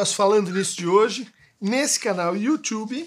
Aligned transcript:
nosso 0.00 0.16
Falando 0.16 0.50
Nisso 0.50 0.78
de 0.78 0.86
hoje, 0.86 1.28
nesse 1.60 2.00
canal 2.00 2.34
YouTube, 2.34 3.06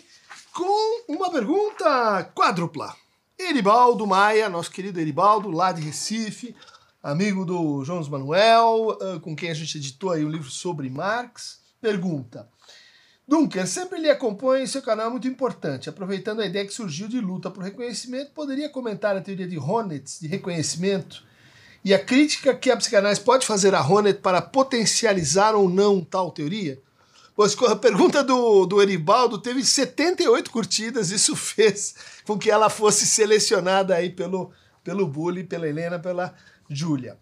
com 0.54 1.12
uma 1.12 1.32
pergunta 1.32 2.24
quádrupla. 2.36 2.96
Eribaldo 3.40 4.06
Maia, 4.06 4.48
nosso 4.48 4.70
querido 4.70 5.00
Eribaldo, 5.00 5.50
lá 5.50 5.72
de 5.72 5.82
Recife, 5.82 6.56
amigo 7.02 7.46
do 7.46 7.84
João 7.84 8.08
Manuel, 8.08 8.96
ah, 9.02 9.20
com 9.20 9.36
quem 9.36 9.50
a 9.50 9.56
gente 9.56 9.76
editou 9.80 10.12
aí 10.12 10.24
um 10.24 10.30
livro 10.30 10.52
sobre 10.52 10.88
Marx, 10.88 11.62
pergunta. 11.82 12.48
Dunker, 13.28 13.68
sempre 13.68 14.00
lhe 14.00 14.12
acompanha 14.12 14.64
em 14.64 14.68
seu 14.68 14.84
canal 14.84 15.08
é 15.08 15.10
muito 15.10 15.28
importante. 15.28 15.90
Aproveitando 15.90 16.42
a 16.42 16.46
ideia 16.46 16.64
que 16.64 16.74
surgiu 16.76 17.08
de 17.08 17.20
luta 17.20 17.50
por 17.50 17.64
reconhecimento, 17.64 18.34
poderia 18.34 18.70
comentar 18.70 19.18
a 19.18 19.22
teoria 19.22 19.48
de 19.48 19.58
Honetz 19.58 20.20
de 20.20 20.28
reconhecimento 20.28 21.24
e 21.84 21.94
a 21.94 22.00
crítica 22.00 22.56
que 22.56 22.72
a 22.72 22.78
psicanálise 22.78 23.22
pode 23.22 23.46
fazer 23.46 23.76
a 23.76 23.82
Honnet 23.82 24.20
para 24.20 24.42
potencializar 24.42 25.54
ou 25.54 25.70
não 25.70 26.04
tal 26.04 26.32
teoria? 26.32 26.82
Pois 27.36 27.58
a 27.64 27.76
pergunta 27.76 28.24
do, 28.24 28.66
do 28.66 28.82
Eribaldo 28.82 29.40
teve 29.40 29.64
78 29.64 30.52
curtidas, 30.52 31.10
isso 31.10 31.36
fez 31.36 31.96
com 32.26 32.38
que 32.38 32.50
ela 32.50 32.70
fosse 32.70 33.08
selecionada 33.08 33.96
aí 33.96 34.10
pelo, 34.10 34.52
pelo 34.84 35.08
Bully, 35.08 35.44
pela 35.44 35.68
Helena, 35.68 35.98
pela 35.98 36.34
Júlia. 36.70 37.18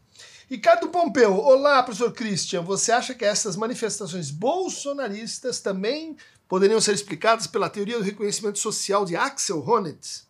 Ricardo 0.49 0.89
Pompeu, 0.89 1.33
olá, 1.37 1.81
professor 1.81 2.11
Christian. 2.11 2.61
Você 2.63 2.91
acha 2.91 3.15
que 3.15 3.23
essas 3.23 3.55
manifestações 3.55 4.29
bolsonaristas 4.29 5.61
também 5.61 6.17
poderiam 6.45 6.81
ser 6.81 6.93
explicadas 6.93 7.47
pela 7.47 7.69
teoria 7.69 7.97
do 7.97 8.03
reconhecimento 8.03 8.59
social 8.59 9.05
de 9.05 9.15
Axel 9.15 9.65
Honneth? 9.65 10.25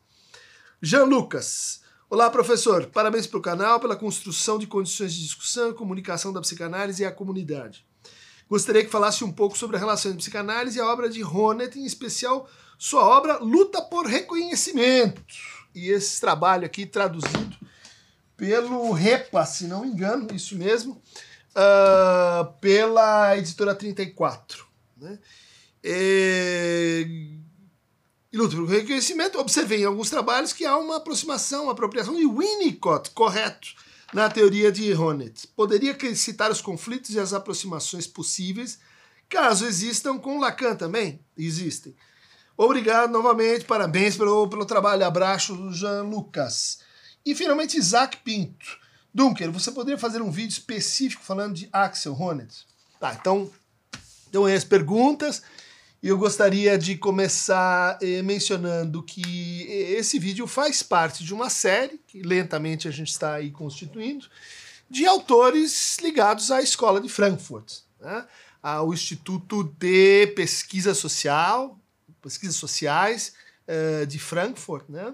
Jean 0.80 1.06
Lucas, 1.06 1.81
olá, 2.12 2.30
professor. 2.30 2.88
Parabéns 2.88 3.26
pelo 3.26 3.42
canal, 3.42 3.80
pela 3.80 3.96
construção 3.96 4.60
de 4.60 4.68
condições 4.68 5.14
de 5.14 5.24
discussão 5.24 5.70
e 5.70 5.74
comunicação 5.74 6.34
da 6.34 6.42
psicanálise 6.42 7.02
e 7.02 7.06
a 7.06 7.12
comunidade. 7.12 7.86
Gostaria 8.50 8.84
que 8.84 8.92
falasse 8.92 9.24
um 9.24 9.32
pouco 9.32 9.58
sobre 9.58 9.78
a 9.78 9.80
relação 9.80 10.12
entre 10.12 10.20
psicanálise 10.20 10.78
e 10.78 10.82
a 10.82 10.92
obra 10.92 11.10
de 11.10 11.24
Honneth, 11.24 11.78
em 11.78 11.86
especial 11.86 12.50
sua 12.78 13.06
obra 13.06 13.38
Luta 13.38 13.82
por 13.82 14.06
Reconhecimento. 14.06 15.24
E 15.74 15.90
esse 15.90 16.20
trabalho 16.20 16.66
aqui 16.66 16.86
traduzido 16.86 17.56
pelo 18.36 18.92
Repa, 18.92 19.46
se 19.46 19.64
não 19.68 19.84
me 19.84 19.88
engano, 19.88 20.28
isso 20.34 20.58
mesmo, 20.58 21.02
uh, 21.52 22.52
pela 22.60 23.38
editora 23.38 23.74
34. 23.74 24.66
Né? 24.98 25.18
E, 25.82 27.40
e 28.32 28.38
luta 28.38 28.56
pelo 28.56 28.66
reconhecimento, 28.66 29.38
observei 29.38 29.82
em 29.82 29.86
alguns 29.86 30.10
trabalhos 30.10 30.54
que 30.54 30.66
há 30.66 30.78
uma 30.78 30.98
aproximação, 30.98 31.64
uma 31.64 31.74
apropriação 31.74 32.16
de 32.16 32.26
Winnicott, 32.26 33.12
correto, 33.12 33.68
na 34.14 34.30
teoria 34.30 34.72
de 34.72 34.94
Honneth. 34.94 35.48
Poderia 35.56 35.98
citar 36.16 36.50
os 36.50 36.62
conflitos 36.62 37.12
e 37.12 37.20
as 37.20 37.34
aproximações 37.34 38.08
possíveis, 38.08 38.80
caso 39.28 39.66
existam 39.66 40.18
com 40.18 40.40
Lacan 40.40 40.76
também? 40.76 41.20
Existem. 41.38 41.94
Obrigado 42.56 43.12
novamente, 43.12 43.66
parabéns 43.66 44.16
pelo, 44.16 44.48
pelo 44.48 44.66
trabalho. 44.66 45.06
Abraço, 45.06 45.72
Jean 45.74 46.04
Lucas. 46.04 46.80
E 47.26 47.34
finalmente 47.34 47.78
Isaac 47.78 48.18
Pinto. 48.18 48.80
Dunker, 49.14 49.52
você 49.52 49.72
poderia 49.72 49.98
fazer 49.98 50.22
um 50.22 50.32
vídeo 50.32 50.52
específico 50.52 51.24
falando 51.24 51.56
de 51.56 51.68
Axel 51.74 52.14
Honneth? 52.14 52.66
Tá, 53.00 53.18
então, 53.20 53.52
então 54.30 54.46
as 54.46 54.64
perguntas. 54.64 55.42
Eu 56.02 56.18
gostaria 56.18 56.80
de 56.80 56.98
começar 56.98 58.00
eh, 58.02 58.24
mencionando 58.24 59.04
que 59.04 59.68
esse 59.70 60.18
vídeo 60.18 60.48
faz 60.48 60.82
parte 60.82 61.24
de 61.24 61.32
uma 61.32 61.48
série, 61.48 62.00
que 62.08 62.24
lentamente 62.24 62.88
a 62.88 62.92
gente 62.92 63.10
está 63.10 63.36
aí 63.36 63.52
constituindo, 63.52 64.28
de 64.90 65.06
autores 65.06 65.98
ligados 66.02 66.50
à 66.50 66.60
Escola 66.60 67.00
de 67.00 67.08
Frankfurt, 67.08 67.82
né? 68.00 68.26
ao 68.64 68.92
Instituto 68.92 69.64
de 69.78 70.26
Pesquisa 70.36 70.96
Social, 70.96 71.80
Pesquisas 72.20 72.56
Sociais 72.56 73.34
uh, 73.68 74.06
de 74.08 74.18
Frankfurt, 74.18 74.90
né? 74.90 75.14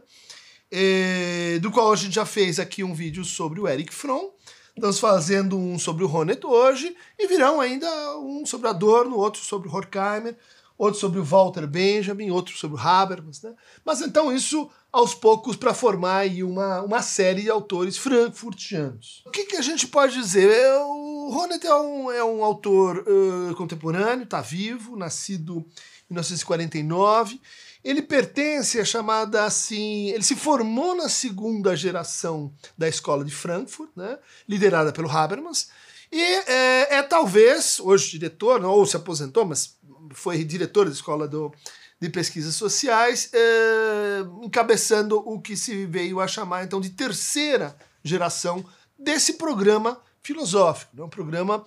é, 0.71 1.59
do 1.59 1.71
qual 1.71 1.91
a 1.91 1.95
gente 1.95 2.15
já 2.15 2.25
fez 2.25 2.59
aqui 2.59 2.83
um 2.83 2.93
vídeo 2.93 3.23
sobre 3.25 3.59
o 3.59 3.67
Eric 3.67 3.93
Fromm. 3.93 4.29
Estamos 4.75 4.99
fazendo 4.99 5.57
um 5.57 5.79
sobre 5.79 6.03
o 6.03 6.07
Ronet 6.07 6.45
hoje 6.45 6.95
e 7.17 7.27
virão 7.27 7.59
ainda 7.59 7.87
um 8.19 8.45
sobre 8.45 8.67
Adorno, 8.67 9.17
outro 9.17 9.41
sobre 9.41 9.67
Horkheimer, 9.67 10.37
outro 10.77 10.99
sobre 10.99 11.19
o 11.19 11.23
Walter 11.23 11.65
Benjamin, 11.65 12.29
outro 12.29 12.55
sobre 12.55 12.77
o 12.77 12.79
Habermas. 12.79 13.41
Né? 13.41 13.53
Mas 13.83 14.01
então 14.01 14.33
isso 14.33 14.69
aos 14.91 15.13
poucos 15.13 15.55
para 15.55 15.73
formar 15.73 16.17
aí 16.17 16.43
uma, 16.43 16.81
uma 16.81 17.01
série 17.01 17.43
de 17.43 17.49
autores 17.49 17.97
frankfurtianos. 17.97 19.23
O 19.25 19.31
que, 19.31 19.45
que 19.45 19.57
a 19.57 19.61
gente 19.61 19.87
pode 19.87 20.13
dizer? 20.13 20.49
É, 20.49 20.77
o 20.77 21.29
Ronet 21.31 21.65
é 21.65 21.75
um, 21.75 22.11
é 22.11 22.23
um 22.23 22.43
autor 22.43 23.05
uh, 23.07 23.55
contemporâneo, 23.55 24.23
está 24.23 24.41
vivo, 24.41 24.95
nascido 24.95 25.65
em 26.09 26.13
1949 26.13 27.39
ele 27.83 28.01
pertence 28.01 28.79
à 28.81 28.83
chamada 28.83 29.45
assim. 29.45 30.09
Ele 30.09 30.23
se 30.23 30.35
formou 30.35 30.93
na 30.93 31.07
segunda 31.07 31.73
geração 31.73 32.53
da 32.77 32.85
escola 32.85 33.23
de 33.23 33.31
Frankfurt, 33.31 33.91
né, 33.95 34.17
liderada 34.47 34.91
pelo 34.91 35.09
Habermas, 35.09 35.69
e 36.11 36.21
é, 36.21 36.95
é 36.95 37.03
talvez, 37.03 37.79
hoje 37.79 38.11
diretor, 38.11 38.63
ou 38.63 38.85
se 38.85 38.97
aposentou, 38.97 39.45
mas 39.45 39.76
foi 40.13 40.43
diretor 40.43 40.85
da 40.85 40.91
escola 40.91 41.27
do, 41.27 41.53
de 41.99 42.09
pesquisas 42.09 42.55
sociais, 42.55 43.29
é, 43.33 44.19
encabeçando 44.43 45.17
o 45.17 45.41
que 45.41 45.57
se 45.57 45.85
veio 45.85 46.19
a 46.19 46.27
chamar 46.27 46.63
então 46.63 46.79
de 46.79 46.91
terceira 46.91 47.75
geração 48.03 48.63
desse 48.97 49.33
programa 49.33 49.99
filosófico. 50.21 50.95
Né, 50.95 51.03
um 51.03 51.09
programa 51.09 51.65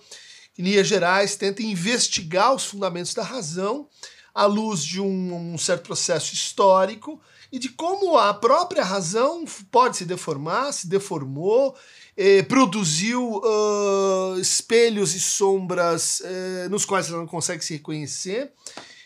que, 0.53 0.61
em 0.61 0.65
linhas 0.65 0.87
gerais, 0.87 1.35
tenta 1.35 1.61
investigar 1.61 2.53
os 2.53 2.65
fundamentos 2.65 3.13
da 3.13 3.23
razão 3.23 3.87
à 4.33 4.45
luz 4.45 4.83
de 4.83 5.01
um, 5.01 5.53
um 5.53 5.57
certo 5.57 5.83
processo 5.83 6.33
histórico 6.33 7.21
e 7.51 7.59
de 7.59 7.67
como 7.69 8.17
a 8.17 8.33
própria 8.33 8.83
razão 8.83 9.43
pode 9.69 9.97
se 9.97 10.05
deformar, 10.05 10.71
se 10.71 10.87
deformou, 10.87 11.75
eh, 12.15 12.43
produziu 12.43 13.37
uh, 13.37 14.39
espelhos 14.39 15.15
e 15.15 15.19
sombras 15.19 16.21
eh, 16.23 16.67
nos 16.69 16.85
quais 16.85 17.09
ela 17.09 17.19
não 17.19 17.27
consegue 17.27 17.63
se 17.63 17.73
reconhecer, 17.73 18.51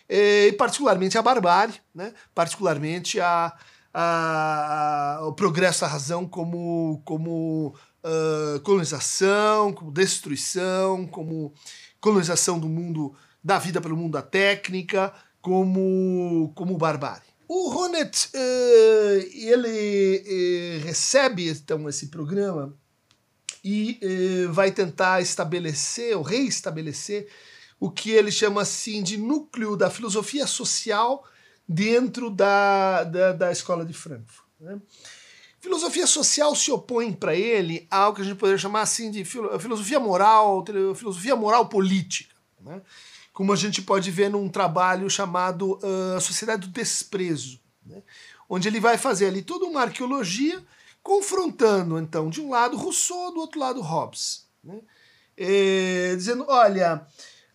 eh, 0.08 0.48
e 0.48 0.54
particularmente 0.54 1.18
a 1.18 1.22
barbárie, 1.22 1.76
né? 1.94 2.14
particularmente 2.34 3.20
a, 3.20 3.54
a, 3.94 5.18
a, 5.18 5.28
o 5.28 5.34
progresso 5.34 5.82
da 5.82 5.88
razão 5.88 6.28
como, 6.28 7.02
como 7.06 7.76
uh, 8.04 8.60
colonização, 8.62 9.74
como 9.74 9.92
destruição, 9.92 11.08
como 11.08 11.54
colonização 12.00 12.60
do 12.60 12.68
mundo 12.68 13.16
da 13.44 13.60
vida 13.60 13.82
pelo 13.82 13.98
mundo 13.98 14.14
da 14.14 14.22
técnica, 14.22 15.14
como, 15.42 16.52
como 16.56 16.78
barbárie. 16.78 17.36
O 17.48 17.70
Ronet, 17.70 18.30
uh, 18.34 19.20
ele 19.34 20.82
uh, 20.82 20.86
recebe 20.86 21.50
então 21.50 21.88
esse 21.88 22.08
programa 22.08 22.76
e 23.66 24.00
uh, 24.48 24.54
vai 24.54 24.72
tentar 24.72 25.22
estabelecer 25.22 26.16
ou 26.16 26.22
reestabelecer 26.22 27.28
o 27.80 27.90
que 27.90 28.12
ele 28.12 28.32
chama 28.32 28.62
assim 28.62 29.02
de 29.02 29.18
núcleo 29.18 29.76
da 29.76 29.90
filosofia 29.90 30.46
social 30.46 31.28
dentro 31.68 32.30
da, 32.30 33.04
da, 33.04 33.34
da 33.34 33.52
escola 33.52 33.84
de 33.84 33.94
Frankfurt. 33.94 34.48
Né? 34.60 34.80
Filosofia 35.60 36.06
social 36.06 36.56
se 36.56 36.72
opõe 36.72 37.12
para 37.12 37.36
ele 37.36 37.88
a 37.90 37.98
algo 37.98 38.18
que 38.18 38.22
a 38.22 38.26
gente 38.26 38.38
poderia 38.38 38.60
chamar 38.60 38.82
assim 38.82 39.10
de 39.10 39.26
filosofia 39.26 40.00
moral, 40.00 40.64
filosofia 40.96 41.36
moral 41.36 41.68
política. 41.68 42.36
Né? 42.62 42.82
como 43.36 43.52
a 43.52 43.56
gente 43.58 43.82
pode 43.82 44.10
ver 44.10 44.30
num 44.30 44.48
trabalho 44.48 45.10
chamado 45.10 45.78
uh, 45.84 46.22
Sociedade 46.22 46.68
do 46.68 46.72
Desprezo, 46.72 47.60
né? 47.86 48.02
onde 48.48 48.70
ele 48.70 48.80
vai 48.80 48.98
fazer 48.98 49.28
ali 49.28 49.42
toda 49.42 49.66
uma 49.66 49.82
arqueologia 49.82 50.64
confrontando, 51.06 52.00
então, 52.00 52.32
de 52.32 52.42
um 52.42 52.50
lado 52.50 52.76
Rousseau, 52.76 53.32
do 53.32 53.40
outro 53.40 53.60
lado 53.60 53.80
Hobbes. 53.80 54.48
Né? 54.64 54.80
E, 55.38 56.16
dizendo, 56.18 56.44
olha, 56.48 57.06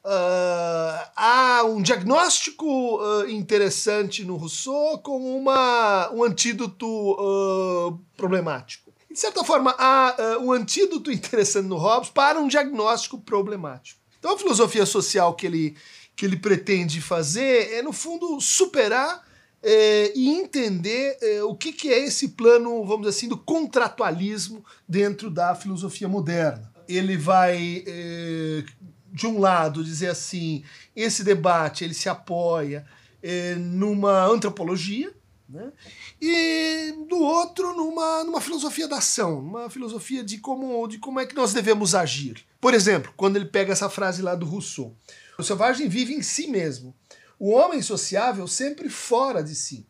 uh, 0.05 1.11
há 1.17 1.64
um 1.64 1.82
diagnóstico 1.82 2.64
uh, 2.64 3.29
interessante 3.29 4.25
no 4.25 4.37
Rousseau 4.37 5.00
com 5.00 5.37
uma, 5.37 6.12
um 6.12 6.23
antídoto 6.23 6.87
uh, 6.87 7.99
problemático. 8.17 8.94
De 9.11 9.19
certa 9.19 9.43
forma, 9.43 9.75
há 9.76 10.14
um 10.41 10.53
antídoto 10.53 11.11
interessante 11.11 11.67
no 11.67 11.76
Hobbes 11.76 12.11
para 12.11 12.38
um 12.38 12.46
diagnóstico 12.46 13.19
problemático. 13.19 14.00
Então 14.20 14.35
a 14.35 14.38
filosofia 14.38 14.87
social 14.87 15.35
que 15.35 15.44
ele, 15.44 15.76
que 16.14 16.25
ele 16.25 16.37
pretende 16.37 17.00
fazer 17.00 17.73
é, 17.73 17.82
no 17.82 17.93
fundo, 17.93 18.41
superar 18.41 19.29
é, 19.62 20.12
e 20.17 20.29
entender 20.29 21.19
é, 21.21 21.43
o 21.43 21.55
que, 21.55 21.73
que 21.73 21.93
é 21.93 22.05
esse 22.05 22.29
plano, 22.29 22.85
vamos 22.85 23.07
dizer 23.07 23.19
assim, 23.19 23.29
do 23.29 23.37
contratualismo 23.37 24.65
dentro 24.89 25.31
da 25.31 25.55
filosofia 25.55 26.09
moderna. 26.09 26.73
Ele 26.89 27.17
vai, 27.17 27.85
é, 27.87 28.65
de 29.12 29.27
um 29.27 29.39
lado, 29.39 29.85
dizer 29.85 30.09
assim, 30.09 30.65
esse 30.97 31.23
debate 31.23 31.85
ele 31.85 31.95
se 31.95 32.09
apoia 32.09 32.87
é, 33.23 33.55
numa 33.55 34.25
antropologia, 34.25 35.12
né? 35.49 35.73
e 36.21 36.95
do 37.09 37.19
outro 37.19 37.75
numa, 37.75 38.25
numa 38.25 38.41
filosofia 38.41 38.87
da 38.87 38.99
ação, 38.99 39.41
uma 39.41 39.69
filosofia 39.69 40.23
de 40.23 40.39
como, 40.39 40.87
de 40.87 40.99
como 40.99 41.21
é 41.21 41.27
que 41.27 41.35
nós 41.35 41.53
devemos 41.53 41.95
agir. 41.95 42.45
Por 42.61 42.73
exemplo, 42.73 43.13
quando 43.17 43.37
ele 43.37 43.47
pega 43.47 43.73
essa 43.73 43.91
frase 43.91 44.23
lá 44.23 44.35
do 44.35 44.47
Rousseau. 44.47 44.97
O 45.39 45.43
selvagem 45.43 45.89
vive 45.89 46.13
em 46.13 46.23
si 46.23 46.47
mesmo. 46.47 46.95
O 47.41 47.53
homem 47.53 47.81
sociável 47.81 48.47
sempre 48.47 48.91
fora 48.91 49.43
de 49.43 49.55
si. 49.55 49.89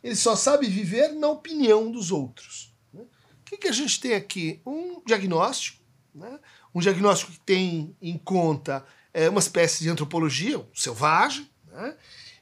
Ele 0.00 0.14
só 0.14 0.36
sabe 0.36 0.68
viver 0.68 1.08
na 1.08 1.28
opinião 1.28 1.90
dos 1.90 2.12
outros. 2.12 2.72
Né? 2.94 3.02
O 3.02 3.44
que, 3.44 3.56
que 3.56 3.66
a 3.66 3.72
gente 3.72 3.98
tem 3.98 4.14
aqui? 4.14 4.62
Um 4.64 5.02
diagnóstico, 5.04 5.82
né? 6.14 6.38
um 6.72 6.78
diagnóstico 6.78 7.32
que 7.32 7.40
tem 7.40 7.96
em 8.00 8.16
conta 8.16 8.86
é, 9.12 9.28
uma 9.28 9.40
espécie 9.40 9.82
de 9.82 9.90
antropologia, 9.90 10.60
um 10.60 10.66
selvagem, 10.72 11.50
né? 11.66 11.96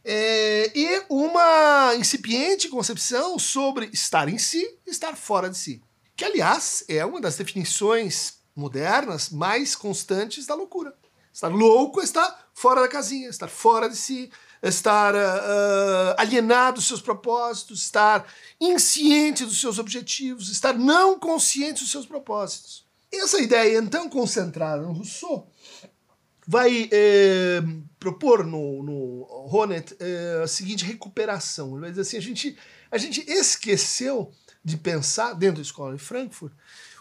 é, 0.04 0.70
e 0.78 1.02
uma 1.08 1.94
incipiente 1.94 2.68
concepção 2.68 3.38
sobre 3.38 3.88
estar 3.90 4.28
em 4.28 4.36
si 4.36 4.78
e 4.86 4.90
estar 4.90 5.16
fora 5.16 5.48
de 5.48 5.56
si. 5.56 5.82
Que, 6.14 6.26
aliás, 6.26 6.84
é 6.88 7.02
uma 7.06 7.22
das 7.22 7.36
definições 7.36 8.34
modernas 8.54 9.30
mais 9.30 9.74
constantes 9.74 10.44
da 10.44 10.54
loucura. 10.54 10.94
Estar 11.32 11.48
louco 11.48 12.02
é 12.02 12.04
estar 12.04 12.45
fora 12.56 12.80
da 12.80 12.88
casinha, 12.88 13.28
estar 13.28 13.48
fora 13.48 13.86
de 13.86 13.96
si, 13.96 14.30
estar 14.62 15.14
uh, 15.14 16.14
alienado 16.16 16.76
dos 16.76 16.88
seus 16.88 17.02
propósitos, 17.02 17.82
estar 17.82 18.26
insciente 18.58 19.44
dos 19.44 19.60
seus 19.60 19.78
objetivos, 19.78 20.48
estar 20.48 20.72
não 20.72 21.18
consciente 21.18 21.82
dos 21.82 21.90
seus 21.90 22.06
propósitos. 22.06 22.86
Essa 23.12 23.42
ideia, 23.42 23.78
então, 23.78 24.08
concentrada 24.08 24.82
no 24.82 24.92
Rousseau, 24.92 25.46
vai 26.46 26.88
eh, 26.90 27.62
propor 27.98 28.44
no, 28.44 28.82
no 28.82 29.26
eh, 30.00 30.42
a 30.42 30.48
seguinte 30.48 30.84
recuperação. 30.84 31.72
Ele 31.72 31.80
vai 31.80 31.90
dizer 31.90 32.02
assim: 32.02 32.16
a 32.16 32.20
gente, 32.20 32.58
a 32.90 32.98
gente 32.98 33.24
esqueceu 33.30 34.32
de 34.64 34.76
pensar, 34.76 35.34
dentro 35.34 35.56
da 35.56 35.62
escola 35.62 35.96
de 35.96 36.02
Frankfurt, 36.02 36.52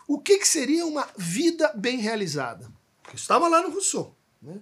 o 0.07 0.19
que, 0.19 0.37
que 0.37 0.47
seria 0.47 0.85
uma 0.85 1.07
vida 1.17 1.71
bem 1.75 1.97
realizada. 1.97 2.71
Porque 3.01 3.17
estava 3.17 3.47
lá 3.47 3.61
no 3.61 3.71
Rousseau. 3.71 4.15
Né? 4.41 4.59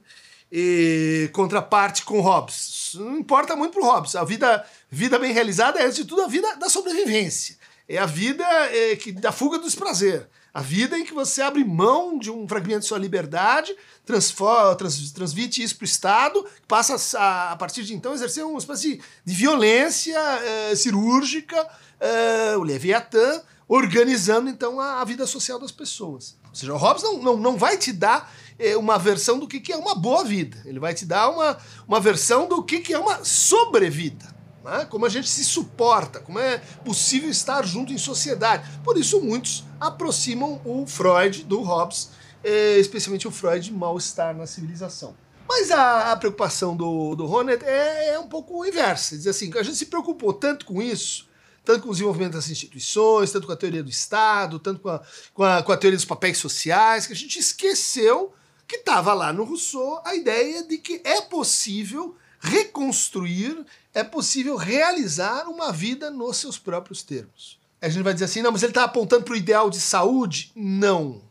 E, 0.56 1.32
contraparte 1.34 2.06
com 2.06 2.22
Hobbes. 2.22 2.92
Não 2.94 3.18
importa 3.18 3.56
muito 3.56 3.74
para 3.74 3.82
o 3.82 3.86
Hobbes. 3.92 4.16
A 4.16 4.24
vida, 4.24 4.64
vida 4.88 5.18
bem 5.18 5.34
realizada 5.34 5.80
é, 5.80 5.86
antes 5.86 5.96
de 5.96 6.06
tudo, 6.06 6.22
a 6.22 6.28
vida 6.28 6.56
da 6.58 6.70
sobrevivência. 6.70 7.58
É 7.90 7.98
a 7.98 8.06
vida 8.06 8.46
é, 8.46 8.96
que, 8.96 9.12
da 9.12 9.32
fuga 9.32 9.58
dos 9.58 9.74
prazer. 9.74 10.30
A 10.54 10.62
vida 10.62 10.96
em 10.96 11.04
que 11.04 11.14
você 11.14 11.42
abre 11.42 11.64
mão 11.64 12.20
de 12.20 12.30
um 12.30 12.48
fragmento 12.48 12.82
de 12.82 12.86
sua 12.86 13.00
liberdade, 13.00 13.76
transforma, 14.06 14.76
trans, 14.76 15.12
transmite 15.12 15.64
isso 15.64 15.76
para 15.76 15.86
o 15.86 15.88
Estado, 15.88 16.46
passa 16.68 17.18
a, 17.18 17.54
a, 17.54 17.56
partir 17.56 17.84
de 17.84 17.96
então 17.96 18.12
a 18.12 18.16
exercer 18.16 18.46
uma 18.46 18.60
espécie 18.60 19.02
de 19.26 19.34
violência 19.34 20.16
é, 20.16 20.76
cirúrgica, 20.76 21.68
é, 22.00 22.56
o 22.56 22.62
Leviatã, 22.62 23.42
organizando 23.68 24.48
então 24.48 24.80
a, 24.80 25.02
a, 25.02 25.04
vida 25.04 25.26
social 25.26 25.58
das 25.58 25.72
pessoas. 25.72 26.38
Ou 26.50 26.56
seja, 26.56 26.74
o 26.76 26.78
Hobbes 26.78 27.02
não, 27.02 27.18
não, 27.18 27.38
não 27.38 27.58
vai 27.58 27.76
te 27.76 27.92
dar 27.92 28.32
uma 28.78 28.98
versão 28.98 29.40
do 29.40 29.48
que, 29.48 29.60
que 29.60 29.72
é 29.72 29.78
uma 29.78 29.96
boa 29.96 30.24
vida, 30.24 30.62
ele 30.66 30.80
vai 30.80 30.94
te 30.94 31.06
dar 31.06 31.30
uma, 31.30 31.58
uma 31.88 32.00
versão 32.00 32.48
do 32.48 32.64
que, 32.64 32.80
que 32.80 32.94
é 32.94 33.00
uma 33.00 33.24
sobrevida 33.24 34.34
né? 34.64 34.86
como 34.90 35.06
a 35.06 35.10
gente 35.10 35.28
se 35.28 35.44
suporta, 35.44 36.20
como 36.20 36.40
é 36.40 36.60
possível 36.86 37.30
estar 37.30 37.66
junto 37.66 37.92
em 37.92 37.98
sociedade. 37.98 38.68
Por 38.84 38.98
isso, 38.98 39.22
muitos 39.22 39.64
aproximam 39.80 40.62
o 40.64 40.88
Freud 40.88 41.44
do 41.44 41.62
Hobbes, 41.62 42.10
eh, 42.44 42.80
especialmente 42.80 43.28
o 43.28 43.32
Freud, 43.32 43.72
mal-estar 43.74 44.36
na 44.36 44.48
civilização. 44.48 45.16
Mas 45.48 45.70
a, 45.70 46.12
a 46.12 46.16
preocupação 46.16 46.76
do, 46.76 47.16
do 47.16 47.30
Honneth 47.30 47.64
é, 47.64 48.14
é, 48.14 48.20
um 48.20 48.28
pouco 48.28 48.66
inversa. 48.66 49.18
Diz 49.18 49.28
assim, 49.28 49.52
a 49.56 49.64
gente 49.64 49.78
se 49.78 49.88
preocupou 49.88 50.34
tanto 50.34 50.66
com 50.66 50.82
isso, 50.82 51.28
tanto 51.66 51.84
com 51.84 51.90
o 51.90 51.92
desenvolvimento 51.92 52.34
das 52.34 52.50
instituições, 52.50 53.32
tanto 53.32 53.46
com 53.46 53.54
a 53.54 53.58
teoria 53.58 53.84
do 53.84 53.90
Estado, 53.90 54.58
tanto 54.58 54.80
com 54.80 54.90
a, 54.90 55.02
com 55.34 55.44
a, 55.44 55.62
com 55.62 55.72
a 55.72 55.78
teoria 55.78 55.98
dos 55.98 56.06
papéis 56.06 56.38
sociais, 56.38 57.06
que 57.06 57.14
a 57.14 57.16
gente 57.16 57.38
esqueceu 57.38 58.34
que 58.74 58.80
estava 58.80 59.14
lá 59.14 59.32
no 59.32 59.44
Rousseau 59.44 60.02
a 60.04 60.16
ideia 60.16 60.64
de 60.64 60.80
que 60.80 61.00
é 61.04 61.22
possível 61.22 62.16
reconstruir, 62.40 63.64
é 63.94 64.04
possível 64.04 64.56
realizar 64.56 65.48
uma 65.48 65.72
vida 65.72 66.10
nos 66.10 66.38
seus 66.38 66.58
próprios 66.58 67.04
termos. 67.04 67.60
A 67.80 67.88
gente 67.88 68.04
vai 68.04 68.14
dizer 68.14 68.26
assim, 68.26 68.42
não, 68.42 68.52
mas 68.52 68.64
ele 68.64 68.72
está 68.72 68.84
apontando 68.84 69.24
para 69.26 69.34
o 69.34 69.38
ideal 69.38 69.70
de 69.70 69.80
saúde? 69.80 70.52
Não. 70.56 71.22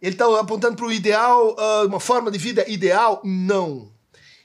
Ele 0.00 0.14
está 0.14 0.26
apontando 0.38 0.76
para 0.76 0.86
o 0.86 0.92
ideal, 0.92 1.56
uh, 1.56 1.86
uma 1.86 1.98
forma 1.98 2.30
de 2.30 2.38
vida 2.38 2.64
ideal? 2.70 3.20
Não. 3.24 3.90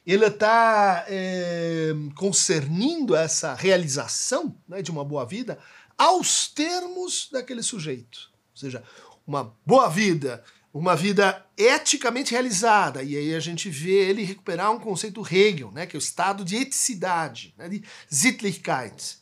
Ele 0.06 0.26
está 0.26 1.06
é, 1.08 1.94
concernindo 2.16 3.16
essa 3.16 3.54
realização 3.54 4.56
né, 4.68 4.82
de 4.82 4.92
uma 4.92 5.06
boa 5.06 5.26
vida 5.26 5.60
aos 5.98 6.48
termos 6.48 7.30
daquele 7.32 7.62
sujeito. 7.62 8.32
Ou 8.54 8.58
seja, 8.58 8.84
uma 9.26 9.56
boa 9.66 9.90
vida 9.90 10.44
uma 10.78 10.94
vida 10.94 11.42
eticamente 11.58 12.32
realizada. 12.32 13.02
E 13.02 13.16
aí 13.16 13.34
a 13.34 13.40
gente 13.40 13.70
vê 13.70 14.10
ele 14.10 14.26
recuperar 14.26 14.74
um 14.74 14.80
conceito 14.80 15.26
Hegel, 15.26 15.72
né, 15.72 15.86
que 15.86 15.96
é 15.96 15.98
o 15.98 16.00
estado 16.00 16.44
de 16.44 16.58
eticidade, 16.58 17.54
né, 17.58 17.70
de 17.70 17.82
Sittlichkeit. 18.10 19.20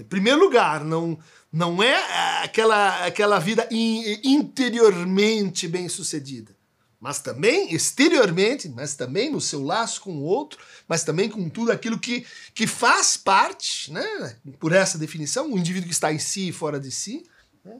Em 0.00 0.04
primeiro 0.04 0.40
lugar, 0.40 0.84
não, 0.84 1.16
não 1.50 1.80
é 1.80 2.42
aquela, 2.42 3.06
aquela 3.06 3.38
vida 3.38 3.68
interiormente 3.70 5.68
bem 5.68 5.88
sucedida, 5.88 6.56
mas 7.00 7.20
também 7.20 7.72
exteriormente, 7.72 8.68
mas 8.68 8.96
também 8.96 9.30
no 9.30 9.40
seu 9.40 9.62
laço 9.62 10.00
com 10.00 10.16
o 10.16 10.22
outro, 10.22 10.58
mas 10.88 11.04
também 11.04 11.30
com 11.30 11.48
tudo 11.48 11.70
aquilo 11.70 12.00
que, 12.00 12.26
que 12.52 12.66
faz 12.66 13.16
parte, 13.16 13.92
né, 13.92 14.36
por 14.58 14.72
essa 14.72 14.98
definição, 14.98 15.52
o 15.52 15.58
indivíduo 15.58 15.88
que 15.88 15.94
está 15.94 16.12
em 16.12 16.18
si 16.18 16.48
e 16.48 16.52
fora 16.52 16.80
de 16.80 16.90
si. 16.90 17.24
Né, 17.64 17.76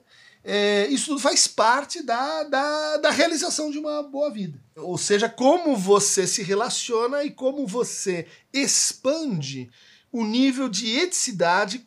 é, 0.48 0.86
isso 0.86 1.06
tudo 1.06 1.20
faz 1.20 1.48
parte 1.48 2.04
da, 2.04 2.44
da, 2.44 2.98
da 2.98 3.10
realização 3.10 3.68
de 3.68 3.80
uma 3.80 4.00
boa 4.04 4.30
vida. 4.30 4.62
Ou 4.76 4.96
seja, 4.96 5.28
como 5.28 5.76
você 5.76 6.24
se 6.24 6.40
relaciona 6.40 7.24
e 7.24 7.32
como 7.32 7.66
você 7.66 8.28
expande 8.52 9.68
o 10.12 10.24
nível 10.24 10.68
de 10.68 10.88
eticidade 10.88 11.80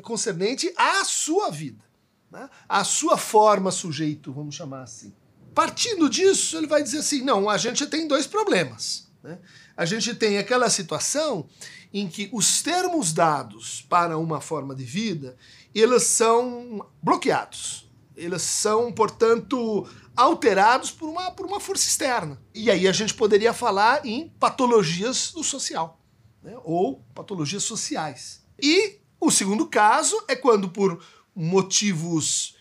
concernente 0.00 0.72
à 0.74 1.04
sua 1.04 1.50
vida, 1.50 1.84
né? 2.30 2.48
à 2.66 2.82
sua 2.82 3.18
forma 3.18 3.70
sujeito, 3.70 4.32
vamos 4.32 4.54
chamar 4.54 4.84
assim. 4.84 5.12
Partindo 5.54 6.08
disso, 6.08 6.56
ele 6.56 6.66
vai 6.66 6.82
dizer 6.82 7.00
assim: 7.00 7.20
não, 7.22 7.50
a 7.50 7.58
gente 7.58 7.86
tem 7.86 8.08
dois 8.08 8.26
problemas. 8.26 9.06
Né? 9.22 9.38
A 9.76 9.84
gente 9.84 10.14
tem 10.14 10.38
aquela 10.38 10.70
situação 10.70 11.46
em 11.92 12.08
que 12.08 12.30
os 12.32 12.62
termos 12.62 13.12
dados 13.12 13.84
para 13.86 14.16
uma 14.16 14.40
forma 14.40 14.74
de 14.74 14.84
vida 14.84 15.36
eles 15.80 16.04
são 16.04 16.86
bloqueados. 17.02 17.90
Eles 18.14 18.42
são, 18.42 18.92
portanto, 18.92 19.88
alterados 20.14 20.90
por 20.90 21.08
uma, 21.08 21.30
por 21.30 21.46
uma 21.46 21.60
força 21.60 21.88
externa. 21.88 22.40
E 22.54 22.70
aí 22.70 22.86
a 22.86 22.92
gente 22.92 23.14
poderia 23.14 23.52
falar 23.52 24.04
em 24.04 24.28
patologias 24.38 25.32
do 25.32 25.42
social, 25.42 26.00
né? 26.42 26.54
ou 26.62 27.02
patologias 27.14 27.64
sociais. 27.64 28.44
E 28.60 29.00
o 29.20 29.30
segundo 29.30 29.66
caso 29.66 30.22
é 30.28 30.36
quando, 30.36 30.68
por 30.68 31.02
motivos 31.34 32.54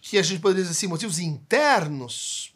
que 0.00 0.18
a 0.18 0.22
gente 0.22 0.40
poderia 0.40 0.62
dizer 0.62 0.76
assim, 0.76 0.86
motivos 0.86 1.18
internos, 1.18 2.54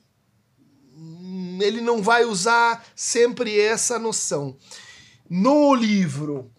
ele 1.61 1.81
não 1.81 2.03
vai 2.03 2.25
usar 2.25 2.85
sempre 2.95 3.59
essa 3.59 3.99
noção. 3.99 4.57
No 5.29 5.75
livro 5.75 6.51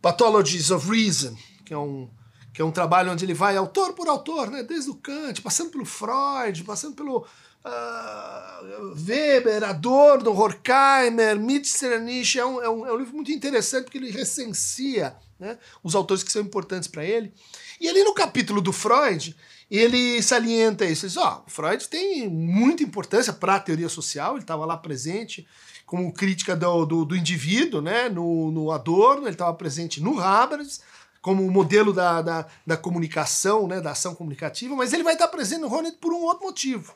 Pathologies 0.00 0.70
of 0.70 0.88
Reason, 0.88 1.36
que 1.64 1.74
é 1.74 1.78
um 1.78 2.08
que 2.58 2.62
é 2.62 2.64
um 2.64 2.72
trabalho 2.72 3.12
onde 3.12 3.24
ele 3.24 3.34
vai 3.34 3.56
autor 3.56 3.92
por 3.92 4.08
autor, 4.08 4.50
né, 4.50 4.64
desde 4.64 4.90
o 4.90 4.96
Kant, 4.96 5.40
passando 5.40 5.70
pelo 5.70 5.84
Freud, 5.84 6.64
passando 6.64 6.96
pelo 6.96 7.18
uh, 7.64 8.94
Weber, 9.08 9.62
Adorno, 9.62 10.36
Horkheimer, 10.36 11.38
Mitzler, 11.38 12.00
Nietzsche. 12.00 12.40
É 12.40 12.44
um, 12.44 12.60
é, 12.60 12.68
um, 12.68 12.84
é 12.84 12.92
um 12.92 12.96
livro 12.96 13.14
muito 13.14 13.30
interessante 13.30 13.84
porque 13.84 13.98
ele 13.98 14.10
recensia 14.10 15.14
né, 15.38 15.56
os 15.84 15.94
autores 15.94 16.24
que 16.24 16.32
são 16.32 16.42
importantes 16.42 16.88
para 16.88 17.04
ele. 17.04 17.32
E 17.80 17.88
ali 17.88 18.02
no 18.02 18.12
capítulo 18.12 18.60
do 18.60 18.72
Freud, 18.72 19.36
ele 19.70 20.20
salienta 20.20 20.84
isso. 20.84 21.06
Ele 21.06 21.12
diz, 21.12 21.16
oh, 21.16 21.44
o 21.46 21.50
Freud 21.50 21.86
tem 21.86 22.28
muita 22.28 22.82
importância 22.82 23.32
para 23.32 23.54
a 23.54 23.60
teoria 23.60 23.88
social, 23.88 24.32
ele 24.32 24.40
estava 24.40 24.66
lá 24.66 24.76
presente 24.76 25.46
como 25.86 26.12
crítica 26.12 26.56
do, 26.56 26.84
do, 26.84 27.04
do 27.04 27.16
indivíduo, 27.16 27.80
né, 27.80 28.08
no, 28.08 28.50
no 28.50 28.72
Adorno, 28.72 29.22
ele 29.22 29.30
estava 29.30 29.54
presente 29.54 30.02
no 30.02 30.18
Habermas, 30.18 30.82
como 31.20 31.48
modelo 31.50 31.92
da, 31.92 32.22
da, 32.22 32.46
da, 32.66 32.76
comunicação, 32.76 33.66
né, 33.66 33.80
da 33.80 33.92
ação 33.92 34.14
comunicativa, 34.14 34.74
mas 34.74 34.92
ele 34.92 35.02
vai 35.02 35.14
estar 35.14 35.28
presente 35.28 35.60
no 35.60 35.72
Honneth 35.72 35.96
por 36.00 36.12
um 36.12 36.22
outro 36.22 36.46
motivo. 36.46 36.94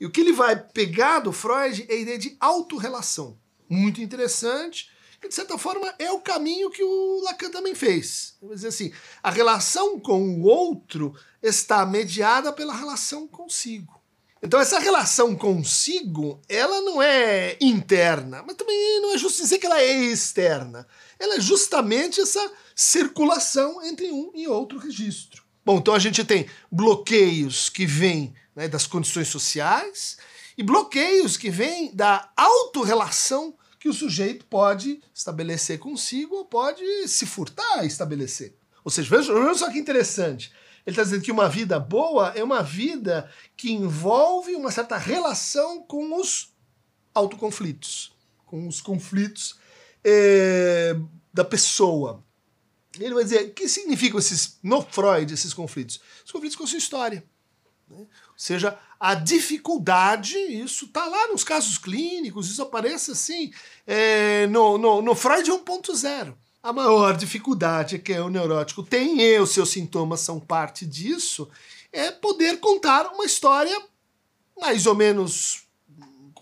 E 0.00 0.06
o 0.06 0.10
que 0.10 0.20
ele 0.20 0.32
vai 0.32 0.56
pegar 0.56 1.20
do 1.20 1.32
Freud 1.32 1.86
é 1.88 1.94
a 1.94 1.98
ideia 1.98 2.18
de 2.18 2.36
autorrelação. 2.40 3.38
Muito 3.68 4.00
interessante, 4.00 4.90
e 5.22 5.28
de 5.28 5.34
certa 5.34 5.56
forma 5.56 5.94
é 5.98 6.10
o 6.10 6.20
caminho 6.20 6.70
que 6.70 6.82
o 6.82 7.20
Lacan 7.22 7.50
também 7.50 7.74
fez. 7.74 8.34
Vamos 8.40 8.56
dizer 8.56 8.68
assim, 8.68 8.92
a 9.22 9.30
relação 9.30 10.00
com 10.00 10.20
o 10.20 10.42
outro 10.42 11.14
está 11.42 11.86
mediada 11.86 12.52
pela 12.52 12.74
relação 12.74 13.28
consigo. 13.28 14.02
Então 14.42 14.58
essa 14.58 14.80
relação 14.80 15.36
consigo, 15.36 16.40
ela 16.48 16.80
não 16.80 17.00
é 17.00 17.56
interna, 17.60 18.42
mas 18.44 18.56
também 18.56 19.00
não 19.00 19.14
é 19.14 19.18
justo 19.18 19.40
dizer 19.40 19.58
que 19.58 19.66
ela 19.66 19.80
é 19.80 19.92
externa. 19.92 20.84
Ela 21.16 21.36
é 21.36 21.40
justamente 21.40 22.20
essa 22.20 22.52
circulação 22.74 23.82
entre 23.84 24.10
um 24.10 24.32
e 24.34 24.46
outro 24.48 24.78
registro. 24.78 25.42
Bom, 25.64 25.78
então 25.78 25.94
a 25.94 25.98
gente 25.98 26.24
tem 26.24 26.46
bloqueios 26.70 27.68
que 27.68 27.86
vêm 27.86 28.34
né, 28.54 28.68
das 28.68 28.86
condições 28.86 29.28
sociais 29.28 30.16
e 30.56 30.62
bloqueios 30.62 31.36
que 31.36 31.50
vêm 31.50 31.94
da 31.94 32.30
autorrelação 32.36 33.54
que 33.78 33.88
o 33.88 33.92
sujeito 33.92 34.44
pode 34.46 35.00
estabelecer 35.14 35.78
consigo 35.78 36.36
ou 36.36 36.44
pode 36.44 37.08
se 37.08 37.26
furtar 37.26 37.80
a 37.80 37.84
estabelecer. 37.84 38.54
Ou 38.84 38.90
seja, 38.90 39.16
veja 39.16 39.54
só 39.54 39.70
que 39.70 39.78
interessante. 39.78 40.52
Ele 40.84 40.94
está 40.94 41.02
dizendo 41.02 41.22
que 41.22 41.32
uma 41.32 41.48
vida 41.48 41.78
boa 41.78 42.32
é 42.34 42.42
uma 42.42 42.62
vida 42.62 43.30
que 43.56 43.72
envolve 43.72 44.54
uma 44.54 44.70
certa 44.70 44.96
relação 44.96 45.82
com 45.82 46.18
os 46.18 46.52
autoconflitos, 47.14 48.12
com 48.46 48.66
os 48.66 48.80
conflitos 48.80 49.56
é, 50.04 50.96
da 51.32 51.44
pessoa. 51.44 52.24
Ele 52.98 53.14
vai 53.14 53.24
dizer, 53.24 53.46
o 53.46 53.52
que 53.52 53.68
significam 53.68 54.18
esses, 54.18 54.58
no 54.62 54.82
Freud, 54.82 55.32
esses 55.32 55.54
conflitos? 55.54 56.00
Os 56.24 56.30
conflitos 56.30 56.56
com 56.56 56.64
a 56.64 56.66
sua 56.66 56.78
história. 56.78 57.24
Né? 57.88 57.98
Ou 57.98 58.08
seja, 58.36 58.78
a 59.00 59.14
dificuldade, 59.14 60.36
isso 60.36 60.84
está 60.86 61.06
lá 61.06 61.28
nos 61.28 61.42
casos 61.42 61.78
clínicos, 61.78 62.50
isso 62.50 62.62
aparece 62.62 63.12
assim, 63.12 63.52
é, 63.86 64.46
no, 64.46 64.78
no, 64.78 65.02
no 65.02 65.14
Freud 65.14 65.50
1.0. 65.50 66.34
A 66.62 66.72
maior 66.72 67.16
dificuldade 67.16 67.98
que 67.98 68.12
o 68.12 68.28
neurótico 68.28 68.82
tem, 68.82 69.20
e 69.20 69.38
os 69.40 69.50
seus 69.50 69.70
sintomas 69.70 70.20
são 70.20 70.38
parte 70.38 70.86
disso, 70.86 71.48
é 71.90 72.10
poder 72.10 72.60
contar 72.60 73.06
uma 73.08 73.24
história 73.24 73.76
mais 74.60 74.86
ou 74.86 74.94
menos 74.94 75.62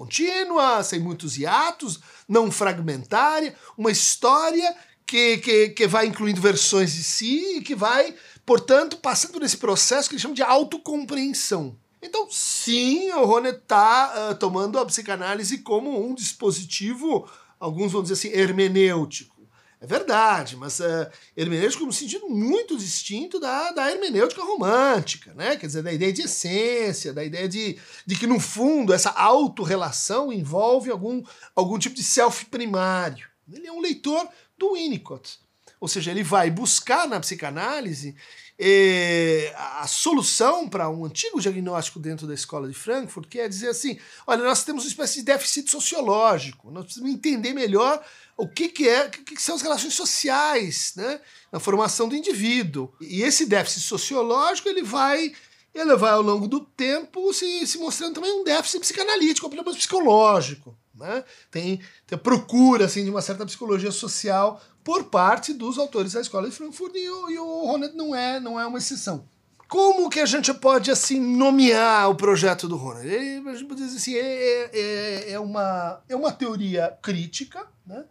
contínua, 0.01 0.83
sem 0.83 0.99
muitos 0.99 1.37
hiatos, 1.37 2.01
não 2.27 2.51
fragmentária, 2.51 3.55
uma 3.77 3.91
história 3.91 4.75
que, 5.11 5.39
que, 5.39 5.69
que 5.71 5.87
vai 5.89 6.07
incluindo 6.07 6.41
versões 6.41 6.95
de 6.95 7.03
si 7.03 7.57
e 7.57 7.61
que 7.61 7.75
vai, 7.75 8.15
portanto, 8.47 8.97
passando 8.99 9.33
por 9.33 9.43
esse 9.43 9.57
processo 9.57 10.09
que 10.09 10.15
eles 10.15 10.23
chamam 10.23 10.37
de 10.37 10.43
autocompreensão. 10.43 11.77
Então, 12.01 12.29
sim, 12.31 13.11
o 13.11 13.25
Rony 13.25 13.49
está 13.49 14.31
uh, 14.31 14.35
tomando 14.37 14.79
a 14.79 14.87
psicanálise 14.87 15.59
como 15.59 16.09
um 16.09 16.15
dispositivo, 16.15 17.29
alguns 17.59 17.91
vão 17.91 18.03
dizer 18.03 18.15
assim, 18.15 18.29
hermenêutico 18.29 19.41
é 19.83 19.87
verdade, 19.87 20.57
mas 20.57 20.79
uh, 20.79 21.11
hermenêutica 21.35 21.87
no 21.87 21.93
sentido 21.93 22.29
muito 22.29 22.77
distinto 22.77 23.41
da, 23.41 23.73
da 23.73 23.91
hermenêutica 23.91 24.43
romântica, 24.43 25.33
né? 25.33 25.57
Quer 25.57 25.69
dizer, 25.69 25.83
da 25.83 25.91
ideia 25.91 26.13
de 26.13 26.21
essência, 26.21 27.15
da 27.15 27.25
ideia 27.25 27.49
de, 27.49 27.79
de 28.05 28.15
que, 28.15 28.27
no 28.27 28.39
fundo, 28.39 28.93
essa 28.93 29.09
autorrelação 29.09 30.31
envolve 30.31 30.91
algum, 30.91 31.23
algum 31.57 31.79
tipo 31.79 31.97
de 31.97 32.03
self 32.03 32.45
primário. 32.45 33.27
Ele 33.51 33.67
é 33.67 33.73
um 33.73 33.81
leitor 33.81 34.29
do 34.61 34.75
Winnicott. 34.75 35.41
Ou 35.81 35.89
seja, 35.89 36.11
ele 36.11 36.23
vai 36.23 36.51
buscar 36.51 37.09
na 37.09 37.19
psicanálise 37.19 38.15
eh, 38.59 39.51
a 39.57 39.87
solução 39.87 40.69
para 40.69 40.91
um 40.91 41.07
antigo 41.07 41.41
diagnóstico 41.41 41.99
dentro 41.99 42.27
da 42.27 42.35
escola 42.35 42.69
de 42.69 42.75
Frankfurt, 42.75 43.27
que 43.27 43.41
é 43.41 43.49
dizer 43.49 43.69
assim: 43.69 43.99
olha, 44.27 44.45
nós 44.45 44.63
temos 44.63 44.85
uma 44.85 44.91
espécie 44.91 45.21
de 45.21 45.25
déficit 45.25 45.71
sociológico, 45.71 46.71
nós 46.71 46.85
precisamos 46.85 47.15
entender 47.15 47.55
melhor 47.55 48.05
o 48.37 48.47
que, 48.47 48.69
que 48.69 48.87
é, 48.87 49.09
que, 49.09 49.23
que 49.23 49.41
são 49.41 49.55
as 49.55 49.63
relações 49.63 49.95
sociais, 49.95 50.93
né, 50.95 51.21
na 51.51 51.59
formação 51.59 52.07
do 52.07 52.15
indivíduo. 52.15 52.93
E 53.01 53.23
esse 53.23 53.47
déficit 53.47 53.81
sociológico 53.81 54.69
ele 54.69 54.83
vai 54.83 55.33
ele 55.75 55.97
vai 55.97 56.11
ao 56.11 56.21
longo 56.21 56.47
do 56.47 56.61
tempo 56.61 57.33
se, 57.33 57.67
se 57.67 57.79
mostrando 57.79 58.15
também 58.15 58.33
um 58.33 58.45
déficit 58.45 58.81
psicanalítico, 58.81 59.47
um 59.47 59.51
problema 59.51 59.75
psicológico. 59.75 60.77
Né? 61.01 61.25
Tem, 61.51 61.81
tem 62.07 62.19
procura 62.19 62.85
assim, 62.85 63.03
de 63.03 63.11
uma 63.11 63.23
certa 63.23 63.47
psicologia 63.47 63.91
social 63.91 64.63
por 64.85 65.05
parte 65.05 65.53
dos 65.55 65.79
autores 65.79 66.13
da 66.13 66.21
escola 66.21 66.49
de 66.49 66.55
Frankfurt 66.55 66.95
e 66.95 67.09
o, 67.09 67.31
e 67.31 67.39
o 67.39 67.67
Ronet 67.67 67.95
não 67.95 68.15
é, 68.15 68.39
não 68.39 68.61
é 68.61 68.67
uma 68.67 68.79
exceção. 68.79 69.27
Como 69.67 70.11
que 70.11 70.21
a 70.21 70.27
gente 70.27 70.53
pode 70.53 70.91
assim 70.91 71.19
nomear 71.19 72.11
o 72.11 72.15
projeto 72.15 72.69
do 72.69 72.77
Ronet? 72.77 73.43
a 73.47 73.55
gente 73.55 73.67
pode 73.67 73.83
dizer 73.83 73.97
assim, 73.97 74.15
é, 74.15 74.71
é, 74.73 75.33
é, 75.33 75.41
uma, 75.41 76.03
é 76.09 76.15
uma 76.15 76.33
teoria 76.33 76.99
crítica, 77.01 77.67
né? 77.87 78.05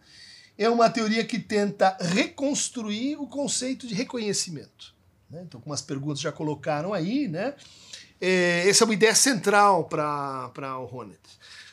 é 0.58 0.68
uma 0.68 0.90
teoria 0.90 1.24
que 1.24 1.38
tenta 1.38 1.96
reconstruir 2.00 3.16
o 3.16 3.26
conceito 3.26 3.86
de 3.86 3.94
reconhecimento. 3.94 4.94
Né? 5.30 5.42
Então, 5.46 5.60
como 5.60 5.72
as 5.72 5.80
perguntas 5.80 6.20
já 6.20 6.32
colocaram 6.32 6.92
aí, 6.92 7.28
né? 7.28 7.54
É, 8.20 8.68
essa 8.68 8.84
é 8.84 8.86
uma 8.86 8.94
ideia 8.94 9.14
central 9.14 9.84
para 9.84 10.78
o 10.78 10.84
Ronet. 10.84 11.18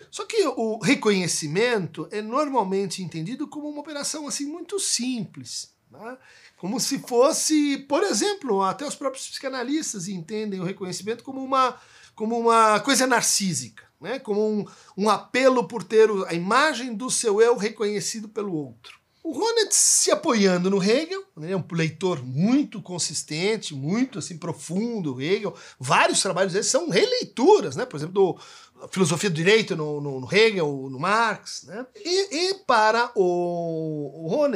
Só 0.10 0.26
que 0.26 0.48
o 0.48 0.80
reconhecimento 0.80 2.08
é 2.12 2.22
normalmente 2.22 3.04
entendido 3.04 3.48
como 3.48 3.70
uma 3.70 3.82
operação 3.82 4.28
assim 4.28 4.46
muito 4.46 4.80
simples. 4.80 5.74
Né? 5.92 6.18
Como 6.58 6.80
se 6.80 7.00
fosse, 7.00 7.78
por 7.90 8.04
exemplo, 8.04 8.64
até 8.64 8.86
os 8.86 8.96
próprios 8.96 9.28
psicanalistas 9.28 10.08
entendem 10.08 10.60
o 10.60 10.64
reconhecimento 10.64 11.24
como 11.24 11.44
uma, 11.44 11.78
como 12.16 12.40
uma 12.40 12.80
coisa 12.80 13.06
narcísica 13.06 13.88
né? 14.00 14.20
como 14.20 14.42
um, 14.42 14.66
um 14.96 15.10
apelo 15.10 15.68
por 15.68 15.84
ter 15.84 16.10
a 16.28 16.34
imagem 16.34 16.96
do 16.96 17.10
seu 17.10 17.42
eu 17.42 17.58
reconhecido 17.58 18.30
pelo 18.30 18.54
outro. 18.54 18.97
O 19.28 19.34
Ronnet 19.34 19.76
se 19.76 20.10
apoiando 20.10 20.70
no 20.70 20.82
Hegel, 20.82 21.22
né, 21.36 21.54
um 21.54 21.66
leitor 21.74 22.24
muito 22.24 22.82
consistente, 22.82 23.76
muito 23.76 24.20
assim 24.20 24.38
profundo, 24.38 25.22
Hegel. 25.22 25.54
Vários 25.78 26.22
trabalhos 26.22 26.54
dele 26.54 26.64
são 26.64 26.90
releituras, 26.90 27.76
né? 27.76 27.86
Por 27.86 27.98
exemplo, 27.98 28.14
do 28.14 28.88
Filosofia 28.90 29.30
do 29.30 29.36
Direito 29.36 29.76
no, 29.76 30.00
no, 30.00 30.22
no 30.22 30.34
Hegel, 30.34 30.88
no 30.90 30.98
Marx, 30.98 31.64
né? 31.64 31.86
E, 31.94 32.52
e 32.52 32.54
para 32.66 33.12
o, 33.16 34.32
o 34.32 34.46
uh, 34.46 34.54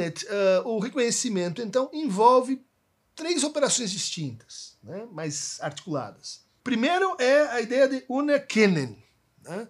o 0.64 0.78
reconhecimento 0.78 1.60
então 1.60 1.90
envolve 1.92 2.64
três 3.14 3.44
operações 3.44 3.90
distintas, 3.90 4.78
né? 4.82 5.06
mais 5.12 5.58
articuladas. 5.60 6.46
Primeiro 6.64 7.14
é 7.18 7.42
a 7.48 7.60
ideia 7.60 7.86
de 7.86 8.06
Unerkennen, 8.08 8.96
né? 9.44 9.68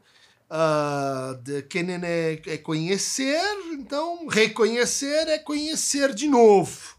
Uh, 0.52 1.34
de 1.42 1.62
Kennen 1.62 2.02
é, 2.04 2.38
é 2.46 2.58
conhecer, 2.58 3.42
então 3.72 4.26
reconhecer 4.26 5.26
é 5.28 5.38
conhecer 5.38 6.12
de 6.12 6.28
novo. 6.28 6.94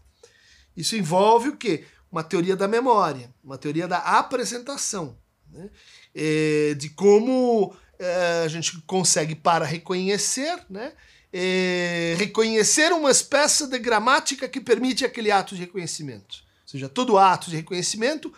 Isso 0.76 0.96
envolve 0.96 1.50
o 1.50 1.56
quê? 1.56 1.84
Uma 2.10 2.24
teoria 2.24 2.56
da 2.56 2.66
memória, 2.66 3.32
uma 3.44 3.56
teoria 3.56 3.86
da 3.86 3.98
apresentação, 3.98 5.16
né? 5.52 5.70
é, 6.12 6.74
de 6.74 6.88
como 6.88 7.72
é, 7.96 8.42
a 8.44 8.48
gente 8.48 8.80
consegue, 8.88 9.36
para 9.36 9.64
reconhecer, 9.64 10.58
né? 10.68 10.92
É, 11.32 12.14
reconhecer 12.18 12.92
uma 12.92 13.10
espécie 13.10 13.68
de 13.68 13.78
gramática 13.78 14.48
que 14.48 14.60
permite 14.60 15.04
aquele 15.04 15.30
ato 15.30 15.54
de 15.54 15.60
reconhecimento. 15.60 16.44
Ou 16.62 16.68
seja, 16.68 16.88
todo 16.88 17.18
ato 17.18 17.50
de 17.50 17.56
reconhecimento 17.56 18.32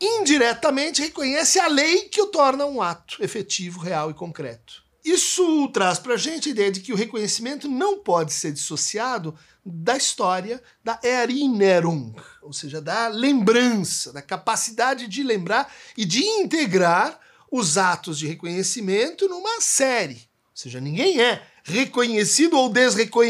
indiretamente 0.00 1.02
reconhece 1.02 1.58
a 1.58 1.66
lei 1.68 2.08
que 2.08 2.20
o 2.20 2.26
torna 2.26 2.66
um 2.66 2.82
ato 2.82 3.22
efetivo, 3.22 3.80
real 3.80 4.10
e 4.10 4.14
concreto. 4.14 4.84
Isso 5.04 5.68
traz 5.68 6.00
para 6.00 6.14
a 6.14 6.16
gente 6.16 6.48
a 6.48 6.52
ideia 6.52 6.72
de 6.72 6.80
que 6.80 6.92
o 6.92 6.96
reconhecimento 6.96 7.68
não 7.68 8.00
pode 8.00 8.32
ser 8.32 8.50
dissociado 8.50 9.38
da 9.64 9.96
história 9.96 10.60
da 10.82 10.98
Erinnerung, 11.02 12.12
ou 12.42 12.52
seja, 12.52 12.80
da 12.80 13.06
lembrança, 13.06 14.12
da 14.12 14.20
capacidade 14.20 15.06
de 15.06 15.22
lembrar 15.22 15.72
e 15.96 16.04
de 16.04 16.24
integrar 16.24 17.20
os 17.52 17.78
atos 17.78 18.18
de 18.18 18.26
reconhecimento 18.26 19.28
numa 19.28 19.60
série. 19.60 20.28
Ou 20.50 20.56
seja, 20.56 20.80
ninguém 20.80 21.20
é 21.20 21.40
reconhecido 21.62 22.56
ou, 22.56 22.72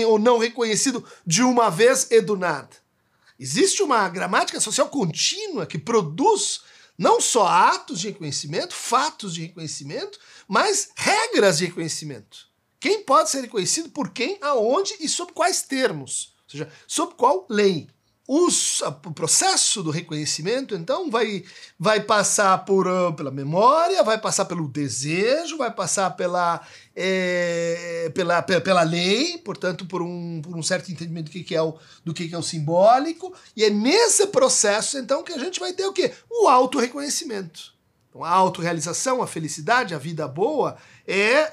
ou 0.09 0.19
não 0.19 0.39
reconhecido 0.39 1.05
de 1.27 1.43
uma 1.43 1.71
vez 1.71 2.09
e 2.11 2.23
do 2.23 2.37
nada. 2.37 2.71
Existe 3.39 3.83
uma 3.83 4.09
gramática 4.09 4.61
social 4.61 4.89
contínua 4.89 5.67
que 5.67 5.79
produz 5.79 6.61
não 6.99 7.21
só 7.21 7.47
atos 7.47 8.01
de 8.01 8.09
reconhecimento, 8.09 8.75
fatos 8.75 9.35
de 9.35 9.43
reconhecimento, 9.43 10.19
mas 10.49 10.91
regras 10.97 11.59
de 11.59 11.67
reconhecimento. 11.67 12.49
Quem 12.81 13.03
pode 13.03 13.31
ser 13.31 13.43
reconhecido 13.43 13.91
por 13.91 14.11
quem, 14.11 14.39
aonde 14.41 14.95
e 15.01 15.09
sob 15.09 15.33
quais 15.33 15.63
termos? 15.63 16.35
Ou 16.45 16.51
seja, 16.51 16.73
sob 16.87 17.15
qual 17.15 17.47
lei? 17.49 17.89
Os, 18.29 18.81
o 18.81 19.13
processo 19.13 19.85
do 19.85 19.91
reconhecimento, 19.91 20.75
então, 20.75 21.09
vai, 21.09 21.45
vai 21.79 22.01
passar 22.01 22.65
por, 22.65 22.89
uh, 22.89 23.13
pela 23.13 23.31
memória, 23.31 24.03
vai 24.03 24.19
passar 24.19 24.47
pelo 24.47 24.67
desejo, 24.67 25.57
vai 25.57 25.71
passar 25.71 26.11
pela, 26.17 26.61
é, 26.95 28.11
pela, 28.13 28.43
pela 28.43 28.83
lei, 28.83 29.39
portanto, 29.39 29.87
por 29.87 30.03
um, 30.03 30.43
por 30.43 30.57
um 30.57 30.63
certo 30.63 30.91
entendimento 30.91 31.27
do 31.27 31.31
que, 31.31 31.45
que 31.45 31.55
é 31.55 31.63
o, 31.63 31.79
do 32.05 32.13
que, 32.13 32.27
que 32.29 32.35
é 32.35 32.39
o 32.39 32.43
simbólico, 32.43 33.33
e 33.55 33.63
é 33.63 33.71
nesse 33.71 34.27
processo, 34.27 34.99
então, 34.99 35.23
que 35.23 35.33
a 35.33 35.39
gente 35.39 35.61
vai 35.61 35.73
ter 35.73 35.87
o 35.87 35.93
quê? 35.93 36.13
O 36.29 36.49
autorreconhecimento. 36.49 37.77
Então, 38.11 38.25
a 38.25 38.31
autorrealização, 38.31 39.23
a 39.23 39.27
felicidade, 39.27 39.95
a 39.95 39.99
vida 39.99 40.27
boa, 40.27 40.77
é 41.07 41.49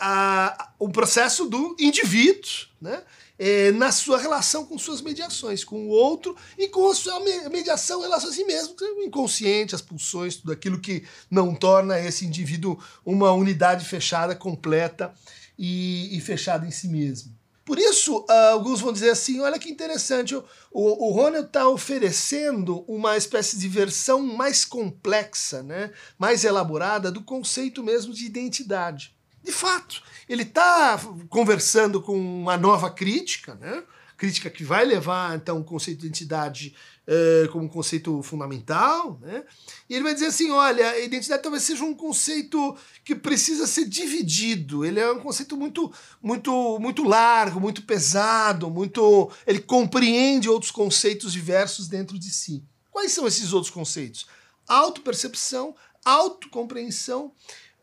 o 0.79 0.89
processo 0.89 1.45
do 1.45 1.75
indivíduo, 1.79 2.49
né? 2.81 3.03
É, 3.45 3.73
na 3.73 3.91
sua 3.91 4.17
relação 4.17 4.65
com 4.65 4.79
suas 4.79 5.01
mediações, 5.01 5.65
com 5.65 5.85
o 5.85 5.89
outro 5.89 6.33
e 6.57 6.69
com 6.69 6.89
a 6.89 6.95
sua 6.95 7.19
mediação 7.49 7.99
em 7.99 8.03
relação 8.03 8.29
a 8.29 8.33
si 8.33 8.45
mesmo, 8.45 8.73
o 8.79 9.03
inconsciente, 9.03 9.75
as 9.75 9.81
pulsões, 9.81 10.37
tudo 10.37 10.53
aquilo 10.53 10.79
que 10.79 11.03
não 11.29 11.53
torna 11.53 11.99
esse 11.99 12.25
indivíduo 12.25 12.81
uma 13.05 13.33
unidade 13.33 13.83
fechada, 13.83 14.33
completa 14.33 15.13
e, 15.59 16.15
e 16.17 16.21
fechada 16.21 16.65
em 16.65 16.71
si 16.71 16.87
mesmo. 16.87 17.35
Por 17.65 17.77
isso, 17.77 18.19
uh, 18.19 18.51
alguns 18.53 18.79
vão 18.79 18.93
dizer 18.93 19.09
assim: 19.09 19.41
olha 19.41 19.59
que 19.59 19.69
interessante, 19.69 20.33
o, 20.33 20.45
o, 20.71 21.09
o 21.09 21.11
Ronald 21.11 21.47
está 21.47 21.67
oferecendo 21.67 22.85
uma 22.87 23.17
espécie 23.17 23.59
de 23.59 23.67
versão 23.67 24.21
mais 24.21 24.63
complexa, 24.63 25.61
né, 25.61 25.91
mais 26.17 26.45
elaborada 26.45 27.11
do 27.11 27.21
conceito 27.21 27.83
mesmo 27.83 28.13
de 28.13 28.25
identidade. 28.25 29.13
De 29.43 29.51
fato, 29.51 30.01
ele 30.27 30.43
está 30.43 30.99
conversando 31.29 32.01
com 32.01 32.17
uma 32.17 32.57
nova 32.57 32.89
crítica, 32.89 33.55
né, 33.55 33.83
crítica 34.17 34.49
que 34.49 34.63
vai 34.63 34.85
levar 34.85 35.35
então 35.35 35.59
o 35.59 35.63
conceito 35.63 35.99
de 35.99 36.07
identidade 36.07 36.75
uh, 37.07 37.51
como 37.51 37.65
um 37.65 37.67
conceito 37.67 38.21
fundamental, 38.23 39.19
né? 39.21 39.43
E 39.89 39.95
ele 39.95 40.03
vai 40.03 40.13
dizer 40.13 40.27
assim, 40.27 40.51
olha, 40.51 40.91
a 40.91 40.99
identidade 40.99 41.43
talvez 41.43 41.63
seja 41.63 41.83
um 41.83 41.93
conceito 41.93 42.77
que 43.03 43.15
precisa 43.15 43.67
ser 43.67 43.85
dividido. 43.85 44.85
Ele 44.85 44.99
é 44.99 45.11
um 45.11 45.19
conceito 45.19 45.57
muito, 45.57 45.91
muito, 46.21 46.79
muito 46.79 47.03
largo, 47.03 47.59
muito 47.59 47.81
pesado, 47.83 48.69
muito, 48.69 49.31
ele 49.45 49.59
compreende 49.59 50.49
outros 50.49 50.71
conceitos 50.71 51.33
diversos 51.33 51.87
dentro 51.87 52.17
de 52.17 52.29
si. 52.29 52.63
Quais 52.91 53.11
são 53.11 53.27
esses 53.27 53.51
outros 53.51 53.73
conceitos? 53.73 54.27
Autopercepção, 54.67 55.75
autocompreensão 56.05 57.33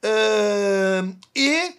uh, 0.03 1.17
e 1.35 1.75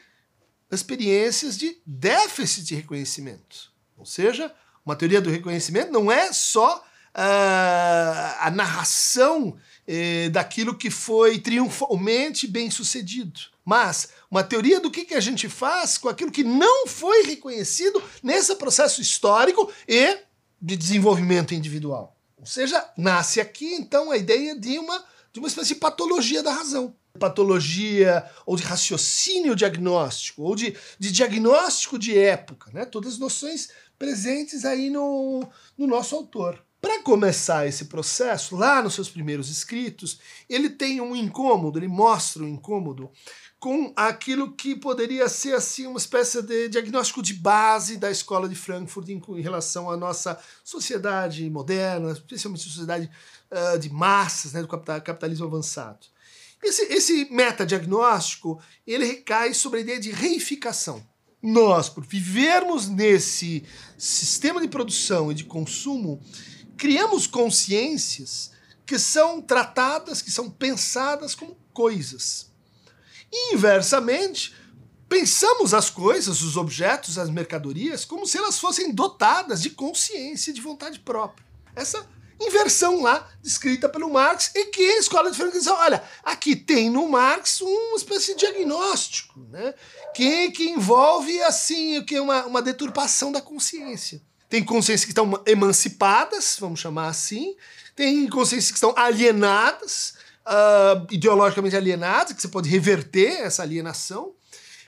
experiências 0.72 1.58
de 1.58 1.78
déficit 1.86 2.66
de 2.68 2.76
reconhecimento. 2.76 3.72
Ou 3.98 4.06
seja, 4.06 4.54
uma 4.86 4.96
teoria 4.96 5.22
do 5.22 5.30
reconhecimento 5.30 5.92
não 5.92 6.12
é 6.12 6.32
só 6.32 6.78
uh, 6.78 8.38
a 8.40 8.52
narração 8.54 9.50
uh, 9.50 10.30
daquilo 10.32 10.78
que 10.78 10.90
foi 10.90 11.40
triunfalmente 11.40 12.48
bem 12.48 12.72
sucedido, 12.72 13.40
mas 13.66 14.10
uma 14.30 14.44
teoria 14.44 14.80
do 14.80 14.90
que, 14.90 15.06
que 15.06 15.14
a 15.14 15.20
gente 15.20 15.48
faz 15.50 15.98
com 15.98 16.10
aquilo 16.10 16.32
que 16.32 16.44
não 16.44 16.88
foi 16.88 17.24
reconhecido 17.24 18.02
nesse 18.24 18.56
processo 18.56 19.02
histórico 19.02 19.72
e 19.88 20.20
de 20.62 20.76
desenvolvimento 20.76 21.54
individual. 21.54 22.16
Ou 22.38 22.46
seja, 22.46 22.84
nasce 22.98 23.40
aqui 23.40 23.76
então 23.76 24.10
a 24.10 24.18
ideia 24.18 24.56
de 24.56 24.80
uma, 24.80 25.04
de 25.32 25.40
uma 25.40 25.48
espécie 25.48 25.74
de 25.74 25.80
patologia 25.80 26.42
da 26.42 26.54
razão 26.54 26.96
patologia 27.22 28.26
ou 28.48 28.56
de 28.56 28.64
raciocínio 28.64 29.56
diagnóstico 29.56 30.42
ou 30.42 30.56
de, 30.56 30.76
de 30.98 31.12
diagnóstico 31.12 32.00
de 32.00 32.18
época, 32.18 32.72
né? 32.74 32.84
todas 32.84 33.14
as 33.14 33.20
noções 33.20 33.70
presentes 34.00 34.66
aí 34.66 34.90
no, 34.90 35.48
no 35.78 35.86
nosso 35.86 36.16
autor. 36.16 36.60
Para 36.82 37.04
começar 37.04 37.68
esse 37.68 37.86
processo, 37.86 38.56
lá 38.56 38.82
nos 38.82 38.96
seus 38.96 39.08
primeiros 39.08 39.50
escritos, 39.50 40.20
ele 40.50 40.68
tem 40.68 41.00
um 41.00 41.16
incômodo, 41.16 41.78
ele 41.78 41.88
mostra 41.88 42.42
um 42.42 42.48
incômodo 42.48 43.12
com 43.60 43.94
aquilo 43.96 44.54
que 44.54 44.76
poderia 44.76 45.30
ser 45.30 45.54
assim 45.54 45.86
uma 45.86 46.00
espécie 46.00 46.42
de 46.42 46.70
diagnóstico 46.70 47.22
de 47.22 47.36
base 47.36 47.98
da 47.98 48.10
escola 48.10 48.50
de 48.50 48.56
Frankfurt 48.56 49.10
em, 49.10 49.22
em 49.38 49.42
relação 49.42 49.92
à 49.92 49.96
nossa 49.96 50.40
sociedade 50.64 51.48
moderna, 51.48 52.12
especialmente 52.12 52.64
sociedade 52.64 53.08
uh, 53.52 53.78
de 53.78 53.94
massas, 53.94 54.54
né, 54.54 54.62
do 54.64 54.68
capitalismo 54.68 55.46
avançado. 55.46 56.08
Esse, 56.64 56.84
esse 56.94 57.26
metadiagnóstico 57.32 58.62
ele 58.86 59.06
recai 59.06 59.54
sobre 59.54 59.80
a 59.80 59.82
ideia 59.82 60.00
de 60.00 60.12
reificação 60.12 61.04
nós, 61.42 61.90
por 61.90 62.06
vivermos 62.06 62.88
nesse 62.88 63.64
sistema 63.98 64.62
de 64.62 64.68
produção 64.68 65.32
e 65.32 65.36
de 65.36 65.44
consumo, 65.44 66.22
criamos 66.78 67.26
consciências 67.26 68.52
que 68.86 69.00
são 69.00 69.42
tratadas, 69.42 70.22
que 70.22 70.30
são 70.30 70.50
pensadas 70.50 71.34
como 71.34 71.58
coisas. 71.74 72.52
E, 73.32 73.56
inversamente, 73.56 74.54
pensamos 75.10 75.74
as 75.74 75.90
coisas, 75.90 76.42
os 76.42 76.58
objetos, 76.58 77.18
as 77.18 77.30
mercadorias, 77.30 78.06
como 78.06 78.28
se 78.28 78.38
elas 78.38 78.60
fossem 78.60 78.94
dotadas 78.94 79.62
de 79.62 79.72
consciência 79.72 80.52
e 80.52 80.54
de 80.54 80.62
vontade 80.62 81.00
própria. 81.00 81.46
Essa 81.76 82.08
inversão 82.48 83.02
lá, 83.02 83.28
descrita 83.42 83.88
pelo 83.88 84.10
Marx, 84.10 84.52
e 84.56 84.66
que 84.66 84.82
a 84.82 85.00
escola 85.00 85.30
de 85.30 85.38
Frankfurt 85.38 85.64
diz, 85.64 85.72
olha, 85.72 86.04
aqui 86.24 86.56
tem 86.56 86.90
no 86.90 87.08
Marx 87.08 87.62
uma 87.62 87.98
espécie 87.98 88.34
de 88.34 88.40
diagnóstico, 88.40 89.40
né, 89.52 89.74
que, 90.14 90.52
que 90.52 90.70
envolve, 90.70 91.42
assim, 91.44 92.04
que 92.04 92.20
uma, 92.20 92.46
uma 92.46 92.62
deturpação 92.62 93.32
da 93.32 93.42
consciência. 93.42 94.22
Tem 94.50 94.64
consciências 94.64 95.06
que 95.06 95.12
estão 95.12 95.42
emancipadas, 95.46 96.58
vamos 96.60 96.80
chamar 96.80 97.08
assim, 97.08 97.56
tem 97.96 98.28
consciências 98.28 98.72
que 98.72 98.78
estão 98.78 98.94
alienadas, 98.98 100.16
uh, 100.46 101.08
ideologicamente 101.10 101.76
alienadas, 101.76 102.34
que 102.34 102.42
você 102.42 102.48
pode 102.48 102.70
reverter 102.70 103.42
essa 103.42 103.64
alienação, 103.64 104.34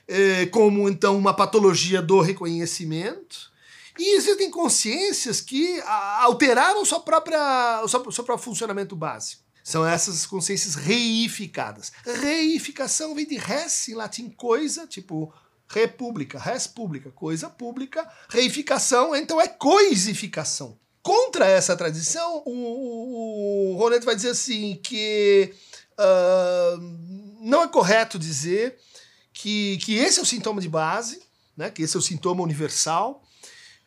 eh, 0.06 0.46
como 0.46 0.88
então 0.88 1.16
uma 1.16 1.32
patologia 1.32 2.02
do 2.02 2.20
reconhecimento, 2.20 3.50
e 3.98 4.16
existem 4.16 4.50
consciências 4.50 5.40
que 5.40 5.80
alteraram 6.20 6.84
sua 6.84 7.00
própria, 7.00 7.80
o 7.82 7.88
seu, 7.88 8.10
seu 8.10 8.24
próprio 8.24 8.44
funcionamento 8.44 8.96
básico. 8.96 9.42
São 9.62 9.86
essas 9.86 10.26
consciências 10.26 10.74
reificadas. 10.74 11.90
Reificação 12.04 13.14
vem 13.14 13.26
de 13.26 13.36
res, 13.36 13.88
em 13.88 13.94
latim, 13.94 14.28
coisa, 14.28 14.86
tipo 14.86 15.32
república, 15.66 16.38
res 16.38 16.66
pública, 16.66 17.10
coisa 17.10 17.48
pública. 17.48 18.06
Reificação, 18.28 19.16
então, 19.16 19.40
é 19.40 19.48
coisificação. 19.48 20.78
Contra 21.02 21.46
essa 21.46 21.76
tradição, 21.76 22.42
o, 22.46 22.50
o, 22.50 23.82
o 23.82 24.04
vai 24.04 24.14
dizer 24.14 24.30
assim 24.30 24.78
que 24.82 25.54
uh, 25.98 26.80
não 27.40 27.62
é 27.62 27.68
correto 27.68 28.18
dizer 28.18 28.78
que, 29.32 29.78
que 29.78 29.96
esse 29.96 30.18
é 30.18 30.22
o 30.22 30.26
sintoma 30.26 30.60
de 30.60 30.68
base, 30.68 31.22
né, 31.56 31.70
que 31.70 31.82
esse 31.82 31.96
é 31.96 31.98
o 31.98 32.02
sintoma 32.02 32.42
universal, 32.42 33.22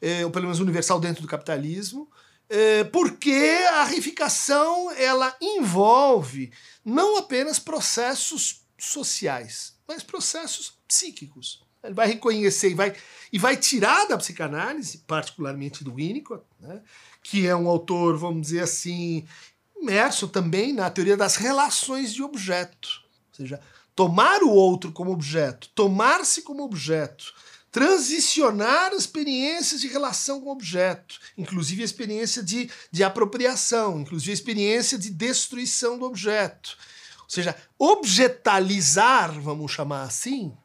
é, 0.02 0.26
ou 0.26 0.32
pelo 0.32 0.46
menos 0.46 0.60
universal 0.60 1.00
dentro 1.00 1.22
do 1.22 1.28
capitalismo, 1.28 2.10
é, 2.50 2.84
porque 2.86 3.66
a 3.72 3.84
reificação 3.84 4.92
ela 4.92 5.36
envolve 5.42 6.52
não 6.84 7.18
apenas 7.18 7.60
processos 7.60 8.62
sociais, 8.78 9.76
mas 9.88 10.04
processos 10.04 10.78
psíquicos. 10.88 11.66
Ele 11.84 11.94
vai 11.94 12.08
reconhecer 12.08 12.70
e 12.70 12.74
vai, 12.74 12.96
e 13.32 13.38
vai 13.38 13.58
tirar 13.58 14.08
da 14.08 14.18
psicanálise, 14.18 15.00
particularmente 15.00 15.84
do 15.84 15.94
Winnicott, 15.94 16.44
né, 16.60 16.82
que 17.22 17.46
é 17.46 17.56
um 17.56 17.68
autor, 17.68 18.18
vamos 18.18 18.42
dizer 18.44 18.62
assim, 18.62 19.28
imerso 19.76 20.28
também 20.28 20.74
na 20.74 20.90
teoria 20.90 21.18
das 21.18 21.36
relações 21.36 22.14
de 22.14 22.24
objeto. 22.24 22.90
Ou 23.30 23.36
seja, 23.36 23.62
tomar 23.96 24.42
o 24.44 24.50
outro 24.50 24.92
como 24.92 25.12
objeto, 25.12 25.70
tomar-se 25.76 26.42
como 26.42 26.64
objeto, 26.64 27.34
transicionar 27.72 28.94
experiências 28.94 29.82
de 29.82 29.88
relação 29.88 30.42
com 30.42 30.50
o 30.50 30.52
objeto, 30.52 31.20
inclusive 31.38 31.82
a 31.82 31.86
experiência 31.86 32.42
de, 32.42 32.70
de 32.92 33.04
apropriação, 33.04 34.00
inclusive 34.00 34.32
a 34.32 34.34
experiência 34.34 34.98
de 34.98 35.10
destruição 35.10 35.98
do 35.98 36.06
objeto. 36.06 36.78
Ou 37.24 37.30
seja, 37.30 37.56
objetalizar, 37.78 39.40
vamos 39.42 39.72
chamar 39.72 40.04
assim, 40.04 40.56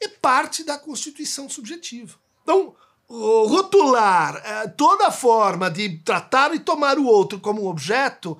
é 0.00 0.08
parte 0.08 0.62
da 0.62 0.78
constituição 0.78 1.48
subjetiva. 1.48 2.16
Então, 2.42 2.74
rotular 3.08 4.36
é, 4.44 4.68
toda 4.68 5.10
forma 5.10 5.70
de 5.70 5.98
tratar 5.98 6.54
e 6.54 6.58
tomar 6.58 6.98
o 6.98 7.06
outro 7.06 7.38
como 7.40 7.64
um 7.64 7.68
objeto 7.68 8.38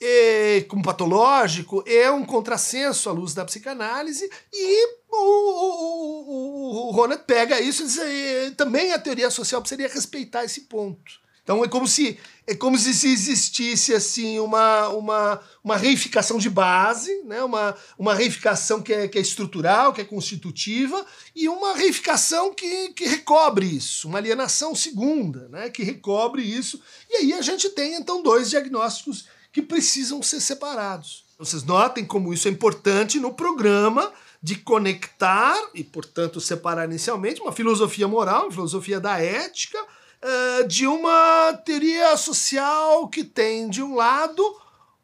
é, 0.00 0.64
como 0.68 0.82
patológico 0.82 1.82
é 1.86 2.10
um 2.10 2.24
contrassenso 2.24 3.08
à 3.08 3.12
luz 3.12 3.34
da 3.34 3.44
psicanálise 3.44 4.30
e 4.52 4.86
o, 5.10 5.16
o, 5.16 6.90
o, 6.90 7.04
o 7.04 7.18
pega 7.18 7.60
isso 7.60 7.82
e 7.82 7.86
diz, 7.86 8.56
também 8.56 8.92
a 8.92 8.98
teoria 8.98 9.30
social 9.30 9.60
precisaria 9.60 9.92
respeitar 9.92 10.44
esse 10.44 10.62
ponto. 10.62 11.28
Então 11.42 11.64
é 11.64 11.68
como 11.68 11.88
se 11.88 12.18
é 12.46 12.54
como 12.54 12.76
se 12.76 12.90
existisse 13.08 13.94
assim 13.94 14.38
uma, 14.38 14.88
uma, 14.88 15.40
uma 15.64 15.76
reificação 15.78 16.38
de 16.38 16.50
base, 16.50 17.22
né? 17.24 17.42
uma, 17.42 17.74
uma 17.98 18.14
reificação 18.14 18.82
que 18.82 18.92
é, 18.92 19.08
que 19.08 19.16
é 19.16 19.20
estrutural, 19.20 19.94
que 19.94 20.02
é 20.02 20.04
constitutiva, 20.04 21.04
e 21.34 21.48
uma 21.48 21.74
reificação 21.74 22.52
que, 22.52 22.90
que 22.90 23.06
recobre 23.06 23.64
isso, 23.64 24.08
uma 24.08 24.18
alienação 24.18 24.74
segunda, 24.74 25.48
né? 25.48 25.70
que 25.70 25.82
recobre 25.82 26.42
isso. 26.42 26.82
E 27.08 27.16
aí 27.16 27.32
a 27.32 27.40
gente 27.40 27.70
tem 27.70 27.94
então 27.94 28.22
dois 28.22 28.50
diagnósticos 28.50 29.26
que 29.58 29.62
precisam 29.62 30.22
ser 30.22 30.40
separados. 30.40 31.24
Vocês 31.36 31.64
notem 31.64 32.04
como 32.04 32.32
isso 32.32 32.46
é 32.46 32.50
importante 32.50 33.18
no 33.18 33.34
programa 33.34 34.12
de 34.40 34.54
conectar 34.54 35.56
e, 35.74 35.82
portanto, 35.82 36.40
separar 36.40 36.84
inicialmente 36.84 37.40
uma 37.40 37.50
filosofia 37.50 38.06
moral, 38.06 38.44
uma 38.44 38.52
filosofia 38.52 39.00
da 39.00 39.20
ética, 39.20 39.76
uh, 39.82 40.68
de 40.68 40.86
uma 40.86 41.52
teoria 41.64 42.16
social 42.16 43.08
que 43.08 43.24
tem, 43.24 43.68
de 43.68 43.82
um 43.82 43.96
lado, 43.96 44.44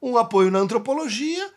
um 0.00 0.16
apoio 0.16 0.52
na 0.52 0.60
antropologia, 0.60 1.52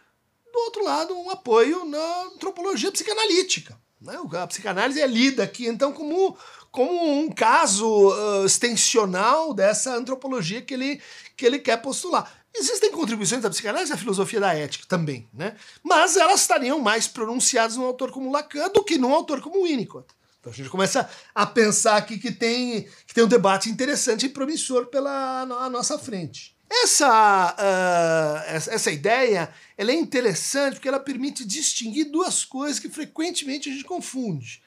do 0.51 0.59
outro 0.59 0.83
lado, 0.83 1.15
um 1.15 1.29
apoio 1.29 1.85
na 1.85 2.23
antropologia 2.33 2.91
psicanalítica. 2.91 3.79
Né? 4.01 4.17
A 4.41 4.47
psicanálise 4.47 4.99
é 4.99 5.05
lida 5.05 5.43
aqui, 5.43 5.67
então, 5.67 5.91
como, 5.91 6.35
como 6.71 7.19
um 7.19 7.29
caso 7.29 8.09
uh, 8.09 8.43
extensional 8.43 9.53
dessa 9.53 9.95
antropologia 9.95 10.63
que 10.63 10.73
ele, 10.73 10.99
que 11.35 11.45
ele 11.45 11.59
quer 11.59 11.77
postular. 11.79 12.46
Existem 12.59 12.91
contribuições 12.91 13.41
da 13.41 13.49
psicanálise 13.49 13.93
à 13.93 13.97
filosofia 13.97 14.39
da 14.39 14.53
ética 14.53 14.85
também, 14.87 15.29
né? 15.31 15.55
Mas 15.83 16.17
elas 16.17 16.41
estariam 16.41 16.79
mais 16.79 17.07
pronunciadas 17.07 17.77
num 17.77 17.85
autor 17.85 18.11
como 18.11 18.31
Lacan 18.31 18.69
do 18.69 18.83
que 18.83 18.97
num 18.97 19.13
autor 19.13 19.41
como 19.41 19.63
Winnicott. 19.63 20.07
Então 20.39 20.51
a 20.51 20.55
gente 20.55 20.69
começa 20.69 21.09
a 21.35 21.45
pensar 21.45 21.97
aqui 21.97 22.17
que 22.17 22.31
tem, 22.31 22.87
que 23.05 23.13
tem 23.13 23.23
um 23.23 23.27
debate 23.27 23.69
interessante 23.69 24.25
e 24.25 24.29
promissor 24.29 24.87
pela 24.87 25.41
a 25.41 25.69
nossa 25.69 25.99
frente. 25.99 26.55
Essa, 26.69 27.55
uh, 27.57 28.69
essa 28.71 28.91
ideia 28.91 29.53
ela 29.77 29.91
é 29.91 29.95
interessante 29.95 30.75
porque 30.75 30.87
ela 30.87 30.99
permite 30.99 31.45
distinguir 31.45 32.11
duas 32.11 32.43
coisas 32.43 32.79
que 32.79 32.89
frequentemente 32.89 33.69
a 33.69 33.71
gente 33.71 33.85
confunde, 33.85 34.61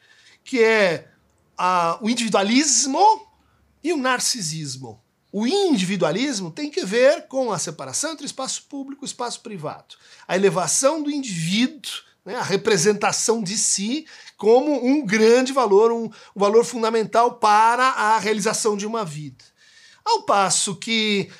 que 0.44 0.62
é 0.62 1.08
uh, 1.58 2.04
o 2.04 2.08
individualismo 2.08 3.26
e 3.82 3.92
o 3.92 3.96
narcisismo. 3.96 5.02
O 5.32 5.46
individualismo 5.46 6.50
tem 6.50 6.70
que 6.70 6.84
ver 6.84 7.28
com 7.28 7.52
a 7.52 7.58
separação 7.58 8.12
entre 8.12 8.26
espaço 8.26 8.64
público 8.68 9.04
e 9.04 9.06
espaço 9.06 9.40
privado, 9.40 9.94
a 10.26 10.34
elevação 10.34 11.02
do 11.02 11.10
indivíduo, 11.10 11.92
né, 12.24 12.36
a 12.36 12.42
representação 12.42 13.42
de 13.42 13.56
si 13.56 14.06
como 14.36 14.84
um 14.84 15.04
grande 15.04 15.52
valor, 15.52 15.92
um, 15.92 16.04
um 16.04 16.40
valor 16.40 16.64
fundamental 16.64 17.34
para 17.34 17.84
a 17.84 18.18
realização 18.18 18.76
de 18.76 18.86
uma 18.86 19.04
vida. 19.04 19.44
Ao 20.04 20.22
passo 20.22 20.76
que 20.76 21.30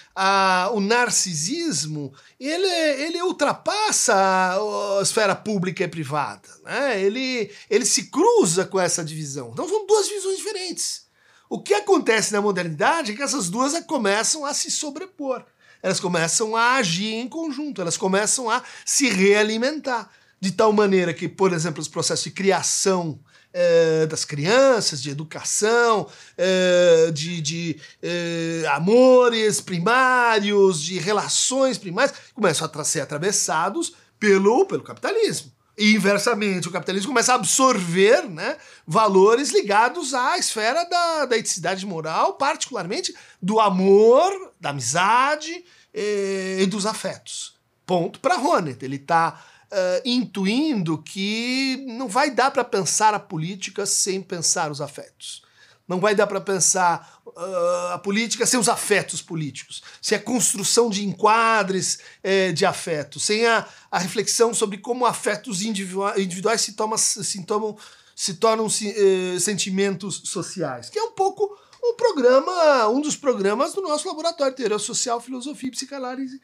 o 0.73 0.81
narcisismo 0.81 2.13
ele, 2.39 2.69
ele 3.03 3.23
ultrapassa 3.23 4.15
a, 4.15 4.99
a 4.99 5.03
esfera 5.03 5.35
pública 5.35 5.83
e 5.83 5.89
privada. 5.89 6.49
Né? 6.63 7.03
Ele, 7.03 7.51
ele 7.69 7.87
se 7.87 8.11
cruza 8.11 8.67
com 8.67 8.79
essa 8.79 9.03
divisão. 9.03 9.51
Então 9.53 9.69
são 9.69 9.87
duas 9.87 10.09
visões 10.09 10.37
diferentes. 10.37 11.10
O 11.51 11.61
que 11.61 11.75
acontece 11.75 12.33
na 12.33 12.41
modernidade 12.41 13.11
é 13.11 13.17
que 13.17 13.23
essas 13.23 13.51
duas 13.51 13.77
começam 13.81 14.47
a 14.47 14.55
se 14.55 14.71
sobrepor. 14.71 15.45
Elas 15.83 15.99
começam 15.99 16.55
a 16.55 16.77
agir 16.77 17.15
em 17.15 17.29
conjunto, 17.29 17.81
elas 17.81 17.97
começam 17.97 18.49
a 18.49 18.63
se 18.87 19.11
realimentar. 19.11 20.09
De 20.41 20.53
tal 20.53 20.73
maneira 20.73 21.13
que, 21.13 21.29
por 21.29 21.53
exemplo, 21.53 21.81
os 21.81 21.89
processos 21.89 22.25
de 22.25 22.31
criação 22.31 23.19
é, 23.53 24.07
das 24.07 24.25
crianças, 24.25 25.03
de 25.03 25.11
educação, 25.11 26.07
é, 26.39 27.11
de, 27.13 27.41
de 27.41 27.81
é, 28.01 28.65
amores 28.69 29.61
primários, 29.61 30.81
de 30.81 31.01
relações 31.01 31.77
primárias, 31.77 32.17
começam 32.33 32.71
a 32.73 32.85
ser 32.85 33.01
atravessados 33.01 33.95
pelo, 34.21 34.65
pelo 34.67 34.85
capitalismo. 34.85 35.51
E 35.79 35.95
inversamente, 35.95 36.69
o 36.69 36.71
capitalismo 36.71 37.09
começa 37.09 37.33
a 37.33 37.37
absorver 37.37 38.29
né, 38.29 38.57
valores 38.87 39.51
ligados 39.51 40.13
à 40.13 40.37
esfera 40.37 40.85
da, 40.85 41.27
da 41.27 41.39
eticidade 41.39 41.87
moral, 41.87 42.35
particularmente 42.35 43.15
do 43.41 43.59
amor, 43.61 44.53
da 44.61 44.71
amizade 44.71 45.65
e, 45.95 46.59
e 46.61 46.67
dos 46.67 46.87
afetos. 46.87 47.55
Ponto 47.87 48.21
para 48.21 48.37
Ronet. 48.37 48.85
Ele 48.85 48.97
está 48.97 49.43
uh, 49.71 50.03
intuindo 50.05 50.99
que 50.99 51.85
não 51.89 52.09
vai 52.09 52.31
dar 52.31 52.51
para 52.51 52.65
pensar 52.65 53.15
a 53.15 53.21
política 53.21 53.87
sem 53.87 54.21
pensar 54.21 54.71
os 54.71 54.81
afetos. 54.81 55.43
Não 55.91 55.99
vai 55.99 56.15
dar 56.15 56.29
para 56.29 56.41
pensar 56.41 57.21
uh, 57.27 57.95
a 57.95 57.99
política 57.99 58.47
sem 58.47 58.61
os 58.61 58.69
afetos 58.69 59.21
políticos, 59.21 59.83
sem 60.01 60.17
a 60.17 60.23
construção 60.23 60.89
de 60.89 61.05
enquadres 61.05 61.99
eh, 62.23 62.53
de 62.53 62.65
afetos, 62.65 63.25
sem 63.25 63.45
a, 63.45 63.67
a, 63.91 63.99
reflexão 63.99 64.55
sobre 64.55 64.79
como 64.79 65.05
afetos 65.05 65.63
individuais 65.63 66.61
se, 66.61 66.75
toma, 66.75 66.97
se, 66.97 67.45
tomam, 67.45 67.77
se 68.15 68.35
tornam 68.35 68.69
eh, 68.69 69.41
sentimentos 69.41 70.23
sociais, 70.27 70.89
que 70.89 70.97
é 70.97 71.03
um 71.03 71.11
pouco 71.11 71.59
o 71.83 71.95
programa, 71.95 72.87
um 72.87 73.01
dos 73.01 73.17
programas 73.17 73.75
do 73.75 73.83
nosso 73.83 74.07
laboratório 74.07 74.55
teoria 74.55 74.79
social, 74.79 75.21
filosofia 75.21 75.71
e 75.71 75.73
psicanálise 75.73 76.41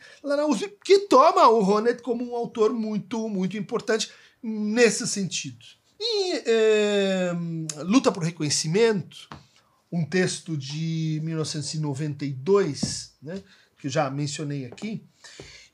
que 0.84 0.98
toma 1.06 1.46
o 1.50 1.60
Ronet 1.60 2.02
como 2.02 2.32
um 2.32 2.34
autor 2.34 2.72
muito, 2.72 3.28
muito 3.28 3.56
importante 3.56 4.10
nesse 4.42 5.06
sentido. 5.06 5.64
E 5.98 6.42
é, 6.46 7.32
Luta 7.78 8.12
por 8.12 8.22
Reconhecimento, 8.22 9.28
um 9.90 10.04
texto 10.04 10.56
de 10.56 11.20
1992, 11.22 13.14
né, 13.22 13.42
que 13.78 13.86
eu 13.86 13.90
já 13.90 14.10
mencionei 14.10 14.66
aqui, 14.66 15.02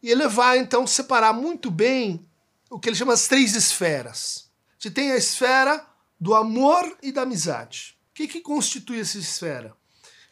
e 0.03 0.11
ele 0.11 0.27
vai 0.29 0.59
então 0.59 0.87
separar 0.87 1.33
muito 1.33 1.71
bem 1.71 2.27
o 2.71 2.79
que 2.79 2.89
ele 2.89 2.97
chama 2.97 3.13
as 3.13 3.27
três 3.29 3.55
esferas. 3.55 4.51
Você 4.79 4.91
tem 4.91 5.13
a 5.13 5.17
esfera 5.17 5.87
do 6.19 6.35
amor 6.35 6.97
e 7.03 7.13
da 7.13 7.23
amizade. 7.23 7.97
O 8.11 8.15
que, 8.15 8.29
que 8.29 8.41
constitui 8.41 9.01
essa 9.01 9.19
esfera? 9.19 9.75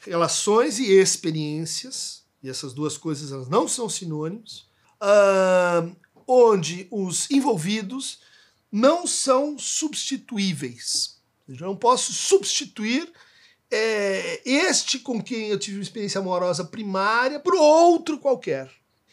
Relações 0.00 0.78
e 0.78 0.90
experiências, 0.90 2.24
e 2.42 2.48
essas 2.48 2.72
duas 2.72 2.96
coisas 2.96 3.32
elas 3.32 3.48
não 3.48 3.68
são 3.68 3.88
sinônimos, 3.88 4.68
uh, 5.00 5.94
onde 6.26 6.86
os 6.90 7.30
envolvidos 7.30 8.20
não 8.70 9.06
são 9.06 9.58
substituíveis. 9.58 11.18
Eu 11.48 11.56
não 11.66 11.76
posso 11.76 12.12
substituir 12.12 13.10
é, 13.70 14.40
este 14.44 14.98
com 14.98 15.22
quem 15.22 15.48
eu 15.48 15.58
tive 15.58 15.78
uma 15.78 15.82
experiência 15.82 16.20
amorosa 16.20 16.64
primária 16.64 17.40
por 17.40 17.54
outro 17.54 18.18
qualquer. 18.18 18.70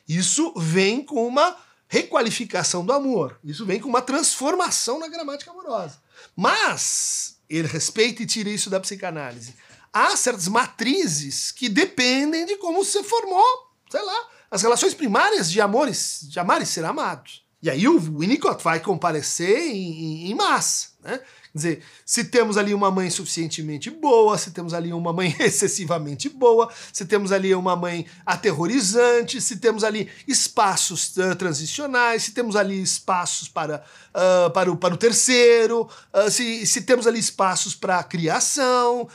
Isso 0.08 0.54
vem 0.56 1.04
com 1.04 1.28
uma 1.28 1.58
requalificação 1.88 2.86
do 2.86 2.94
amor. 2.94 3.40
Isso 3.44 3.66
vem 3.66 3.80
com 3.80 3.90
uma 3.90 4.02
transformação 4.02 5.00
na 5.00 5.08
gramática 5.08 5.52
amorosa. 5.52 6.02
Mas 6.36 7.38
ele 7.50 7.68
respeita 7.68 8.24
e 8.24 8.26
tira 8.26 8.50
isso 8.50 8.70
da 8.70 8.80
psicanálise. 8.80 9.56
Há 9.92 10.16
certas 10.16 10.48
matrizes 10.48 11.52
que 11.52 11.70
dependem 11.70 12.46
de 12.46 12.58
como 12.58 12.84
você 12.84 13.04
formou, 13.04 13.72
sei 13.90 14.02
lá, 14.02 14.30
as 14.52 14.62
relações 14.62 14.94
primárias 14.94 15.52
de 15.52 15.60
amores, 15.60 16.20
de 16.24 16.40
amar 16.40 16.62
e 16.62 16.66
ser 16.66 16.86
amado. 16.86 17.30
E 17.62 17.70
aí 17.70 17.88
o 17.88 18.00
Winnicott 18.00 18.64
vai 18.64 18.80
comparecer 18.80 19.58
em, 19.58 20.30
em 20.30 20.36
massa, 20.36 20.90
né? 21.04 21.20
Quer 21.52 21.58
dizer, 21.58 21.84
se 22.06 22.24
temos 22.26 22.56
ali 22.56 22.72
uma 22.72 22.92
mãe 22.92 23.10
suficientemente 23.10 23.90
boa, 23.90 24.38
se 24.38 24.52
temos 24.52 24.76
ali 24.76 24.94
uma 24.94 25.12
mãe 25.12 25.36
excessivamente 25.40 26.30
boa, 26.30 26.72
se 26.94 27.04
temos 27.04 27.32
ali 27.32 27.56
uma 27.56 27.76
mãe 27.76 28.06
aterrorizante, 28.24 29.42
se 29.42 29.58
temos 29.58 29.84
ali 29.84 30.08
espaços 30.28 31.18
uh, 31.18 31.36
transicionais, 31.36 32.24
se 32.24 32.32
temos 32.32 32.56
ali 32.56 32.80
espaços 32.80 33.48
para, 33.48 33.84
uh, 34.14 34.52
para, 34.52 34.72
o, 34.72 34.78
para 34.78 34.94
o 34.94 34.98
terceiro, 34.98 35.90
uh, 36.14 36.30
se, 36.30 36.64
se 36.68 36.82
temos 36.82 37.08
ali 37.08 37.20
espaços 37.20 37.74
para 37.74 37.98
a 37.98 38.04
criação, 38.04 39.08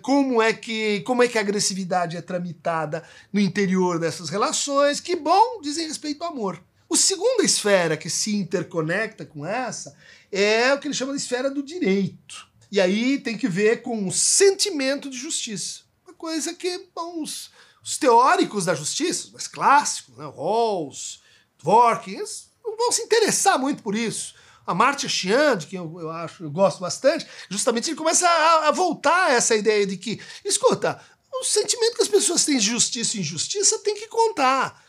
como, 0.00 0.40
é 0.40 0.52
que, 0.52 1.00
como 1.00 1.22
é 1.22 1.28
que 1.28 1.36
a 1.36 1.40
agressividade 1.40 2.16
é 2.16 2.22
tramitada 2.22 3.02
no 3.30 3.40
interior 3.40 3.98
dessas 3.98 4.30
relações, 4.30 5.00
que 5.00 5.16
bom 5.16 5.60
dizem 5.60 5.86
respeito 5.86 6.22
ao 6.24 6.30
amor. 6.30 6.62
O 6.94 6.96
segunda 6.96 7.42
esfera 7.42 7.96
que 7.96 8.08
se 8.08 8.36
interconecta 8.36 9.26
com 9.26 9.44
essa 9.44 9.96
é 10.30 10.72
o 10.72 10.78
que 10.78 10.86
ele 10.86 10.94
chama 10.94 11.10
de 11.10 11.18
esfera 11.18 11.50
do 11.50 11.60
direito. 11.60 12.46
E 12.70 12.80
aí 12.80 13.18
tem 13.18 13.36
que 13.36 13.48
ver 13.48 13.82
com 13.82 14.06
o 14.06 14.12
sentimento 14.12 15.10
de 15.10 15.18
justiça. 15.18 15.80
Uma 16.06 16.14
coisa 16.14 16.54
que 16.54 16.86
bom, 16.94 17.20
os, 17.20 17.50
os 17.82 17.98
teóricos 17.98 18.66
da 18.66 18.76
justiça, 18.76 19.30
mais 19.32 19.48
clássicos, 19.48 20.16
né, 20.16 20.24
Rawls, 20.24 21.20
Dworkin, 21.60 22.22
não 22.64 22.76
vão 22.76 22.92
se 22.92 23.02
interessar 23.02 23.58
muito 23.58 23.82
por 23.82 23.96
isso. 23.96 24.36
A 24.64 24.72
Marcia 24.72 25.08
Chian, 25.08 25.56
de 25.56 25.66
quem 25.66 25.80
eu, 25.80 26.00
eu, 26.00 26.10
acho, 26.10 26.44
eu 26.44 26.50
gosto 26.52 26.78
bastante, 26.78 27.26
justamente 27.50 27.90
ele 27.90 27.96
começa 27.96 28.24
a, 28.24 28.68
a 28.68 28.70
voltar 28.70 29.30
a 29.30 29.32
essa 29.32 29.56
ideia 29.56 29.84
de 29.84 29.96
que, 29.96 30.20
escuta, 30.44 31.04
o 31.32 31.42
sentimento 31.42 31.96
que 31.96 32.02
as 32.02 32.08
pessoas 32.08 32.44
têm 32.44 32.56
de 32.56 32.66
justiça 32.66 33.16
e 33.16 33.20
injustiça 33.20 33.80
tem 33.80 33.96
que 33.96 34.06
contar 34.06 34.83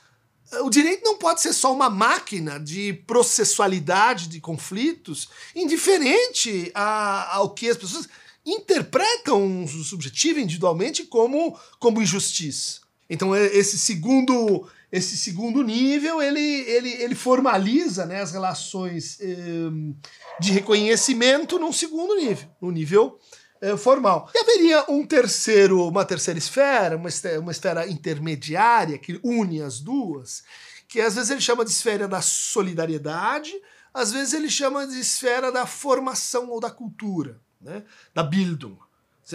o 0.62 0.70
direito 0.70 1.04
não 1.04 1.18
pode 1.18 1.42
ser 1.42 1.54
só 1.54 1.74
uma 1.74 1.90
máquina 1.90 2.60
de 2.60 2.94
processualidade 3.08 4.28
de 4.28 4.40
conflitos, 4.40 5.30
indiferente 5.56 6.72
a, 6.74 7.36
ao 7.36 7.50
que 7.50 7.70
as 7.70 7.78
pessoas 7.78 8.08
interpretam 8.46 9.64
o 9.64 9.68
subjetivo 9.68 10.40
individualmente 10.40 11.04
como, 11.04 11.60
como 11.80 12.02
injustiça. 12.02 12.82
Então 13.10 13.36
esse 13.36 13.78
segundo 13.78 14.68
esse 14.92 15.18
segundo 15.18 15.62
nível 15.62 16.22
ele, 16.22 16.40
ele, 16.40 16.90
ele 17.02 17.16
formaliza 17.16 18.06
né, 18.06 18.22
as 18.22 18.32
relações 18.32 19.18
eh, 19.20 19.96
de 20.40 20.52
reconhecimento 20.52 21.60
num 21.60 21.74
segundo 21.74 22.16
nível, 22.16 22.48
no 22.62 22.72
nível 22.72 23.20
é, 23.20 23.45
formal. 23.78 24.30
E 24.34 24.40
haveria 24.40 24.86
um 24.90 25.06
terceiro, 25.06 25.88
uma 25.88 26.06
terceira 26.06 26.38
esfera, 26.38 26.98
uma 26.98 27.10
esfera, 27.10 27.40
uma 27.40 27.52
esfera 27.52 27.88
intermediária 27.88 28.98
que 28.98 29.20
une 29.24 29.62
as 29.62 29.80
duas, 29.80 30.44
que 30.88 31.02
às 31.02 31.16
vezes 31.16 31.30
ele 31.30 31.42
chama 31.42 31.66
de 31.66 31.72
esfera 31.72 32.08
da 32.08 32.22
solidariedade, 32.22 33.54
às 33.94 34.12
vezes 34.12 34.34
ele 34.34 34.50
chama 34.50 34.86
de 34.86 35.00
esfera 35.00 35.52
da 35.52 35.66
formação 35.66 36.50
ou 36.50 36.60
da 36.60 36.70
cultura, 36.70 37.40
né? 37.62 37.84
da 38.14 38.24
Bildung. 38.24 38.78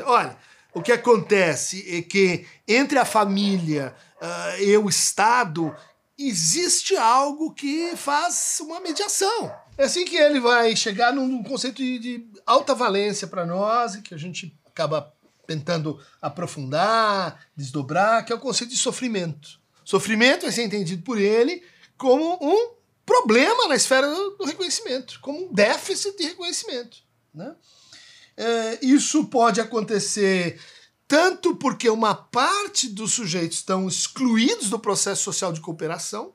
Olha, 0.05 0.37
o 0.73 0.83
que 0.83 0.93
acontece 0.93 1.85
é 1.99 2.03
que 2.03 2.47
entre 2.69 2.99
a 2.99 3.05
família 3.05 3.95
uh, 4.21 4.63
e 4.63 4.77
o 4.77 4.89
Estado 4.89 5.75
existe 6.19 6.97
algo 6.97 7.53
que 7.53 7.97
faz 7.97 8.59
uma 8.61 8.81
mediação. 8.81 9.53
É 9.81 9.85
assim 9.85 10.05
que 10.05 10.15
ele 10.15 10.41
vai 10.41 10.77
chegar 10.77 11.11
num, 11.11 11.43
conceito 11.43 11.79
de, 11.79 11.99
de 11.99 12.27
alta 12.45 12.75
valência 12.75 13.27
para 13.27 13.47
nós 13.47 13.95
e 13.95 14.03
que 14.03 14.13
a 14.13 14.19
gente 14.19 14.55
acaba 14.67 15.11
tentando 15.47 15.99
aprofundar, 16.21 17.47
desdobrar, 17.57 18.23
que 18.27 18.31
é 18.31 18.37
o 18.37 18.39
conceito 18.39 18.69
de 18.73 18.77
sofrimento. 18.77 19.59
Sofrimento 19.83 20.43
vai 20.43 20.53
ser 20.53 20.65
entendido 20.65 21.03
por 21.03 21.19
ele 21.19 21.63
como 21.97 22.39
um 22.43 22.75
problema 23.07 23.69
na 23.69 23.75
esfera 23.75 24.07
do, 24.07 24.37
do 24.37 24.45
reconhecimento, 24.45 25.19
como 25.23 25.47
um 25.47 25.51
déficit 25.51 26.15
de 26.15 26.25
reconhecimento. 26.25 26.99
Né? 27.33 27.57
É, 28.37 28.85
isso 28.85 29.29
pode 29.29 29.63
acontecer 29.63 30.61
tanto 31.09 31.57
porque 31.57 31.89
uma 31.89 32.15
parte 32.15 32.87
dos 32.87 33.15
sujeitos 33.15 33.57
estão 33.57 33.89
excluídos 33.89 34.69
do 34.69 34.79
processo 34.79 35.23
social 35.23 35.55
de 35.55 35.61
cooperação, 35.63 36.35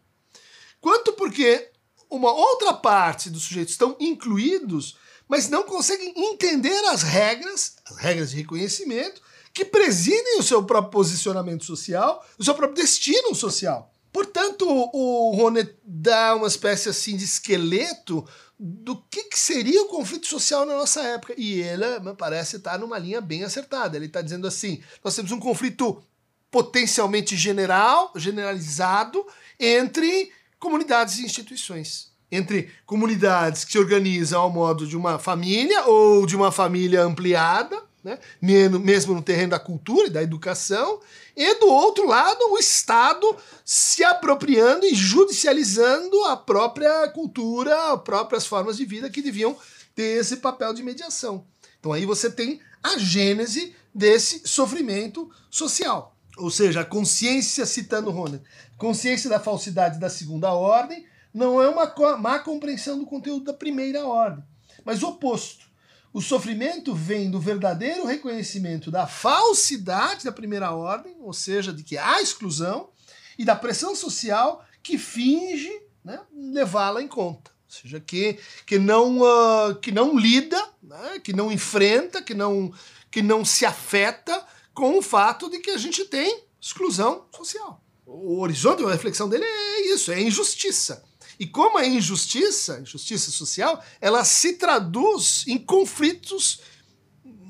quanto 0.81 1.13
porque 1.13 1.74
uma 2.15 2.31
outra 2.31 2.73
parte 2.73 3.29
dos 3.29 3.43
sujeitos 3.43 3.73
estão 3.73 3.95
incluídos, 3.99 4.97
mas 5.27 5.49
não 5.49 5.63
conseguem 5.63 6.13
entender 6.15 6.77
as 6.85 7.01
regras, 7.01 7.77
as 7.89 7.97
regras 7.97 8.31
de 8.31 8.37
reconhecimento, 8.37 9.21
que 9.53 9.65
presidem 9.65 10.39
o 10.39 10.43
seu 10.43 10.63
próprio 10.63 10.91
posicionamento 10.91 11.63
social, 11.63 12.25
o 12.37 12.43
seu 12.43 12.53
próprio 12.53 12.83
destino 12.83 13.33
social. 13.33 13.91
Portanto, 14.11 14.65
o 14.67 15.35
Rone 15.35 15.67
dá 15.83 16.35
uma 16.35 16.47
espécie 16.47 16.89
assim 16.89 17.17
de 17.17 17.25
esqueleto 17.25 18.25
do 18.57 18.95
que, 19.09 19.23
que, 19.23 19.37
seria 19.37 19.81
o 19.83 19.87
conflito 19.87 20.27
social 20.27 20.65
na 20.65 20.73
nossa 20.73 21.01
época. 21.01 21.33
E 21.37 21.61
ele, 21.61 21.99
me 21.99 22.13
parece, 22.13 22.55
estar 22.55 22.79
numa 22.79 22.97
linha 22.97 23.19
bem 23.19 23.43
acertada. 23.43 23.97
Ele 23.97 24.05
está 24.05 24.21
dizendo 24.21 24.47
assim: 24.47 24.81
nós 25.03 25.15
temos 25.15 25.31
um 25.31 25.39
conflito 25.39 26.01
potencialmente 26.49 27.35
general, 27.35 28.13
generalizado, 28.15 29.25
entre 29.59 30.31
comunidades 30.65 31.19
e 31.19 31.23
instituições. 31.23 32.11
Entre 32.31 32.71
comunidades 32.87 33.63
que 33.63 33.73
se 33.73 33.77
organizam 33.77 34.41
ao 34.41 34.49
modo 34.49 34.87
de 34.87 34.97
uma 34.97 35.19
família 35.19 35.85
ou 35.85 36.25
de 36.25 36.35
uma 36.35 36.51
família 36.51 37.03
ampliada, 37.03 37.79
né? 38.03 38.17
mesmo 38.41 39.13
no 39.13 39.21
terreno 39.21 39.51
da 39.51 39.59
cultura 39.59 40.07
e 40.07 40.09
da 40.09 40.23
educação, 40.23 40.99
e 41.37 41.53
do 41.59 41.67
outro 41.67 42.07
lado, 42.07 42.39
o 42.51 42.57
Estado 42.57 43.35
se 43.63 44.03
apropriando 44.03 44.87
e 44.87 44.95
judicializando 44.95 46.23
a 46.25 46.35
própria 46.35 47.07
cultura, 47.09 47.93
as 47.93 48.01
próprias 48.01 48.47
formas 48.47 48.75
de 48.77 48.85
vida 48.85 49.07
que 49.07 49.21
deviam 49.21 49.55
ter 49.93 50.19
esse 50.19 50.37
papel 50.37 50.73
de 50.73 50.81
mediação. 50.81 51.45
Então 51.79 51.93
aí 51.93 52.07
você 52.07 52.27
tem 52.31 52.59
a 52.81 52.97
gênese 52.97 53.75
desse 53.93 54.41
sofrimento 54.47 55.29
social. 55.51 56.14
Ou 56.37 56.49
seja, 56.49 56.81
a 56.81 56.85
consciência, 56.85 57.65
citando 57.65 58.11
Ronan, 58.11 58.41
consciência 58.77 59.29
da 59.29 59.39
falsidade 59.39 59.99
da 59.99 60.09
segunda 60.09 60.51
ordem 60.51 61.05
não 61.33 61.61
é 61.61 61.67
uma 61.67 61.93
má 62.17 62.39
compreensão 62.39 62.97
do 62.99 63.05
conteúdo 63.05 63.45
da 63.45 63.53
primeira 63.53 64.05
ordem, 64.05 64.43
mas 64.83 65.03
o 65.03 65.09
oposto. 65.09 65.65
O 66.13 66.21
sofrimento 66.21 66.95
vem 66.95 67.29
do 67.29 67.41
verdadeiro 67.41 68.05
reconhecimento 68.05 68.89
da 68.89 69.05
falsidade 69.05 70.23
da 70.23 70.31
primeira 70.31 70.71
ordem, 70.71 71.13
ou 71.19 71.33
seja, 71.33 71.73
de 71.73 71.83
que 71.83 71.97
há 71.97 72.21
exclusão, 72.21 72.89
e 73.37 73.43
da 73.43 73.55
pressão 73.55 73.93
social 73.95 74.65
que 74.81 74.97
finge 74.97 75.69
né, 76.03 76.21
levá-la 76.33 77.01
em 77.01 77.07
conta. 77.07 77.51
Ou 77.51 77.81
seja, 77.81 77.99
que, 77.99 78.39
que, 78.65 78.79
não, 78.79 79.19
uh, 79.19 79.75
que 79.75 79.91
não 79.91 80.17
lida, 80.17 80.61
né, 80.81 81.19
que 81.21 81.33
não 81.33 81.51
enfrenta, 81.51 82.21
que 82.21 82.33
não, 82.33 82.71
que 83.11 83.21
não 83.21 83.43
se 83.43 83.65
afeta 83.65 84.41
com 84.75 84.97
o 84.97 85.01
fato 85.01 85.49
de 85.49 85.59
que 85.59 85.71
a 85.71 85.77
gente 85.77 86.05
tem 86.05 86.43
exclusão 86.61 87.25
social. 87.35 87.81
O 88.05 88.39
horizonte 88.41 88.83
da 88.83 88.91
reflexão 88.91 89.27
dele 89.27 89.45
é 89.45 89.93
isso, 89.93 90.11
é 90.11 90.21
injustiça. 90.21 91.03
E 91.39 91.47
como 91.47 91.77
a 91.77 91.85
injustiça, 91.85 92.79
injustiça 92.81 93.31
social, 93.31 93.83
ela 93.99 94.23
se 94.23 94.53
traduz 94.53 95.43
em 95.47 95.57
conflitos 95.57 96.59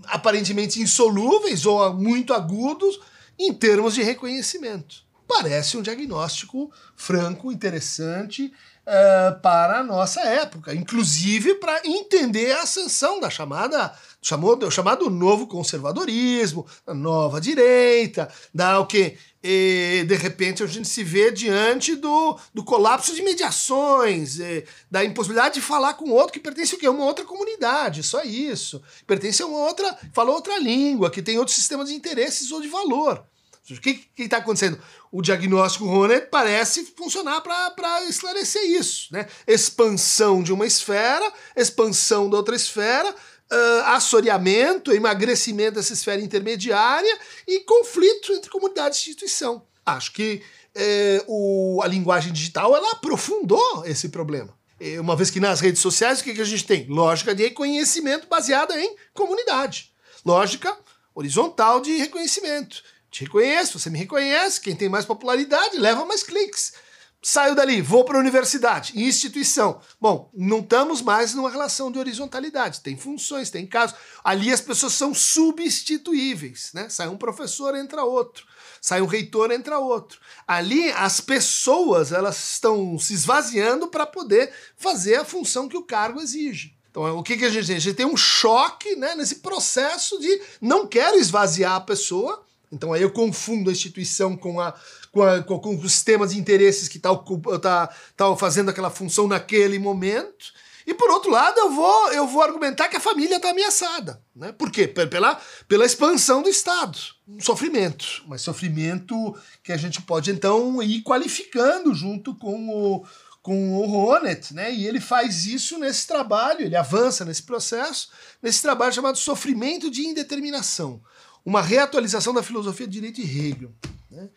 aparentemente 0.05 0.79
insolúveis 0.79 1.65
ou 1.65 1.93
muito 1.93 2.33
agudos 2.33 2.99
em 3.37 3.53
termos 3.53 3.95
de 3.95 4.03
reconhecimento. 4.03 5.03
Parece 5.27 5.75
um 5.75 5.81
diagnóstico 5.81 6.71
franco, 6.95 7.51
interessante 7.51 8.53
uh, 8.85 9.39
para 9.41 9.79
a 9.79 9.83
nossa 9.83 10.21
época, 10.21 10.73
inclusive 10.73 11.55
para 11.55 11.81
entender 11.85 12.51
a 12.53 12.63
ascensão 12.63 13.19
da 13.19 13.29
chamada 13.29 13.93
chamou, 14.21 14.71
chamado 14.71 15.09
novo 15.09 15.47
conservadorismo, 15.47 16.65
da 16.85 16.93
nova 16.93 17.39
direita, 17.39 18.27
da 18.53 18.79
o 18.79 18.85
que 18.85 19.17
e, 19.47 20.03
de 20.07 20.15
repente 20.15 20.63
a 20.63 20.65
gente 20.65 20.87
se 20.87 21.03
vê 21.03 21.29
diante 21.29 21.95
do, 21.95 22.35
do 22.51 22.63
colapso 22.63 23.13
de 23.13 23.21
mediações, 23.21 24.39
e, 24.39 24.65
da 24.89 25.05
impossibilidade 25.05 25.55
de 25.55 25.61
falar 25.61 25.93
com 25.93 26.09
outro 26.09 26.33
que 26.33 26.39
pertence 26.39 26.83
a 26.83 26.89
uma 26.89 27.05
outra 27.05 27.23
comunidade, 27.23 28.01
só 28.01 28.23
isso. 28.23 28.81
Pertence 29.05 29.43
a 29.43 29.45
uma 29.45 29.59
outra, 29.59 29.95
fala 30.13 30.31
outra 30.31 30.57
língua, 30.57 31.11
que 31.11 31.21
tem 31.21 31.37
outro 31.37 31.53
sistema 31.53 31.85
de 31.85 31.93
interesses 31.93 32.51
ou 32.51 32.59
de 32.59 32.67
valor. 32.67 33.23
O 33.71 33.81
que 33.81 34.07
está 34.17 34.37
acontecendo? 34.37 34.79
O 35.11 35.21
diagnóstico 35.21 35.85
Ronet 35.85 36.27
parece 36.29 36.85
funcionar 36.95 37.41
para 37.41 38.03
esclarecer 38.03 38.63
isso. 38.63 39.11
Né? 39.11 39.27
Expansão 39.47 40.43
de 40.43 40.53
uma 40.53 40.67
esfera, 40.67 41.31
expansão 41.55 42.29
da 42.29 42.37
outra 42.37 42.55
esfera, 42.55 43.09
uh, 43.09 43.81
assoreamento, 43.85 44.91
emagrecimento 44.91 45.75
dessa 45.75 45.93
esfera 45.93 46.21
intermediária 46.21 47.17
e 47.47 47.61
conflito 47.61 48.33
entre 48.33 48.51
comunidade 48.51 48.95
e 48.95 48.99
instituição. 48.99 49.65
Acho 49.83 50.11
que 50.13 50.41
eh, 50.73 51.23
o, 51.27 51.79
a 51.83 51.87
linguagem 51.87 52.33
digital 52.33 52.75
ela 52.75 52.93
aprofundou 52.93 53.83
esse 53.85 54.09
problema. 54.09 54.51
Uma 54.99 55.15
vez 55.15 55.29
que 55.29 55.39
nas 55.39 55.59
redes 55.59 55.79
sociais 55.79 56.19
o 56.19 56.23
que, 56.23 56.33
que 56.33 56.41
a 56.41 56.45
gente 56.45 56.65
tem? 56.65 56.87
Lógica 56.87 57.35
de 57.35 57.43
reconhecimento 57.43 58.27
baseada 58.27 58.79
em 58.79 58.95
comunidade. 59.13 59.91
Lógica 60.25 60.75
horizontal 61.13 61.79
de 61.79 61.95
reconhecimento. 61.97 62.83
Te 63.15 63.23
reconheço, 63.23 63.79
você 63.79 63.89
me 63.89 63.97
reconhece, 63.97 64.59
quem 64.59 64.75
tem 64.75 64.89
mais 64.89 65.05
popularidade 65.05 65.77
leva 65.77 66.03
mais 66.03 66.21
cliques. 66.21 66.73
Saio 67.21 67.55
dali, 67.55 67.81
vou 67.81 68.03
para 68.03 68.17
a 68.17 68.19
universidade, 68.19 68.91
instituição. 69.01 69.79
Bom, 70.01 70.29
não 70.33 70.59
estamos 70.59 71.01
mais 71.01 71.33
numa 71.33 71.49
relação 71.49 71.89
de 71.89 71.97
horizontalidade. 71.97 72.81
Tem 72.81 72.97
funções, 72.97 73.49
tem 73.49 73.65
casos. 73.65 73.95
Ali 74.21 74.51
as 74.51 74.59
pessoas 74.59 74.91
são 74.95 75.13
substituíveis, 75.13 76.71
né? 76.73 76.89
Sai 76.89 77.07
um 77.07 77.15
professor, 77.15 77.73
entra 77.73 78.03
outro. 78.03 78.45
Sai 78.81 79.01
um 79.01 79.05
reitor, 79.05 79.49
entra 79.49 79.79
outro. 79.79 80.19
Ali 80.45 80.91
as 80.91 81.21
pessoas 81.21 82.11
elas 82.11 82.37
estão 82.55 82.99
se 82.99 83.13
esvaziando 83.13 83.87
para 83.87 84.05
poder 84.05 84.51
fazer 84.75 85.15
a 85.15 85.23
função 85.23 85.69
que 85.69 85.77
o 85.77 85.83
cargo 85.83 86.19
exige. 86.19 86.75
Então, 86.91 87.17
o 87.17 87.23
que, 87.23 87.37
que 87.37 87.45
a 87.45 87.49
gente 87.49 87.65
tem? 87.65 87.77
A 87.77 87.79
gente 87.79 87.95
tem 87.95 88.05
um 88.05 88.17
choque 88.17 88.97
né, 88.97 89.15
nesse 89.15 89.35
processo 89.35 90.19
de 90.19 90.41
não 90.59 90.85
quero 90.85 91.17
esvaziar 91.17 91.75
a 91.75 91.81
pessoa, 91.81 92.45
então 92.71 92.93
aí 92.93 93.01
eu 93.01 93.11
confundo 93.11 93.69
a 93.69 93.73
instituição 93.73 94.35
com 94.35 94.59
a, 94.59 94.73
com, 95.11 95.21
a, 95.23 95.41
com, 95.43 95.75
os 95.75 95.91
sistemas 95.91 96.33
de 96.33 96.39
interesses 96.39 96.87
que 96.87 96.97
estão 96.97 97.17
tá, 97.17 97.59
tá, 97.59 97.95
tá 98.15 98.35
fazendo 98.35 98.69
aquela 98.69 98.89
função 98.89 99.27
naquele 99.27 99.79
momento. 99.79 100.53
E 100.87 100.93
por 100.93 101.09
outro 101.09 101.31
lado, 101.31 101.57
eu 101.57 101.71
vou, 101.71 102.11
eu 102.11 102.27
vou 102.27 102.43
argumentar 102.43 102.87
que 102.87 102.95
a 102.95 102.99
família 102.99 103.37
está 103.37 103.49
ameaçada. 103.49 104.21
Né? 104.35 104.51
Por 104.51 104.69
quê? 104.69 104.87
Pela, 104.87 105.39
pela 105.67 105.85
expansão 105.85 106.43
do 106.43 106.49
Estado. 106.49 106.97
Um 107.27 107.39
sofrimento. 107.39 108.23
Mas 108.27 108.41
sofrimento 108.41 109.35
que 109.63 109.71
a 109.71 109.77
gente 109.77 110.01
pode 110.01 110.29
então 110.29 110.81
ir 110.83 111.01
qualificando 111.01 111.93
junto 111.95 112.35
com 112.35 112.69
o, 112.69 113.05
com 113.41 113.77
o 113.77 113.85
Ronet, 113.85 114.53
né? 114.53 114.71
E 114.71 114.87
ele 114.87 114.99
faz 114.99 115.45
isso 115.45 115.79
nesse 115.79 116.05
trabalho, 116.05 116.61
ele 116.61 116.75
avança 116.75 117.25
nesse 117.25 117.43
processo, 117.43 118.09
nesse 118.41 118.61
trabalho 118.61 118.93
chamado 118.93 119.17
Sofrimento 119.17 119.89
de 119.89 120.01
Indeterminação. 120.01 121.01
Uma 121.45 121.61
reatualização 121.61 122.33
da 122.33 122.41
filosofia 122.41 122.87
de 122.87 122.93
direito 122.93 123.21
de 123.21 123.39
Hegel. 123.39 123.71
Né? 124.09 124.29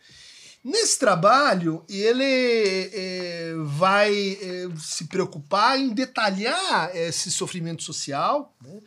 Nesse 0.63 0.99
trabalho, 0.99 1.83
ele 1.89 2.23
é, 2.23 3.53
vai 3.63 4.13
é, 4.41 4.67
se 4.77 5.05
preocupar 5.05 5.79
em 5.79 5.89
detalhar 5.89 6.93
esse 6.93 7.31
sofrimento 7.31 7.81
social 7.81 8.53
né? 8.61 8.79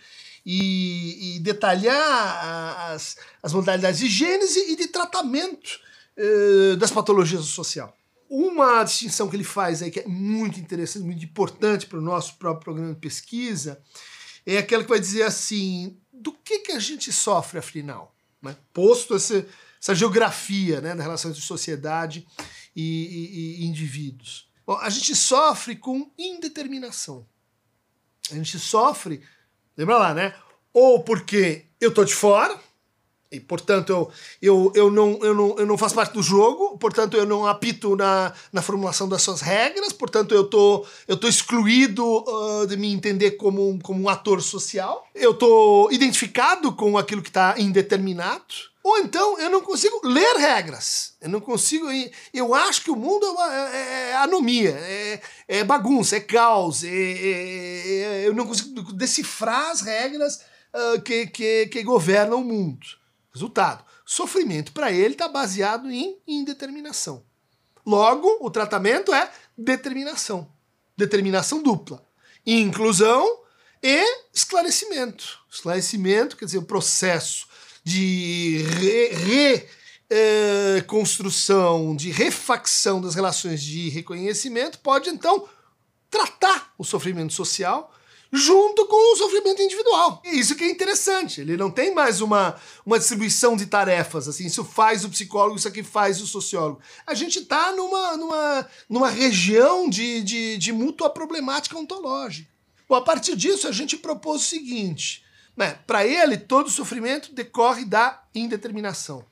e, 0.44 1.36
e, 1.36 1.40
detalhar 1.40 2.92
as, 2.92 3.16
as 3.42 3.54
modalidades 3.54 3.98
de 3.98 4.08
gênese 4.08 4.70
e 4.70 4.76
de 4.76 4.88
tratamento 4.88 5.80
é, 6.14 6.76
das 6.76 6.90
patologias 6.90 7.44
social. 7.46 7.96
Uma 8.28 8.84
distinção 8.84 9.28
que 9.28 9.36
ele 9.36 9.44
faz 9.44 9.82
aí 9.82 9.90
que 9.90 10.00
é 10.00 10.06
muito 10.06 10.60
interessante, 10.60 11.04
muito 11.04 11.24
importante 11.24 11.86
para 11.86 11.98
o 11.98 12.02
nosso 12.02 12.36
próprio 12.36 12.64
programa 12.64 12.94
de 12.94 13.00
pesquisa, 13.00 13.82
é 14.44 14.58
aquela 14.58 14.82
que 14.82 14.90
vai 14.90 15.00
dizer 15.00 15.22
assim: 15.22 15.98
do 16.22 16.32
que, 16.32 16.60
que 16.60 16.72
a 16.72 16.78
gente 16.78 17.12
sofre 17.12 17.58
afinal? 17.58 18.14
Né? 18.40 18.56
Posto 18.72 19.16
esse 19.16 19.46
essa 19.82 19.96
geografia 19.96 20.80
né, 20.80 20.94
da 20.94 21.02
relação 21.02 21.32
entre 21.32 21.42
sociedade 21.42 22.24
e, 22.74 22.82
e, 23.60 23.62
e 23.62 23.66
indivíduos. 23.66 24.48
Bom, 24.64 24.76
a 24.78 24.88
gente 24.88 25.16
sofre 25.16 25.74
com 25.74 26.08
indeterminação. 26.16 27.26
A 28.30 28.34
gente 28.36 28.60
sofre, 28.60 29.20
lembra 29.76 29.98
lá, 29.98 30.14
né? 30.14 30.36
Ou 30.72 31.02
porque 31.02 31.66
eu 31.80 31.92
tô 31.92 32.04
de 32.04 32.14
fora, 32.14 32.58
e, 33.32 33.40
portanto, 33.40 33.90
eu, 33.90 34.12
eu, 34.40 34.72
eu, 34.74 34.90
não, 34.90 35.18
eu, 35.22 35.34
não, 35.34 35.58
eu 35.58 35.66
não 35.66 35.78
faço 35.78 35.94
parte 35.94 36.12
do 36.12 36.22
jogo, 36.22 36.76
portanto, 36.78 37.16
eu 37.16 37.24
não 37.24 37.46
apito 37.46 37.96
na, 37.96 38.32
na 38.52 38.60
formulação 38.60 39.08
das 39.08 39.22
suas 39.22 39.40
regras, 39.40 39.92
portanto, 39.92 40.34
eu 40.34 40.44
tô, 40.44 40.84
eu 41.08 41.16
tô 41.16 41.26
excluído 41.26 42.04
uh, 42.04 42.66
de 42.66 42.76
me 42.76 42.92
entender 42.92 43.32
como 43.32 43.70
um, 43.70 43.78
como 43.78 44.02
um 44.02 44.08
ator 44.08 44.42
social, 44.42 45.06
eu 45.14 45.32
tô 45.32 45.88
identificado 45.90 46.72
com 46.72 46.98
aquilo 46.98 47.22
que 47.22 47.30
está 47.30 47.54
indeterminado, 47.58 48.72
ou 48.84 48.98
então 48.98 49.38
eu 49.38 49.48
não 49.48 49.62
consigo 49.62 50.00
ler 50.04 50.36
regras. 50.36 51.14
Eu 51.20 51.28
não 51.28 51.40
consigo. 51.40 51.86
Eu 52.34 52.52
acho 52.52 52.82
que 52.82 52.90
o 52.90 52.96
mundo 52.96 53.24
é, 53.24 53.30
uma, 53.30 53.54
é, 53.54 53.76
é, 53.76 54.10
é 54.10 54.16
anomia, 54.16 54.70
é, 54.70 55.20
é, 55.46 55.64
bagunça, 55.64 56.16
é 56.16 56.20
caos. 56.20 56.82
É, 56.82 56.88
é, 56.88 58.26
eu 58.26 58.34
não 58.34 58.44
consigo 58.44 58.92
decifrar 58.92 59.70
as 59.70 59.82
regras 59.82 60.40
uh, 60.74 61.00
que, 61.00 61.28
que, 61.28 61.66
que 61.68 61.82
governa 61.84 62.34
o 62.34 62.42
mundo. 62.42 62.84
Resultado: 63.32 63.84
sofrimento 64.04 64.72
para 64.72 64.92
ele 64.92 65.14
está 65.14 65.28
baseado 65.28 65.90
em 65.90 66.18
indeterminação. 66.26 67.24
Logo, 67.84 68.38
o 68.40 68.50
tratamento 68.50 69.12
é 69.12 69.30
determinação. 69.56 70.50
Determinação 70.96 71.62
dupla. 71.62 72.04
Inclusão 72.46 73.40
e 73.82 74.04
esclarecimento. 74.32 75.40
Esclarecimento 75.50 76.36
quer 76.36 76.44
dizer 76.44 76.58
o 76.58 76.62
processo 76.62 77.46
de 77.82 78.64
reconstrução, 80.76 81.88
re, 81.88 81.94
eh, 81.94 81.96
de 81.96 82.10
refacção 82.10 83.00
das 83.00 83.14
relações 83.14 83.60
de 83.62 83.88
reconhecimento 83.88 84.78
pode 84.78 85.10
então 85.10 85.48
tratar 86.08 86.72
o 86.78 86.84
sofrimento 86.84 87.32
social 87.32 87.92
junto 88.32 88.86
com 88.86 89.12
o 89.12 89.16
sofrimento 89.16 89.60
individual. 89.60 90.22
E 90.24 90.38
isso 90.38 90.54
que 90.54 90.64
é 90.64 90.70
interessante. 90.70 91.42
Ele 91.42 91.54
não 91.54 91.70
tem 91.70 91.94
mais 91.94 92.22
uma, 92.22 92.56
uma 92.84 92.98
distribuição 92.98 93.54
de 93.54 93.66
tarefas, 93.66 94.26
assim, 94.26 94.46
isso 94.46 94.64
faz 94.64 95.04
o 95.04 95.10
psicólogo, 95.10 95.58
isso 95.58 95.68
aqui 95.68 95.82
faz 95.82 96.22
o 96.22 96.26
sociólogo. 96.26 96.80
A 97.06 97.12
gente 97.12 97.40
está 97.40 97.72
numa, 97.72 98.16
numa, 98.16 98.68
numa 98.88 99.10
região 99.10 99.88
de, 99.88 100.22
de, 100.22 100.56
de 100.56 100.72
mútua 100.72 101.10
problemática 101.10 101.76
ontológica. 101.76 102.48
Bom, 102.88 102.94
a 102.96 103.02
partir 103.02 103.36
disso, 103.36 103.68
a 103.68 103.72
gente 103.72 103.98
propôs 103.98 104.42
o 104.42 104.46
seguinte: 104.46 105.22
né, 105.54 105.78
para 105.86 106.06
ele, 106.06 106.38
todo 106.38 106.70
sofrimento 106.70 107.34
decorre 107.34 107.84
da 107.84 108.24
indeterminação. 108.34 109.24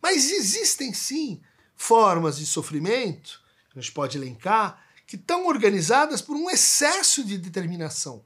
Mas 0.00 0.30
existem 0.30 0.94
sim 0.94 1.40
formas 1.74 2.38
de 2.38 2.46
sofrimento, 2.46 3.40
a 3.74 3.80
gente 3.80 3.92
pode 3.92 4.16
elencar, 4.16 4.80
que 5.06 5.16
estão 5.16 5.46
organizadas 5.46 6.22
por 6.22 6.36
um 6.36 6.48
excesso 6.48 7.24
de 7.24 7.36
determinação. 7.36 8.24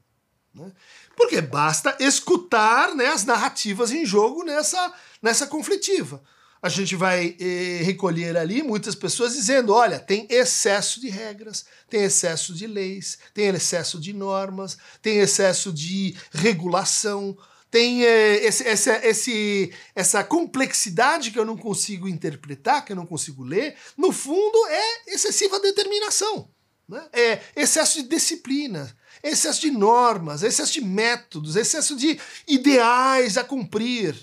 Né? 0.59 0.71
Porque 1.15 1.41
basta 1.41 1.95
escutar 1.99 2.93
né, 2.93 3.07
as 3.07 3.25
narrativas 3.25 3.91
em 3.91 4.05
jogo 4.05 4.43
nessa, 4.43 4.93
nessa 5.21 5.47
conflitiva. 5.47 6.21
A 6.61 6.67
gente 6.67 6.93
vai 6.93 7.37
eh, 7.39 7.79
recolher 7.83 8.35
ali 8.35 8.61
muitas 8.61 8.93
pessoas 8.93 9.33
dizendo: 9.33 9.73
olha, 9.73 9.97
tem 9.97 10.27
excesso 10.29 10.99
de 10.99 11.07
regras, 11.09 11.65
tem 11.89 12.03
excesso 12.03 12.53
de 12.53 12.67
leis, 12.67 13.17
tem 13.33 13.47
excesso 13.47 13.97
de 13.97 14.11
normas, 14.11 14.77
tem 15.01 15.19
excesso 15.19 15.71
de 15.71 16.17
regulação, 16.33 17.37
tem 17.71 18.03
eh, 18.03 18.45
esse, 18.45 18.67
esse, 18.67 18.89
esse, 18.89 19.73
essa 19.95 20.21
complexidade 20.21 21.31
que 21.31 21.39
eu 21.39 21.45
não 21.45 21.55
consigo 21.55 22.09
interpretar, 22.09 22.83
que 22.83 22.91
eu 22.91 22.95
não 22.97 23.05
consigo 23.05 23.41
ler. 23.41 23.77
No 23.95 24.11
fundo, 24.11 24.67
é 24.67 25.13
excessiva 25.13 25.61
determinação. 25.61 26.49
Né? 26.89 27.07
É 27.13 27.39
excesso 27.55 28.01
de 28.01 28.09
disciplina, 28.09 28.93
excesso 29.23 29.61
de 29.61 29.71
normas, 29.71 30.43
excesso 30.43 30.73
de 30.73 30.81
métodos, 30.81 31.55
excesso 31.55 31.95
de 31.95 32.19
ideais 32.47 33.37
a 33.37 33.43
cumprir. 33.43 34.15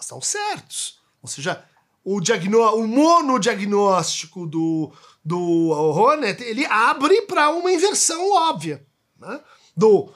Estão 0.00 0.20
certos. 0.20 1.00
Ou 1.22 1.28
seja, 1.28 1.64
o, 2.04 2.20
diagnó 2.20 2.74
o 2.76 2.86
monodiagnóstico 2.86 4.46
do, 4.46 4.92
do 5.24 5.70
Hornet, 5.70 6.42
ele 6.42 6.64
abre 6.66 7.22
para 7.22 7.50
uma 7.50 7.72
inversão 7.72 8.30
óbvia. 8.32 8.86
Né? 9.18 9.40
Do 9.76 10.12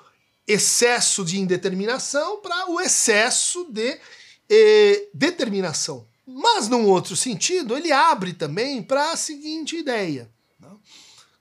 excesso 0.46 1.24
de 1.24 1.38
indeterminação 1.38 2.40
para 2.40 2.70
o 2.70 2.80
excesso 2.80 3.66
de 3.70 3.98
eh, 4.48 5.08
determinação. 5.14 6.06
Mas, 6.26 6.68
num 6.68 6.86
outro 6.86 7.16
sentido, 7.16 7.76
ele 7.76 7.90
abre 7.90 8.32
também 8.32 8.82
para 8.82 9.12
a 9.12 9.16
seguinte 9.16 9.76
ideia. 9.76 10.30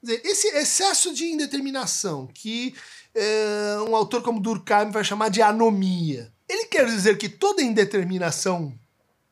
Dizer, 0.01 0.21
esse 0.25 0.47
excesso 0.55 1.13
de 1.13 1.25
indeterminação, 1.25 2.27
que 2.27 2.73
é, 3.13 3.77
um 3.87 3.95
autor 3.95 4.21
como 4.21 4.39
Durkheim 4.39 4.91
vai 4.91 5.03
chamar 5.03 5.29
de 5.29 5.41
anomia, 5.41 6.33
ele 6.47 6.65
quer 6.65 6.85
dizer 6.85 7.17
que 7.17 7.27
toda 7.27 7.61
indeterminação 7.61 8.77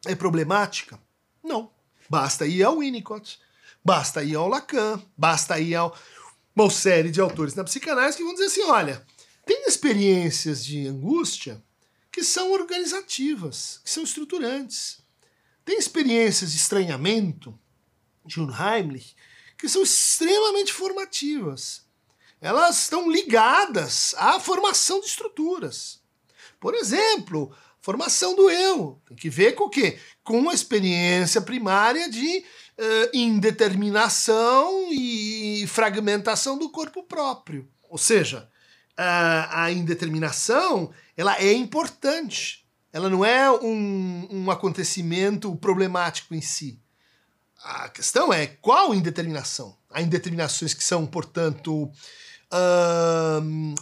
é 0.05 0.13
problemática? 0.15 0.99
Não. 1.43 1.71
Basta 2.09 2.45
ir 2.45 2.63
ao 2.63 2.79
Winnicott, 2.79 3.39
basta 3.83 4.23
ir 4.23 4.35
ao 4.35 4.47
Lacan, 4.47 5.01
basta 5.17 5.59
ir 5.59 5.75
a 5.75 5.91
uma 6.55 6.69
série 6.69 7.11
de 7.11 7.21
autores 7.21 7.53
na 7.53 7.63
psicanálise 7.63 8.17
que 8.17 8.23
vão 8.23 8.33
dizer 8.33 8.45
assim: 8.45 8.63
olha, 8.63 9.05
tem 9.45 9.65
experiências 9.67 10.65
de 10.65 10.87
angústia 10.87 11.63
que 12.11 12.23
são 12.23 12.51
organizativas, 12.51 13.79
que 13.83 13.89
são 13.89 14.03
estruturantes. 14.03 14.99
Tem 15.63 15.77
experiências 15.77 16.51
de 16.51 16.57
estranhamento, 16.57 17.57
de 18.25 18.39
Unheimlich, 18.39 19.15
que 19.57 19.67
são 19.67 19.83
extremamente 19.83 20.71
formativas. 20.71 21.85
Elas 22.39 22.83
estão 22.83 23.09
ligadas 23.09 24.13
à 24.17 24.39
formação 24.39 24.99
de 24.99 25.07
estruturas. 25.07 26.01
Por 26.59 26.75
exemplo, 26.75 27.55
formação 27.81 28.35
do 28.35 28.49
eu. 28.49 29.01
Tem 29.07 29.17
que 29.17 29.29
ver 29.29 29.53
com 29.53 29.65
o 29.65 29.69
quê? 29.69 29.97
Com 30.23 30.49
a 30.49 30.53
experiência 30.53 31.41
primária 31.41 32.09
de 32.09 32.39
uh, 32.77 33.09
indeterminação 33.13 34.89
e 34.91 35.65
fragmentação 35.67 36.57
do 36.57 36.69
corpo 36.69 37.03
próprio. 37.03 37.67
Ou 37.89 37.97
seja, 37.97 38.49
a, 38.95 39.63
a 39.63 39.71
indeterminação 39.71 40.91
ela 41.15 41.37
é 41.37 41.53
importante. 41.53 42.65
Ela 42.93 43.09
não 43.09 43.23
é 43.23 43.49
um, 43.51 44.27
um 44.29 44.51
acontecimento 44.51 45.55
problemático 45.55 46.35
em 46.35 46.41
si. 46.41 46.79
A 47.67 47.89
questão 47.89 48.31
é 48.31 48.47
qual 48.47 48.95
indeterminação? 48.95 49.75
Há 49.91 50.01
indeterminações 50.01 50.73
que 50.73 50.81
são, 50.81 51.05
portanto, 51.05 51.91
uh, 52.53 53.75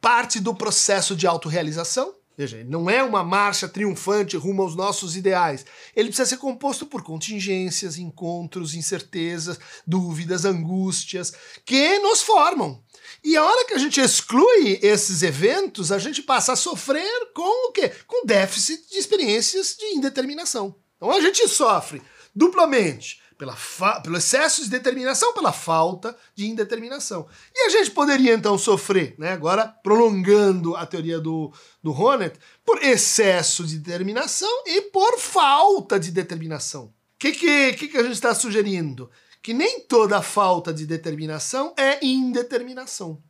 parte 0.00 0.40
do 0.40 0.54
processo 0.54 1.14
de 1.14 1.26
autorrealização. 1.26 2.14
Veja, 2.34 2.64
não 2.64 2.88
é 2.88 3.02
uma 3.02 3.22
marcha 3.22 3.68
triunfante 3.68 4.38
rumo 4.38 4.62
aos 4.62 4.74
nossos 4.74 5.16
ideais. 5.16 5.66
Ele 5.94 6.08
precisa 6.08 6.30
ser 6.30 6.38
composto 6.38 6.86
por 6.86 7.02
contingências, 7.02 7.98
encontros, 7.98 8.74
incertezas, 8.74 9.60
dúvidas, 9.86 10.46
angústias, 10.46 11.34
que 11.62 11.98
nos 11.98 12.22
formam. 12.22 12.82
E 13.22 13.36
a 13.36 13.44
hora 13.44 13.66
que 13.66 13.74
a 13.74 13.78
gente 13.78 14.00
exclui 14.00 14.78
esses 14.80 15.22
eventos, 15.22 15.92
a 15.92 15.98
gente 15.98 16.22
passa 16.22 16.54
a 16.54 16.56
sofrer 16.56 17.32
com 17.34 17.68
o 17.68 17.72
quê? 17.72 17.92
Com 18.06 18.24
déficit 18.24 18.88
de 18.90 18.96
experiências 18.96 19.76
de 19.78 19.84
indeterminação. 19.94 20.74
Então 20.96 21.10
a 21.10 21.20
gente 21.20 21.46
sofre 21.48 22.00
duplamente 22.36 23.22
pela 23.38 23.56
pelo 24.02 24.16
excesso 24.16 24.62
de 24.64 24.70
determinação, 24.70 25.34
pela 25.34 25.52
falta 25.52 26.16
de 26.34 26.46
indeterminação. 26.46 27.26
E 27.54 27.66
a 27.66 27.68
gente 27.70 27.90
poderia 27.90 28.34
então 28.34 28.56
sofrer, 28.56 29.14
né, 29.18 29.32
agora 29.32 29.66
prolongando 29.66 30.74
a 30.74 30.86
teoria 30.86 31.20
do, 31.20 31.52
do 31.82 31.92
Honneth, 31.92 32.34
por 32.64 32.82
excesso 32.82 33.64
de 33.64 33.78
determinação 33.78 34.50
e 34.66 34.82
por 34.82 35.18
falta 35.18 35.98
de 36.00 36.10
determinação. 36.10 36.84
O 36.84 36.92
que, 37.18 37.32
que, 37.32 37.88
que, 37.88 37.96
a 37.96 38.02
gente 38.02 38.12
está 38.12 38.34
sugerindo? 38.34 39.10
Que 39.42 39.54
nem 39.54 39.80
toda 39.80 40.22
falta 40.22 40.72
de 40.72 40.86
determinação 40.86 41.74
é 41.76 42.04
indeterminação. 42.04 43.22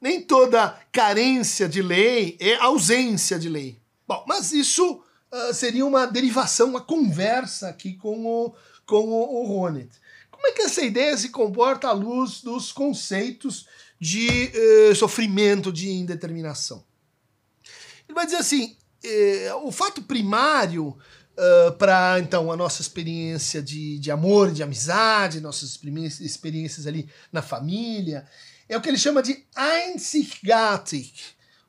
Nem 0.00 0.20
toda 0.22 0.78
carência 0.90 1.68
de 1.68 1.82
lei 1.82 2.36
é 2.40 2.54
ausência 2.56 3.38
de 3.38 3.48
lei. 3.48 3.80
Bom, 4.08 4.24
mas 4.26 4.50
isso 4.52 5.02
uh, 5.32 5.54
seria 5.54 5.84
uma 5.86 6.06
derivação, 6.06 6.68
uma 6.70 6.80
conversa 6.80 7.68
aqui 7.68 7.94
com 7.94 8.24
o, 8.26 8.54
com 8.86 9.08
o, 9.08 9.66
o. 9.66 9.88
Como 10.30 10.46
é 10.46 10.52
que 10.52 10.62
essa 10.62 10.82
ideia 10.82 11.16
se 11.16 11.28
comporta 11.28 11.88
à 11.88 11.92
luz 11.92 12.40
dos 12.40 12.72
conceitos 12.72 13.66
de 14.00 14.50
uh, 14.90 14.94
sofrimento, 14.94 15.72
de 15.72 15.90
indeterminação? 15.90 16.84
Ele 18.08 18.14
vai 18.14 18.24
dizer 18.24 18.38
assim: 18.38 18.76
eh, 19.04 19.52
o 19.62 19.70
fato 19.70 20.02
primário 20.02 20.88
uh, 20.88 21.72
para 21.76 22.18
então 22.18 22.50
a 22.50 22.56
nossa 22.56 22.82
experiência 22.82 23.62
de, 23.62 23.98
de 23.98 24.10
amor, 24.10 24.50
de 24.50 24.62
amizade, 24.62 25.40
nossas 25.40 25.78
experiências 26.20 26.86
ali 26.86 27.08
na 27.32 27.42
família, 27.42 28.26
é 28.68 28.76
o 28.76 28.80
que 28.80 28.88
ele 28.88 28.98
chama 28.98 29.22
de 29.22 29.44
Einzigartig, 29.56 31.12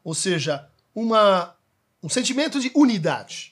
ou 0.03 0.13
seja, 0.13 0.67
uma, 0.93 1.55
um 2.01 2.09
sentimento 2.09 2.59
de 2.59 2.71
unidade. 2.75 3.50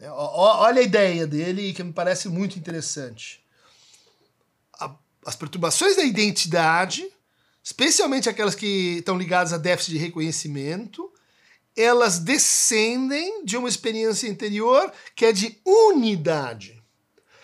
É, 0.00 0.10
olha 0.10 0.80
a 0.80 0.84
ideia 0.84 1.26
dele 1.26 1.74
que 1.74 1.84
me 1.84 1.92
parece 1.92 2.28
muito 2.28 2.58
interessante. 2.58 3.44
as 5.26 5.36
perturbações 5.36 5.96
da 5.96 6.02
identidade, 6.02 7.06
especialmente 7.62 8.26
aquelas 8.26 8.54
que 8.54 8.96
estão 8.98 9.18
ligadas 9.18 9.52
a 9.52 9.58
déficit 9.58 9.92
de 9.92 9.98
reconhecimento, 9.98 11.12
elas 11.76 12.18
descendem 12.18 13.44
de 13.44 13.58
uma 13.58 13.68
experiência 13.68 14.26
interior 14.26 14.90
que 15.14 15.26
é 15.26 15.32
de 15.32 15.60
unidade. 15.66 16.82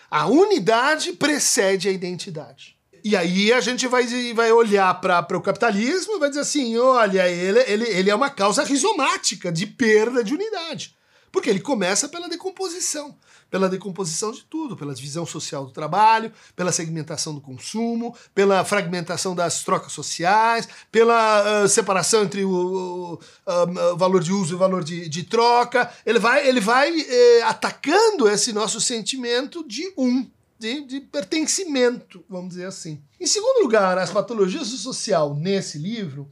A 0.09 0.25
unidade 0.25 1.13
precede 1.13 1.87
a 1.87 1.91
identidade. 1.91 2.75
E 3.03 3.15
aí 3.15 3.53
a 3.53 3.61
gente 3.61 3.85
vai, 3.87 4.05
vai 4.33 4.51
olhar 4.51 4.99
para 4.99 5.37
o 5.37 5.41
capitalismo 5.41 6.15
e 6.15 6.19
vai 6.19 6.29
dizer 6.29 6.41
assim: 6.41 6.75
olha, 6.77 7.29
ele, 7.29 7.59
ele, 7.67 7.83
ele 7.85 8.09
é 8.09 8.15
uma 8.15 8.31
causa 8.31 8.63
rizomática 8.63 9.51
de 9.51 9.67
perda 9.67 10.23
de 10.23 10.33
unidade. 10.33 10.96
Porque 11.31 11.49
ele 11.49 11.59
começa 11.59 12.07
pela 12.07 12.29
decomposição 12.29 13.15
pela 13.49 13.69
decomposição 13.69 14.31
de 14.31 14.43
tudo, 14.43 14.75
pela 14.75 14.93
divisão 14.93 15.25
social 15.25 15.65
do 15.65 15.71
trabalho, 15.71 16.31
pela 16.55 16.71
segmentação 16.71 17.33
do 17.33 17.41
consumo, 17.41 18.15
pela 18.33 18.63
fragmentação 18.65 19.33
das 19.35 19.63
trocas 19.63 19.91
sociais, 19.91 20.67
pela 20.91 21.63
uh, 21.63 21.67
separação 21.67 22.23
entre 22.23 22.43
o, 22.43 22.51
o 22.51 23.13
uh, 23.15 23.97
valor 23.97 24.21
de 24.21 24.31
uso 24.31 24.53
e 24.53 24.55
o 24.55 24.59
valor 24.59 24.83
de, 24.83 25.07
de 25.07 25.23
troca. 25.23 25.91
Ele 26.05 26.19
vai, 26.19 26.47
ele 26.47 26.59
vai 26.59 26.93
eh, 26.99 27.41
atacando 27.43 28.27
esse 28.29 28.51
nosso 28.51 28.81
sentimento 28.81 29.65
de 29.67 29.93
um, 29.97 30.27
de, 30.59 30.81
de, 30.81 30.99
pertencimento, 30.99 32.23
vamos 32.29 32.49
dizer 32.49 32.65
assim. 32.65 33.01
Em 33.19 33.27
segundo 33.27 33.61
lugar, 33.61 33.97
as 33.97 34.11
patologias 34.11 34.71
do 34.71 34.77
social 34.77 35.35
nesse 35.35 35.77
livro 35.77 36.29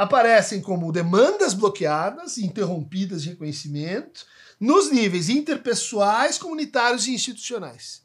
aparecem 0.00 0.62
como 0.62 0.90
demandas 0.90 1.52
bloqueadas, 1.52 2.38
interrompidas 2.38 3.22
de 3.22 3.28
reconhecimento, 3.28 4.24
nos 4.58 4.90
níveis 4.90 5.28
interpessoais, 5.28 6.38
comunitários 6.38 7.06
e 7.06 7.12
institucionais. 7.12 8.00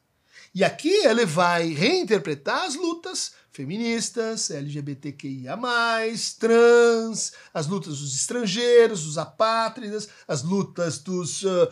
E 0.54 0.62
aqui 0.62 0.90
ele 0.90 1.26
vai 1.26 1.70
reinterpretar 1.70 2.64
as 2.64 2.76
lutas 2.76 3.32
feministas, 3.56 4.52
LGBTQIA, 4.52 5.58
trans, 6.38 7.32
as 7.54 7.68
lutas 7.68 8.00
dos 8.00 8.14
estrangeiros, 8.14 9.06
dos 9.06 9.18
apátridas, 9.18 10.10
as 10.28 10.44
lutas 10.44 11.00
dos 11.00 11.44
uh, 11.44 11.72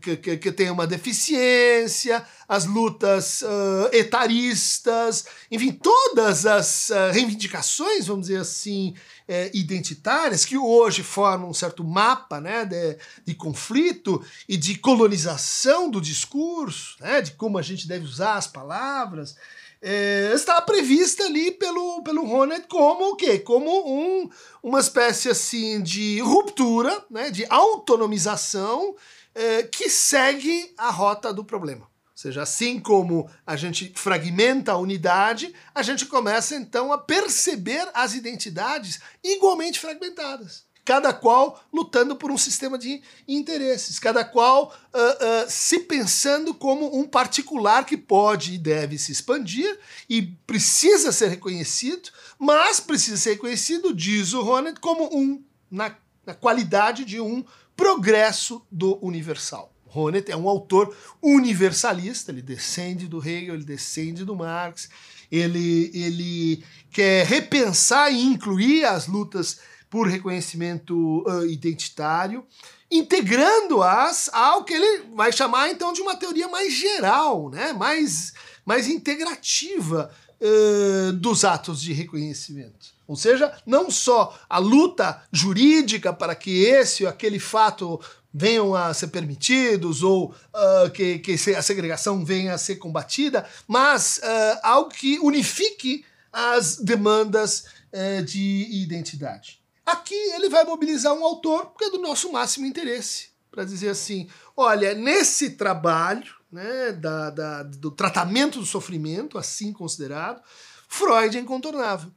que, 0.00 0.16
que, 0.16 0.52
que 0.52 0.70
uma 0.70 0.86
deficiência, 0.86 2.24
as 2.48 2.64
lutas 2.64 3.42
uh, 3.42 3.88
etaristas, 3.92 5.26
enfim, 5.50 5.72
todas 5.72 6.46
as 6.46 6.90
uh, 6.90 7.10
reivindicações, 7.12 8.06
vamos 8.06 8.28
dizer 8.28 8.40
assim, 8.40 8.94
eh, 9.28 9.50
identitárias, 9.54 10.44
que 10.44 10.58
hoje 10.58 11.02
formam 11.02 11.48
um 11.50 11.54
certo 11.54 11.82
mapa 11.84 12.40
né, 12.40 12.64
de, 12.64 12.98
de 13.24 13.34
conflito 13.34 14.22
e 14.48 14.56
de 14.56 14.76
colonização 14.76 15.90
do 15.90 16.00
discurso, 16.00 16.96
né, 17.00 17.20
de 17.20 17.32
como 17.32 17.56
a 17.56 17.62
gente 17.62 17.88
deve 17.88 18.04
usar 18.04 18.34
as 18.34 18.46
palavras 18.46 19.36
é, 19.82 20.30
está 20.32 20.62
prevista 20.62 21.24
ali 21.24 21.50
pelo, 21.50 22.02
pelo 22.02 22.24
Ronet 22.24 22.66
como 22.68 23.10
o 23.10 23.16
quê? 23.16 23.40
Como 23.40 23.68
um, 23.70 24.30
uma 24.62 24.78
espécie 24.78 25.28
assim 25.28 25.82
de 25.82 26.20
ruptura, 26.20 27.04
né, 27.10 27.30
de 27.30 27.44
autonomização 27.50 28.94
é, 29.34 29.64
que 29.64 29.90
segue 29.90 30.72
a 30.78 30.90
rota 30.90 31.32
do 31.32 31.44
problema. 31.44 31.82
Ou 31.82 32.22
seja, 32.22 32.42
assim 32.42 32.78
como 32.78 33.28
a 33.44 33.56
gente 33.56 33.92
fragmenta 33.96 34.72
a 34.72 34.78
unidade, 34.78 35.52
a 35.74 35.82
gente 35.82 36.06
começa 36.06 36.54
então 36.54 36.92
a 36.92 36.98
perceber 36.98 37.88
as 37.92 38.14
identidades 38.14 39.00
igualmente 39.24 39.80
fragmentadas 39.80 40.64
cada 40.84 41.12
qual 41.12 41.62
lutando 41.72 42.16
por 42.16 42.30
um 42.30 42.38
sistema 42.38 42.76
de 42.76 43.00
interesses, 43.26 43.98
cada 43.98 44.24
qual 44.24 44.74
uh, 44.92 44.98
uh, 44.98 45.50
se 45.50 45.80
pensando 45.80 46.52
como 46.52 46.98
um 46.98 47.06
particular 47.06 47.84
que 47.84 47.96
pode 47.96 48.54
e 48.54 48.58
deve 48.58 48.98
se 48.98 49.12
expandir 49.12 49.78
e 50.08 50.22
precisa 50.22 51.12
ser 51.12 51.28
reconhecido, 51.28 52.10
mas 52.38 52.80
precisa 52.80 53.16
ser 53.16 53.30
reconhecido, 53.32 53.94
diz 53.94 54.32
o 54.32 54.42
Ronet, 54.42 54.80
como 54.80 55.08
um, 55.16 55.42
na, 55.70 55.94
na 56.26 56.34
qualidade 56.34 57.04
de 57.04 57.20
um 57.20 57.44
progresso 57.76 58.62
do 58.70 58.98
universal. 59.04 59.72
Ronet 59.86 60.30
é 60.30 60.36
um 60.36 60.48
autor 60.48 60.96
universalista, 61.20 62.32
ele 62.32 62.42
descende 62.42 63.06
do 63.06 63.18
Hegel, 63.18 63.54
ele 63.54 63.64
descende 63.64 64.24
do 64.24 64.34
Marx, 64.34 64.88
ele, 65.30 65.90
ele 65.94 66.64
quer 66.90 67.26
repensar 67.26 68.10
e 68.10 68.20
incluir 68.20 68.84
as 68.84 69.06
lutas 69.06 69.60
por 69.92 70.08
reconhecimento 70.08 71.22
uh, 71.28 71.44
identitário, 71.44 72.46
integrando-as 72.90 74.30
ao 74.32 74.64
que 74.64 74.72
ele 74.72 75.04
vai 75.14 75.30
chamar 75.30 75.68
então 75.68 75.92
de 75.92 76.00
uma 76.00 76.16
teoria 76.16 76.48
mais 76.48 76.72
geral, 76.72 77.50
né? 77.50 77.74
mais, 77.74 78.32
mais 78.64 78.88
integrativa 78.88 80.10
uh, 80.40 81.12
dos 81.12 81.44
atos 81.44 81.82
de 81.82 81.92
reconhecimento. 81.92 82.94
Ou 83.06 83.14
seja, 83.16 83.54
não 83.66 83.90
só 83.90 84.34
a 84.48 84.56
luta 84.56 85.22
jurídica 85.30 86.10
para 86.10 86.34
que 86.34 86.64
esse 86.64 87.04
ou 87.04 87.10
aquele 87.10 87.38
fato 87.38 88.00
venham 88.32 88.74
a 88.74 88.94
ser 88.94 89.08
permitidos 89.08 90.02
ou 90.02 90.30
uh, 90.54 90.90
que, 90.90 91.18
que 91.18 91.32
a 91.54 91.60
segregação 91.60 92.24
venha 92.24 92.54
a 92.54 92.58
ser 92.58 92.76
combatida, 92.76 93.46
mas 93.68 94.22
uh, 94.24 94.58
algo 94.62 94.88
que 94.88 95.18
unifique 95.18 96.02
as 96.32 96.76
demandas 96.76 97.66
uh, 97.92 98.24
de 98.24 98.68
identidade. 98.70 99.61
Aqui 99.84 100.14
ele 100.14 100.48
vai 100.48 100.64
mobilizar 100.64 101.12
um 101.12 101.24
autor 101.24 101.74
que 101.76 101.84
é 101.84 101.90
do 101.90 101.98
nosso 101.98 102.30
máximo 102.32 102.66
interesse, 102.66 103.30
para 103.50 103.64
dizer 103.64 103.90
assim: 103.90 104.28
olha, 104.56 104.94
nesse 104.94 105.50
trabalho 105.50 106.34
né, 106.50 106.92
da, 106.92 107.30
da, 107.30 107.62
do 107.62 107.90
tratamento 107.90 108.60
do 108.60 108.66
sofrimento, 108.66 109.38
assim 109.38 109.72
considerado, 109.72 110.42
Freud 110.88 111.36
é 111.36 111.40
incontornável. 111.40 112.12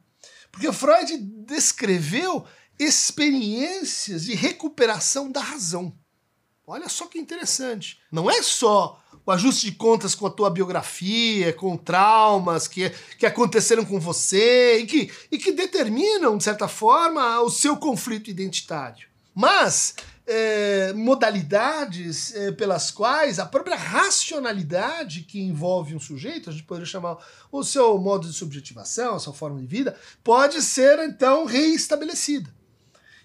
Porque 0.52 0.70
Freud 0.72 1.16
descreveu 1.18 2.46
experiências 2.78 4.24
de 4.24 4.34
recuperação 4.34 5.30
da 5.30 5.40
razão. 5.40 5.96
Olha 6.66 6.88
só 6.88 7.06
que 7.06 7.18
interessante. 7.18 8.00
Não 8.10 8.30
é 8.30 8.42
só 8.42 9.00
o 9.26 9.32
ajuste 9.32 9.66
de 9.66 9.76
contas 9.76 10.14
com 10.14 10.26
a 10.26 10.30
tua 10.30 10.48
biografia, 10.48 11.52
com 11.52 11.76
traumas 11.76 12.68
que, 12.68 12.90
que 13.18 13.26
aconteceram 13.26 13.84
com 13.84 13.98
você 13.98 14.78
e 14.78 14.86
que, 14.86 15.10
e 15.32 15.36
que 15.36 15.50
determinam, 15.50 16.38
de 16.38 16.44
certa 16.44 16.68
forma, 16.68 17.40
o 17.40 17.50
seu 17.50 17.76
conflito 17.76 18.30
identitário. 18.30 19.08
Mas 19.34 19.96
é, 20.26 20.92
modalidades 20.92 22.34
é, 22.34 22.52
pelas 22.52 22.90
quais 22.90 23.38
a 23.38 23.46
própria 23.46 23.76
racionalidade 23.76 25.22
que 25.22 25.40
envolve 25.40 25.94
um 25.94 26.00
sujeito, 26.00 26.48
a 26.48 26.52
gente 26.52 26.64
poderia 26.64 26.86
chamar 26.86 27.18
o 27.50 27.64
seu 27.64 27.98
modo 27.98 28.28
de 28.28 28.32
subjetivação, 28.34 29.16
a 29.16 29.18
sua 29.18 29.32
forma 29.32 29.60
de 29.60 29.66
vida, 29.66 29.96
pode 30.22 30.62
ser 30.62 30.98
então 31.00 31.44
reestabelecida. 31.46 32.55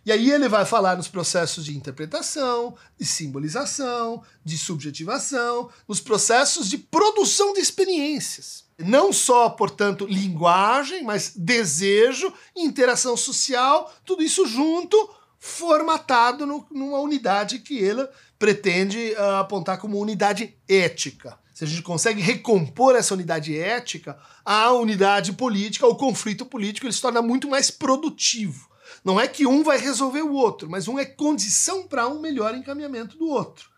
E 0.04 0.12
aí 0.12 0.32
ele 0.32 0.50
vai 0.50 0.66
falar 0.66 0.98
nos 0.98 1.08
processos 1.08 1.64
de 1.64 1.78
interpretação, 1.78 2.76
de 2.98 3.06
simbolização, 3.06 4.24
de 4.44 4.58
subjetivação, 4.58 5.70
nos 5.88 6.00
processos 6.02 6.68
de 6.68 6.78
produção 6.78 7.54
de 7.54 7.60
experiências. 7.60 8.64
Não 8.80 9.14
só, 9.14 9.50
portanto, 9.50 10.08
linguagem, 10.08 11.04
mas 11.04 11.34
desejo, 11.36 12.34
interação 12.56 13.16
social, 13.16 13.94
tudo 14.04 14.24
isso 14.24 14.48
junto, 14.48 14.98
formatado 15.38 16.48
no, 16.48 16.66
numa 16.72 17.00
unidade 17.00 17.60
que 17.60 17.78
ele 17.78 18.08
pretende 18.40 19.14
uh, 19.14 19.36
apontar 19.36 19.78
como 19.78 20.00
unidade 20.00 20.56
ética. 20.68 21.38
Se 21.54 21.64
a 21.64 21.68
gente 21.68 21.84
consegue 21.84 22.22
recompor 22.22 22.96
essa 22.96 23.14
unidade 23.14 23.56
ética, 23.56 24.18
a 24.44 24.72
unidade 24.72 25.34
política, 25.34 25.86
o 25.86 25.96
conflito 25.96 26.44
político, 26.44 26.88
ele 26.88 26.94
se 26.94 27.02
torna 27.02 27.22
muito 27.22 27.48
mais 27.48 27.70
produtivo. 27.70 28.71
Não 29.04 29.20
é 29.20 29.28
que 29.28 29.48
um 29.48 29.64
vai 29.64 29.78
resolver 29.78 30.22
o 30.22 30.34
outro, 30.34 30.70
mas 30.70 30.88
um 30.88 31.00
é 31.00 31.06
condição 31.06 31.88
para 31.88 32.08
um 32.08 32.20
melhor 32.20 32.54
encaminhamento 32.56 33.18
do 33.18 33.28
outro. 33.28 33.72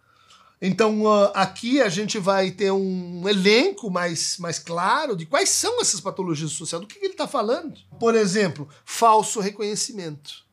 Então, 0.66 1.04
uh, 1.04 1.30
aqui 1.34 1.82
a 1.82 1.90
gente 1.90 2.18
vai 2.18 2.50
ter 2.50 2.72
um 2.72 3.28
elenco 3.28 3.92
mais, 3.92 4.38
mais 4.38 4.60
claro 4.60 5.14
de 5.14 5.26
quais 5.26 5.50
são 5.50 5.82
essas 5.82 6.00
patologias 6.00 6.52
sociais, 6.52 6.82
do 6.82 6.88
que, 6.88 7.00
que 7.00 7.06
ele 7.06 7.14
está 7.14 7.28
falando. 7.28 7.78
Por 8.00 8.16
exemplo, 8.16 8.70
falso 8.86 9.42
reconhecimento. 9.42 10.46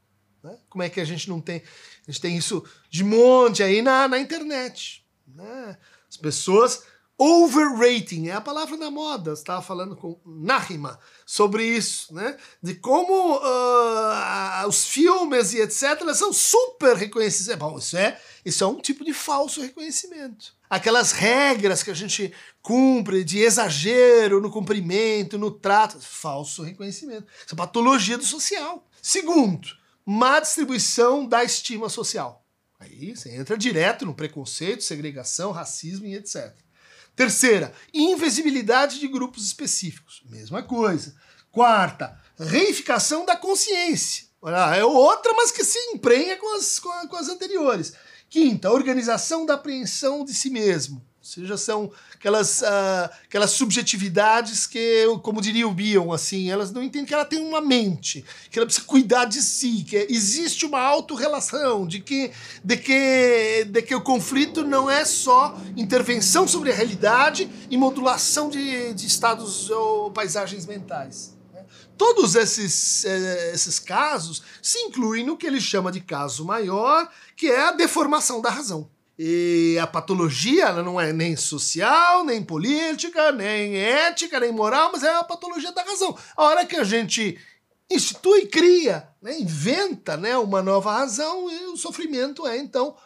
Né? 0.43 0.57
Como 0.69 0.83
é 0.83 0.89
que 0.89 1.01
a 1.01 1.05
gente 1.05 1.29
não 1.29 1.41
tem. 1.41 1.63
A 2.09 2.11
gente 2.11 2.21
tem 2.21 2.37
isso 2.37 2.65
de 2.91 3.05
monte 3.05 3.63
aí 3.63 3.83
na, 3.83 4.09
na 4.09 4.19
internet. 4.19 5.05
Né? 5.29 5.77
As 6.09 6.17
pessoas 6.17 6.83
overrating, 7.21 8.29
é 8.29 8.33
a 8.33 8.41
palavra 8.41 8.79
da 8.79 8.91
moda. 8.91 9.35
Estava 9.35 9.61
falando 9.61 9.95
com 9.95 10.19
Nahima 10.25 10.99
sobre 11.27 11.63
isso, 11.63 12.15
né? 12.15 12.35
De 12.63 12.75
como 12.75 13.37
uh, 13.37 14.67
os 14.67 14.87
filmes 14.87 15.53
e 15.53 15.61
etc. 15.61 16.03
são 16.15 16.33
super 16.33 16.97
reconhecidos. 16.97 17.55
Bom, 17.57 17.77
isso 17.77 17.95
é, 17.99 18.19
isso 18.43 18.65
é 18.65 18.67
um 18.67 18.81
tipo 18.81 19.05
de 19.05 19.13
falso 19.13 19.61
reconhecimento. 19.61 20.55
Aquelas 20.71 21.13
regras 21.13 21.83
que 21.83 21.91
a 21.91 21.95
gente 21.95 22.33
cumpre 22.63 23.23
de 23.23 23.41
exagero 23.41 24.41
no 24.41 24.51
cumprimento, 24.51 25.37
no 25.37 25.51
trato, 25.51 26.01
falso 26.01 26.63
reconhecimento. 26.63 27.27
Isso 27.45 27.55
é 27.55 27.57
patologia 27.57 28.17
do 28.17 28.25
social. 28.25 28.89
Segundo, 29.03 29.69
má 30.07 30.41
distribuição 30.41 31.27
da 31.27 31.45
estima 31.45 31.91
social. 31.91 32.47
Aí 32.79 33.15
você 33.15 33.37
entra 33.37 33.59
direto 33.59 34.07
no 34.07 34.15
preconceito, 34.15 34.83
segregação, 34.83 35.53
racismo 35.53 36.07
e 36.07 36.15
etc. 36.15 36.57
Terceira, 37.21 37.71
invisibilidade 37.93 38.99
de 38.99 39.07
grupos 39.07 39.45
específicos. 39.45 40.23
Mesma 40.25 40.63
coisa. 40.63 41.15
Quarta, 41.53 42.19
reificação 42.39 43.27
da 43.27 43.37
consciência. 43.37 44.25
É 44.75 44.83
outra, 44.83 45.35
mas 45.35 45.51
que 45.51 45.63
se 45.63 45.79
emprenha 45.93 46.39
com 46.39 46.57
as, 46.57 46.79
com, 46.79 47.17
as 47.17 47.29
anteriores. 47.29 47.93
Quinta, 48.31 48.71
organização 48.71 49.45
da 49.45 49.53
apreensão 49.53 50.25
de 50.25 50.33
si 50.33 50.49
mesmo. 50.49 51.07
Ou 51.21 51.27
seja, 51.27 51.59
são 51.59 51.93
aquelas, 52.15 52.63
uh, 52.63 53.11
aquelas 53.25 53.51
subjetividades 53.51 54.67
que, 54.67 55.05
como 55.23 55.43
diria 55.43 55.69
o 55.69 55.75
Bion, 55.75 56.15
assim, 56.15 56.51
elas 56.51 56.73
não 56.73 56.83
entendem 56.83 57.07
que 57.07 57.13
ela 57.13 57.27
tem 57.27 57.47
uma 57.47 57.61
mente, 57.61 58.25
que 58.51 58.59
ela 58.59 58.65
precisa 58.65 58.87
cuidar 58.87 59.27
de 59.27 59.43
si, 59.43 59.85
que 59.87 60.07
existe 60.09 60.65
uma 60.65 60.81
autorrelação, 60.81 61.87
de 61.87 62.01
que, 62.01 62.33
de, 62.65 62.75
que, 62.79 63.67
de 63.69 63.83
que 63.83 63.95
o 63.95 64.01
conflito 64.01 64.65
não 64.65 64.89
é 64.89 65.05
só 65.05 65.61
intervenção 65.77 66.49
sobre 66.49 66.73
a 66.73 66.75
realidade 66.75 67.51
e 67.69 67.77
modulação 67.77 68.49
de, 68.49 68.95
de 68.95 69.07
estados 69.07 69.69
ou 69.69 70.11
paisagens 70.11 70.65
mentais. 70.65 71.37
Né? 71.53 71.67
Todos 71.99 72.35
esses, 72.35 73.05
eh, 73.05 73.51
esses 73.53 73.79
casos 73.79 74.43
se 74.63 74.79
incluem 74.79 75.23
no 75.27 75.37
que 75.37 75.47
ele 75.47 75.61
chama 75.61 75.93
de 75.93 76.01
caso 76.01 76.47
maior, 76.47 77.11
que 77.37 77.47
é 77.49 77.69
a 77.69 77.73
deformação 77.73 78.41
da 78.41 78.49
razão. 78.49 78.89
E 79.23 79.79
a 79.79 79.87
patologia 79.87 80.69
ela 80.69 80.83
não 80.83 80.99
é 80.99 81.13
nem 81.13 81.37
social, 81.37 82.25
nem 82.25 82.43
política, 82.43 83.31
nem 83.31 83.77
ética, 83.77 84.41
nem 84.41 84.51
moral, 84.51 84.89
mas 84.91 85.03
é 85.03 85.15
a 85.15 85.23
patologia 85.23 85.71
da 85.73 85.83
razão. 85.83 86.17
A 86.35 86.45
hora 86.45 86.65
que 86.65 86.75
a 86.75 86.85
gente 86.85 87.39
institui, 87.91 88.47
cria, 88.47 89.07
né, 89.21 89.39
inventa 89.39 90.17
né, 90.17 90.39
uma 90.39 90.63
nova 90.63 90.91
razão, 90.95 91.51
e 91.51 91.67
o 91.67 91.77
sofrimento 91.77 92.47
é 92.47 92.57
então 92.57 92.97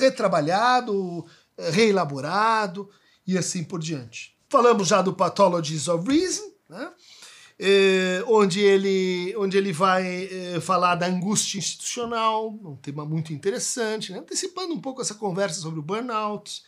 retrabalhado, 0.00 1.24
reelaborado 1.56 2.90
e 3.24 3.38
assim 3.38 3.62
por 3.62 3.78
diante. 3.78 4.36
Falamos 4.48 4.88
já 4.88 5.00
do 5.00 5.12
Pathologies 5.12 5.86
of 5.86 6.10
Reason, 6.10 6.50
né? 6.68 6.90
Eh, 7.64 8.24
onde, 8.26 8.60
ele, 8.60 9.32
onde 9.38 9.56
ele 9.56 9.72
vai 9.72 10.24
eh, 10.24 10.60
falar 10.60 10.96
da 10.96 11.06
angústia 11.06 11.58
institucional, 11.58 12.48
um 12.48 12.74
tema 12.74 13.04
muito 13.04 13.32
interessante, 13.32 14.10
né? 14.10 14.18
antecipando 14.18 14.74
um 14.74 14.80
pouco 14.80 15.00
essa 15.00 15.14
conversa 15.14 15.60
sobre 15.60 15.78
o 15.78 15.82
burnout. 15.82 16.60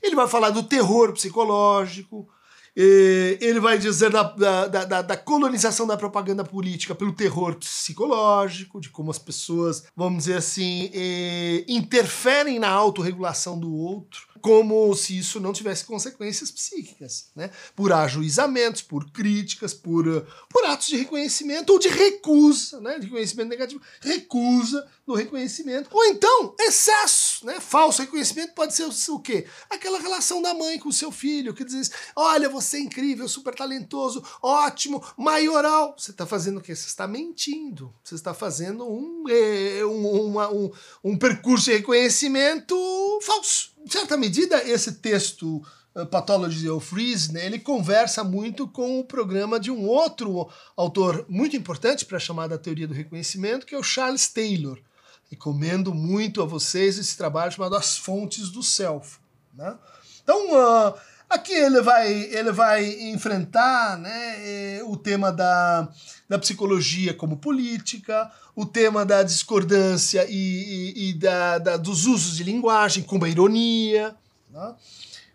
Ele 0.00 0.14
vai 0.14 0.28
falar 0.28 0.50
do 0.50 0.62
terror 0.62 1.12
psicológico, 1.12 2.28
eh, 2.76 3.36
ele 3.40 3.58
vai 3.58 3.78
dizer 3.78 4.10
da, 4.10 4.22
da, 4.22 4.66
da, 4.68 5.02
da, 5.02 5.16
colonização 5.16 5.88
da 5.88 5.96
propaganda 5.96 6.44
política 6.44 6.94
pelo 6.94 7.12
terror 7.12 7.56
psicológico, 7.56 8.80
de 8.80 8.90
como 8.90 9.10
as 9.10 9.18
pessoas, 9.18 9.82
vamos 9.96 10.18
dizer 10.24 10.36
assim, 10.36 10.88
eh, 10.94 11.64
interferem 11.66 12.60
na 12.60 12.68
autorregulação 12.68 13.58
do 13.58 13.74
outro 13.74 14.27
como 14.40 14.94
se 14.94 15.18
isso 15.18 15.40
não 15.40 15.52
tivesse 15.52 15.84
consequências 15.84 16.50
psíquicas, 16.50 17.30
né? 17.34 17.50
Por 17.74 17.92
ajuizamentos, 17.92 18.82
por 18.82 19.10
críticas, 19.10 19.74
por, 19.74 20.06
uh, 20.06 20.26
por 20.48 20.64
atos 20.64 20.88
de 20.88 20.96
reconhecimento 20.96 21.72
ou 21.72 21.78
de 21.78 21.88
recusa, 21.88 22.80
né? 22.80 22.98
De 22.98 23.06
reconhecimento 23.06 23.48
negativo, 23.48 23.80
recusa 24.00 24.86
no 25.06 25.14
reconhecimento. 25.14 25.88
Ou 25.92 26.04
então, 26.04 26.54
excesso, 26.60 27.46
né? 27.46 27.58
Falso 27.60 28.02
reconhecimento 28.02 28.52
pode 28.54 28.74
ser 28.74 28.84
o, 28.84 29.14
o 29.14 29.20
quê? 29.20 29.46
Aquela 29.70 29.98
relação 29.98 30.42
da 30.42 30.52
mãe 30.52 30.78
com 30.78 30.90
o 30.90 30.92
seu 30.92 31.10
filho, 31.10 31.54
que 31.54 31.64
diz, 31.64 31.90
olha, 32.14 32.48
você 32.48 32.76
é 32.76 32.80
incrível, 32.80 33.28
super 33.28 33.54
talentoso, 33.54 34.22
ótimo, 34.42 35.02
maioral. 35.16 35.94
Você 35.98 36.10
está 36.10 36.26
fazendo 36.26 36.58
o 36.58 36.60
quê? 36.60 36.74
Você 36.74 36.86
está 36.86 37.06
mentindo. 37.06 37.94
Você 38.04 38.14
está 38.14 38.34
fazendo 38.34 38.84
um, 38.88 39.24
eh, 39.28 39.84
um, 39.84 40.26
uma, 40.26 40.52
um, 40.52 40.70
um 41.02 41.18
percurso 41.18 41.66
de 41.66 41.72
reconhecimento 41.72 42.76
falso 43.22 43.77
em 43.88 43.90
certa 43.90 44.18
medida, 44.18 44.62
esse 44.68 44.96
texto 44.96 45.64
uh, 45.94 46.04
Pathology 46.04 46.68
of 46.68 46.94
Reason, 46.94 47.32
né, 47.32 47.46
ele 47.46 47.58
conversa 47.58 48.22
muito 48.22 48.68
com 48.68 49.00
o 49.00 49.04
programa 49.04 49.58
de 49.58 49.70
um 49.70 49.86
outro 49.86 50.46
autor 50.76 51.24
muito 51.26 51.56
importante 51.56 52.04
para 52.04 52.18
a 52.18 52.20
chamada 52.20 52.58
teoria 52.58 52.86
do 52.86 52.92
reconhecimento, 52.92 53.64
que 53.64 53.74
é 53.74 53.78
o 53.78 53.82
Charles 53.82 54.28
Taylor. 54.28 54.78
Recomendo 55.30 55.94
muito 55.94 56.42
a 56.42 56.44
vocês 56.44 56.98
esse 56.98 57.16
trabalho 57.16 57.50
chamado 57.50 57.76
As 57.76 57.96
Fontes 57.96 58.50
do 58.50 58.62
Self. 58.62 59.16
Né? 59.54 59.74
Então, 60.22 60.38
uh, 60.52 60.94
aqui 61.28 61.52
ele 61.52 61.80
vai, 61.82 62.12
ele 62.12 62.52
vai 62.52 62.86
enfrentar 63.10 63.98
né, 63.98 64.82
o 64.84 64.96
tema 64.96 65.32
da, 65.32 65.88
da 66.28 66.38
psicologia 66.38 67.12
como 67.14 67.36
política, 67.36 68.30
o 68.54 68.64
tema 68.64 69.04
da 69.04 69.22
discordância 69.22 70.26
e, 70.28 70.34
e, 70.34 71.10
e 71.10 71.12
da, 71.14 71.58
da, 71.58 71.76
dos 71.76 72.06
usos 72.06 72.36
de 72.36 72.44
linguagem, 72.44 73.02
como 73.02 73.24
a 73.24 73.28
ironia. 73.28 74.16
Né? 74.50 74.74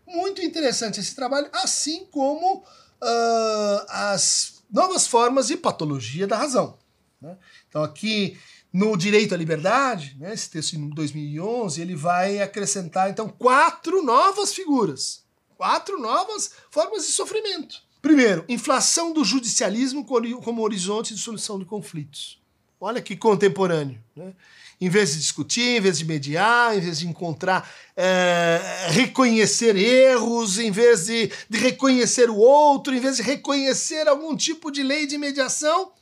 Muito 0.07 0.41
interessante 0.41 0.99
esse 0.99 1.15
trabalho, 1.15 1.49
assim 1.53 2.05
como 2.11 2.57
uh, 2.57 3.85
as 3.87 4.63
novas 4.69 5.07
formas 5.07 5.47
de 5.47 5.57
patologia 5.57 6.27
da 6.27 6.37
razão. 6.37 6.77
Né? 7.21 7.37
Então, 7.69 7.83
aqui 7.83 8.37
no 8.73 8.97
Direito 8.97 9.35
à 9.35 9.37
Liberdade, 9.37 10.17
né, 10.19 10.33
esse 10.33 10.49
texto 10.49 10.73
em 10.73 10.89
2011, 10.89 11.79
ele 11.79 11.95
vai 11.95 12.41
acrescentar 12.41 13.09
então 13.09 13.29
quatro 13.29 14.03
novas 14.03 14.51
figuras, 14.51 15.22
quatro 15.63 15.97
novas 15.97 16.51
formas 16.69 17.05
de 17.05 17.13
sofrimento. 17.13 17.81
Primeiro, 18.01 18.43
inflação 18.49 19.13
do 19.13 19.23
judicialismo 19.23 20.05
como 20.05 20.61
horizonte 20.61 21.13
de 21.13 21.21
solução 21.21 21.57
de 21.57 21.63
conflitos. 21.63 22.37
Olha 22.81 23.01
que 23.01 23.15
contemporâneo. 23.15 23.97
Né? 24.13 24.33
Em 24.81 24.89
vez 24.89 25.13
de 25.13 25.19
discutir, 25.19 25.77
em 25.77 25.79
vez 25.79 25.97
de 25.97 26.03
mediar, 26.03 26.75
em 26.77 26.81
vez 26.81 26.99
de 26.99 27.07
encontrar, 27.07 27.71
é, 27.95 28.87
reconhecer 28.89 29.77
erros, 29.77 30.59
em 30.59 30.69
vez 30.69 31.05
de, 31.05 31.31
de 31.49 31.57
reconhecer 31.57 32.29
o 32.29 32.35
outro, 32.35 32.93
em 32.93 32.99
vez 32.99 33.15
de 33.15 33.21
reconhecer 33.21 34.05
algum 34.05 34.35
tipo 34.35 34.69
de 34.69 34.83
lei 34.83 35.07
de 35.07 35.17
mediação, 35.17 35.93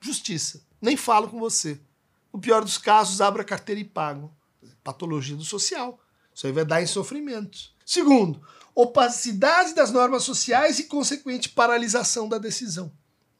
justiça. 0.00 0.60
Nem 0.82 0.96
falo 0.96 1.28
com 1.28 1.38
você. 1.38 1.78
No 2.32 2.40
pior 2.40 2.64
dos 2.64 2.76
casos, 2.76 3.20
abra 3.20 3.42
a 3.42 3.44
carteira 3.44 3.80
e 3.80 3.84
pago. 3.84 4.34
Patologia 4.82 5.36
do 5.36 5.44
social. 5.44 6.00
Isso 6.34 6.48
aí 6.48 6.52
vai 6.52 6.64
dar 6.64 6.82
em 6.82 6.86
sofrimento. 6.86 7.72
Segundo, 7.86 8.40
opacidade 8.74 9.74
das 9.74 9.90
normas 9.90 10.24
sociais 10.24 10.78
e 10.78 10.84
consequente 10.84 11.48
paralisação 11.48 12.28
da 12.28 12.38
decisão. 12.38 12.92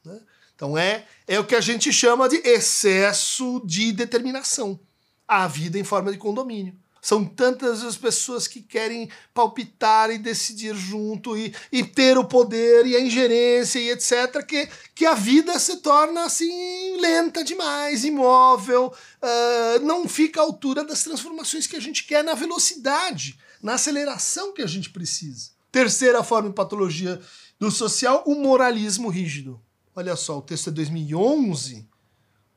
Né? 0.04 0.20
Então 0.54 0.78
é, 0.78 1.06
é 1.26 1.38
o 1.38 1.44
que 1.44 1.56
a 1.56 1.60
gente 1.60 1.92
chama 1.92 2.28
de 2.28 2.36
excesso 2.36 3.60
de 3.64 3.92
determinação. 3.92 4.78
A 5.26 5.48
vida 5.48 5.78
em 5.78 5.84
forma 5.84 6.12
de 6.12 6.18
condomínio. 6.18 6.74
São 7.04 7.22
tantas 7.22 7.84
as 7.84 7.98
pessoas 7.98 8.48
que 8.48 8.62
querem 8.62 9.10
palpitar 9.34 10.10
e 10.10 10.16
decidir 10.16 10.74
junto 10.74 11.36
e, 11.36 11.54
e 11.70 11.84
ter 11.84 12.16
o 12.16 12.24
poder 12.24 12.86
e 12.86 12.96
a 12.96 13.00
ingerência 13.00 13.78
e 13.78 13.90
etc., 13.90 14.42
que, 14.42 14.66
que 14.94 15.04
a 15.04 15.12
vida 15.12 15.58
se 15.58 15.82
torna 15.82 16.24
assim 16.24 16.98
lenta 16.98 17.44
demais, 17.44 18.04
imóvel, 18.04 18.86
uh, 18.86 19.84
não 19.84 20.08
fica 20.08 20.40
à 20.40 20.44
altura 20.44 20.82
das 20.82 21.04
transformações 21.04 21.66
que 21.66 21.76
a 21.76 21.80
gente 21.80 22.04
quer 22.04 22.24
na 22.24 22.32
velocidade, 22.32 23.38
na 23.64 23.74
aceleração 23.74 24.52
que 24.52 24.60
a 24.60 24.66
gente 24.66 24.90
precisa. 24.90 25.52
Terceira 25.72 26.22
forma 26.22 26.50
de 26.50 26.54
patologia 26.54 27.18
do 27.58 27.70
social, 27.70 28.22
o 28.26 28.34
moralismo 28.34 29.08
rígido. 29.08 29.58
Olha 29.96 30.14
só, 30.16 30.36
o 30.38 30.42
texto 30.42 30.68
é 30.68 30.72
2011, 30.72 31.88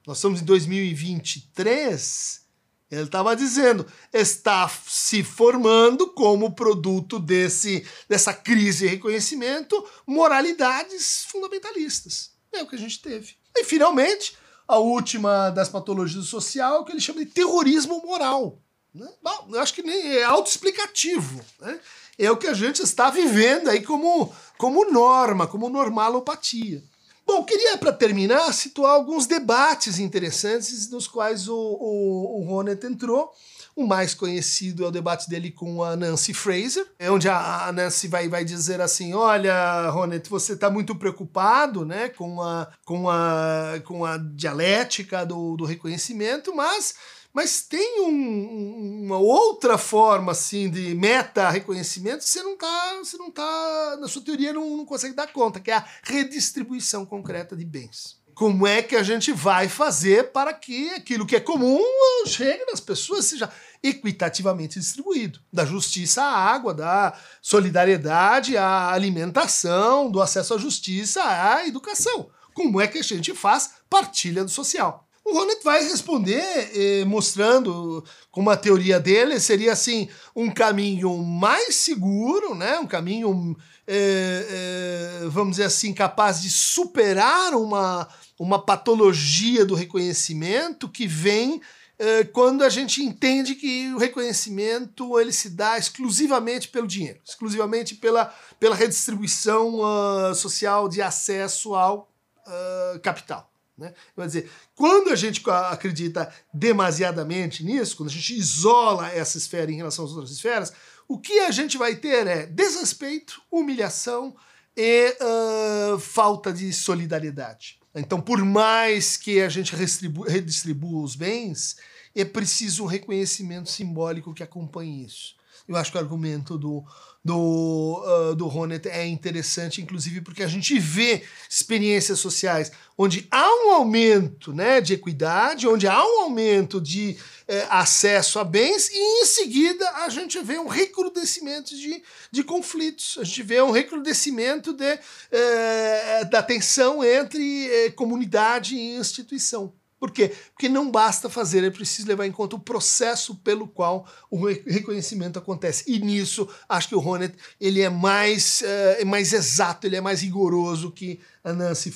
nós 0.06 0.18
estamos 0.18 0.42
em 0.42 0.44
2023. 0.44 2.46
Ele 2.92 3.04
estava 3.04 3.38
dizendo, 3.38 3.88
está 4.14 4.70
se 4.86 5.24
formando 5.24 6.10
como 6.10 6.54
produto 6.54 7.20
desse, 7.20 7.88
dessa 8.10 8.34
crise 8.34 8.86
de 8.86 8.92
reconhecimento 8.92 9.82
moralidades 10.06 11.24
fundamentalistas. 11.30 12.34
É 12.52 12.62
o 12.62 12.68
que 12.68 12.76
a 12.76 12.80
gente 12.80 13.02
teve. 13.02 13.36
E, 13.56 13.64
finalmente, 13.64 14.36
a 14.68 14.78
última 14.78 15.52
das 15.52 15.70
patologias 15.70 16.26
do 16.26 16.30
social, 16.30 16.84
que 16.84 16.92
ele 16.92 17.00
chama 17.00 17.24
de 17.24 17.32
terrorismo 17.32 18.06
moral. 18.06 18.62
Né? 18.98 19.08
Bom, 19.22 19.50
eu 19.52 19.60
acho 19.60 19.74
que 19.74 19.84
nem 19.84 20.18
é 20.18 20.24
autoexplicativo. 20.24 21.42
Né? 21.62 21.80
É 22.18 22.32
o 22.32 22.38
que 22.38 22.48
a 22.48 22.54
gente 22.54 22.82
está 22.82 23.10
vivendo 23.10 23.70
aí 23.70 23.82
como, 23.82 24.34
como 24.58 24.92
norma, 24.92 25.46
como 25.48 25.70
normalopatia. 25.70 26.84
Bom, 27.26 27.44
queria, 27.44 27.78
para 27.78 27.92
terminar, 27.92 28.54
situar 28.54 28.94
alguns 28.94 29.28
debates 29.28 30.00
interessantes 30.00 30.90
nos 30.90 31.08
quais 31.08 31.50
o, 31.50 31.56
o, 31.56 32.40
o 32.40 32.46
Ronet 32.46 32.86
entrou. 32.86 33.32
O 33.76 33.86
mais 33.86 34.16
conhecido 34.16 34.84
é 34.84 34.88
o 34.88 34.92
debate 34.92 35.30
dele 35.30 35.52
com 35.52 35.84
a 35.84 35.96
Nancy 35.96 36.34
Fraser, 36.34 36.84
é 36.98 37.12
onde 37.12 37.30
a 37.30 37.72
Nancy 37.72 38.08
vai, 38.08 38.28
vai 38.28 38.44
dizer 38.44 38.82
assim: 38.82 39.14
Olha, 39.14 39.90
Ronet, 39.92 40.28
você 40.28 40.54
está 40.54 40.68
muito 40.68 40.96
preocupado 40.96 41.86
né, 41.86 42.10
com, 42.10 42.42
a, 42.42 42.68
com, 42.84 43.08
a, 43.08 43.80
com 43.86 44.04
a 44.04 44.18
dialética 44.18 45.24
do, 45.24 45.56
do 45.56 45.64
reconhecimento, 45.66 46.56
mas 46.56 46.96
mas 47.34 47.62
tem 47.62 48.02
um, 48.02 49.04
uma 49.06 49.18
outra 49.18 49.78
forma 49.78 50.32
assim 50.32 50.70
de 50.70 50.96
meta 50.96 51.50
reconhecimento 51.50 52.24
que 52.24 52.30
você 52.30 52.42
não 52.42 52.58
tá, 52.58 52.96
você 52.98 53.18
não 53.18 53.30
tá, 53.30 53.98
na 54.00 54.08
sua 54.08 54.24
teoria 54.24 54.54
não, 54.54 54.78
não 54.78 54.86
consegue 54.86 55.16
dar 55.16 55.32
conta, 55.32 55.60
que 55.60 55.72
é 55.72 55.76
a 55.76 55.86
redistribuição 56.04 57.06
concreta 57.06 57.56
de 57.56 57.66
bens. 57.66 58.18
Como 58.38 58.68
é 58.68 58.84
que 58.84 58.96
a 58.96 59.02
gente 59.02 59.32
vai 59.32 59.68
fazer 59.68 60.32
para 60.32 60.54
que 60.54 60.92
aquilo 60.92 61.26
que 61.26 61.36
é 61.36 61.40
comum 61.40 61.82
chegue 62.28 62.66
nas 62.66 62.80
pessoas, 62.80 63.26
seja 63.26 63.52
equitativamente 63.82 64.80
distribuído? 64.80 65.40
Da 65.52 65.66
justiça 65.66 66.22
à 66.22 66.36
água, 66.36 66.72
da 66.72 67.18
solidariedade 67.42 68.56
à 68.56 68.92
alimentação, 68.92 70.12
do 70.12 70.22
acesso 70.22 70.54
à 70.54 70.58
justiça 70.60 71.24
à 71.24 71.66
educação. 71.66 72.30
Como 72.54 72.80
é 72.80 72.88
que 72.88 73.00
a 73.00 73.04
gente 73.04 73.34
faz 73.34 73.72
partilha 73.90 74.44
do 74.44 74.52
social? 74.52 75.07
O 75.30 75.34
Ronnet 75.34 75.62
vai 75.62 75.84
responder 75.84 76.42
eh, 76.74 77.04
mostrando 77.04 78.02
como 78.32 78.50
a 78.50 78.56
teoria 78.56 78.98
dele 78.98 79.42
seria 79.42 79.74
assim 79.74 80.08
um 80.34 80.50
caminho 80.50 81.18
mais 81.18 81.76
seguro, 81.76 82.56
né? 82.56 82.80
um 82.80 82.88
caminho, 82.88 83.54
eh, 83.86 84.48
eh, 84.50 85.28
vamos 85.28 85.58
dizer 85.58 85.66
assim, 85.66 85.94
capaz 85.94 86.42
de 86.42 86.50
superar 86.50 87.54
uma, 87.56 88.08
uma 88.40 88.58
patologia 88.58 89.66
do 89.66 89.76
reconhecimento 89.76 90.88
que 90.88 91.06
vem 91.06 91.62
eh, 92.00 92.24
quando 92.24 92.64
a 92.64 92.70
gente 92.70 93.04
entende 93.04 93.54
que 93.54 93.94
o 93.94 93.98
reconhecimento 93.98 95.20
ele 95.20 95.34
se 95.34 95.50
dá 95.50 95.78
exclusivamente 95.78 96.70
pelo 96.70 96.88
dinheiro, 96.88 97.20
exclusivamente 97.26 97.96
pela, 97.96 98.34
pela 98.58 98.78
redistribuição 98.78 99.82
uh, 99.82 100.34
social 100.34 100.88
de 100.88 101.02
acesso 101.02 101.76
ao 101.76 102.10
uh, 102.46 103.00
capital. 103.02 103.52
Né? 103.78 103.94
Quer 104.16 104.26
dizer, 104.26 104.52
quando 104.76 105.10
a 105.10 105.16
gente 105.16 105.42
acredita 105.48 106.34
demasiadamente 106.52 107.64
nisso, 107.64 107.96
quando 107.96 108.10
a 108.10 108.12
gente 108.12 108.36
isola 108.36 109.10
essa 109.10 109.38
esfera 109.38 109.72
em 109.72 109.76
relação 109.76 110.06
às 110.06 110.12
outras 110.12 110.32
esferas, 110.32 110.74
o 111.08 111.20
que 111.20 111.40
a 111.40 111.52
gente 111.52 111.78
vai 111.78 111.96
ter 111.96 112.26
é 112.26 112.46
desrespeito, 112.46 113.42
humilhação 113.52 114.36
e 114.76 115.16
uh, 115.22 116.00
falta 116.00 116.52
de 116.52 116.74
solidariedade. 116.74 117.80
Então, 117.96 118.20
por 118.20 118.44
mais 118.44 119.18
que 119.18 119.42
a 119.42 119.50
gente 119.50 119.76
redistribua 119.76 121.04
os 121.04 121.16
bens, 121.16 121.78
é 122.16 122.26
preciso 122.26 122.84
um 122.84 122.88
reconhecimento 122.88 123.70
simbólico 123.70 124.34
que 124.34 124.44
acompanhe 124.44 125.06
isso. 125.06 125.36
Eu 125.68 125.76
acho 125.76 125.92
que 125.92 125.98
o 125.98 126.02
argumento 126.02 126.58
do, 126.58 126.84
do, 127.28 128.02
uh, 128.06 128.36
do 128.36 128.48
Ronet 128.48 128.88
é 128.88 129.06
interessante, 129.06 129.82
inclusive 129.82 130.22
porque 130.22 130.44
a 130.44 130.48
gente 130.48 130.80
vê 130.80 131.24
experiências 131.50 132.22
sociais 132.22 132.72
onde 132.98 133.28
há 133.30 133.46
um 133.66 133.72
aumento 133.72 134.54
né, 134.54 134.80
de 134.80 134.94
equidade, 134.94 135.68
onde 135.68 135.86
há 135.86 136.02
um 136.02 136.22
aumento 136.22 136.80
de 136.80 137.18
eh, 137.48 137.68
acesso 137.70 138.40
a 138.40 138.44
bens, 138.46 138.90
e 138.90 139.22
em 139.22 139.26
seguida 139.26 139.88
a 140.06 140.10
gente 140.10 140.40
vê 140.42 140.58
um 140.58 140.68
recrudescimento 140.68 141.76
de, 141.76 142.02
de 142.32 142.44
conflitos, 142.44 143.18
a 143.20 143.24
gente 143.24 143.44
vê 143.44 143.62
um 143.62 143.72
recrudescimento 143.72 144.74
de, 144.74 144.98
eh, 145.32 146.26
da 146.32 146.42
tensão 146.42 147.04
entre 147.04 147.68
eh, 147.68 147.92
comunidade 147.92 148.76
e 148.76 148.96
instituição. 148.96 149.74
Por 150.00 150.12
quê? 150.12 150.32
Porque 150.54 150.70
não 150.70 150.92
basta 150.92 151.30
fazer, 151.30 151.64
é 151.64 151.72
preciso 151.72 152.08
levar 152.08 152.28
em 152.28 152.32
conta 152.32 152.56
o 152.56 152.60
processo 152.60 153.36
pelo 153.36 153.68
qual 153.68 154.08
o 154.30 154.46
reconhecimento 154.46 155.40
acontece. 155.40 155.84
E 155.88 156.00
nisso, 156.00 156.48
acho 156.70 156.90
que 156.90 156.96
o 156.96 157.00
Ronet 157.00 157.34
ele 157.60 157.82
é 157.82 157.90
mais, 157.90 158.62
uh, 158.62 159.02
é 159.02 159.06
mais 159.06 159.34
exato, 159.34 159.88
ele 159.88 159.96
é 159.96 160.02
mais 160.02 160.22
rigoroso 160.22 160.92
que 160.92 161.20
a 161.44 161.52
Nancy 161.52 161.90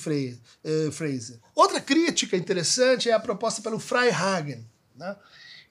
eh, 0.64 0.90
Fraser. 0.90 1.38
Outra 1.54 1.80
crítica 1.80 2.36
interessante 2.36 3.10
é 3.10 3.12
a 3.12 3.20
proposta 3.20 3.60
pelo 3.60 3.78
Freihagen. 3.78 4.66
Né? 4.96 5.14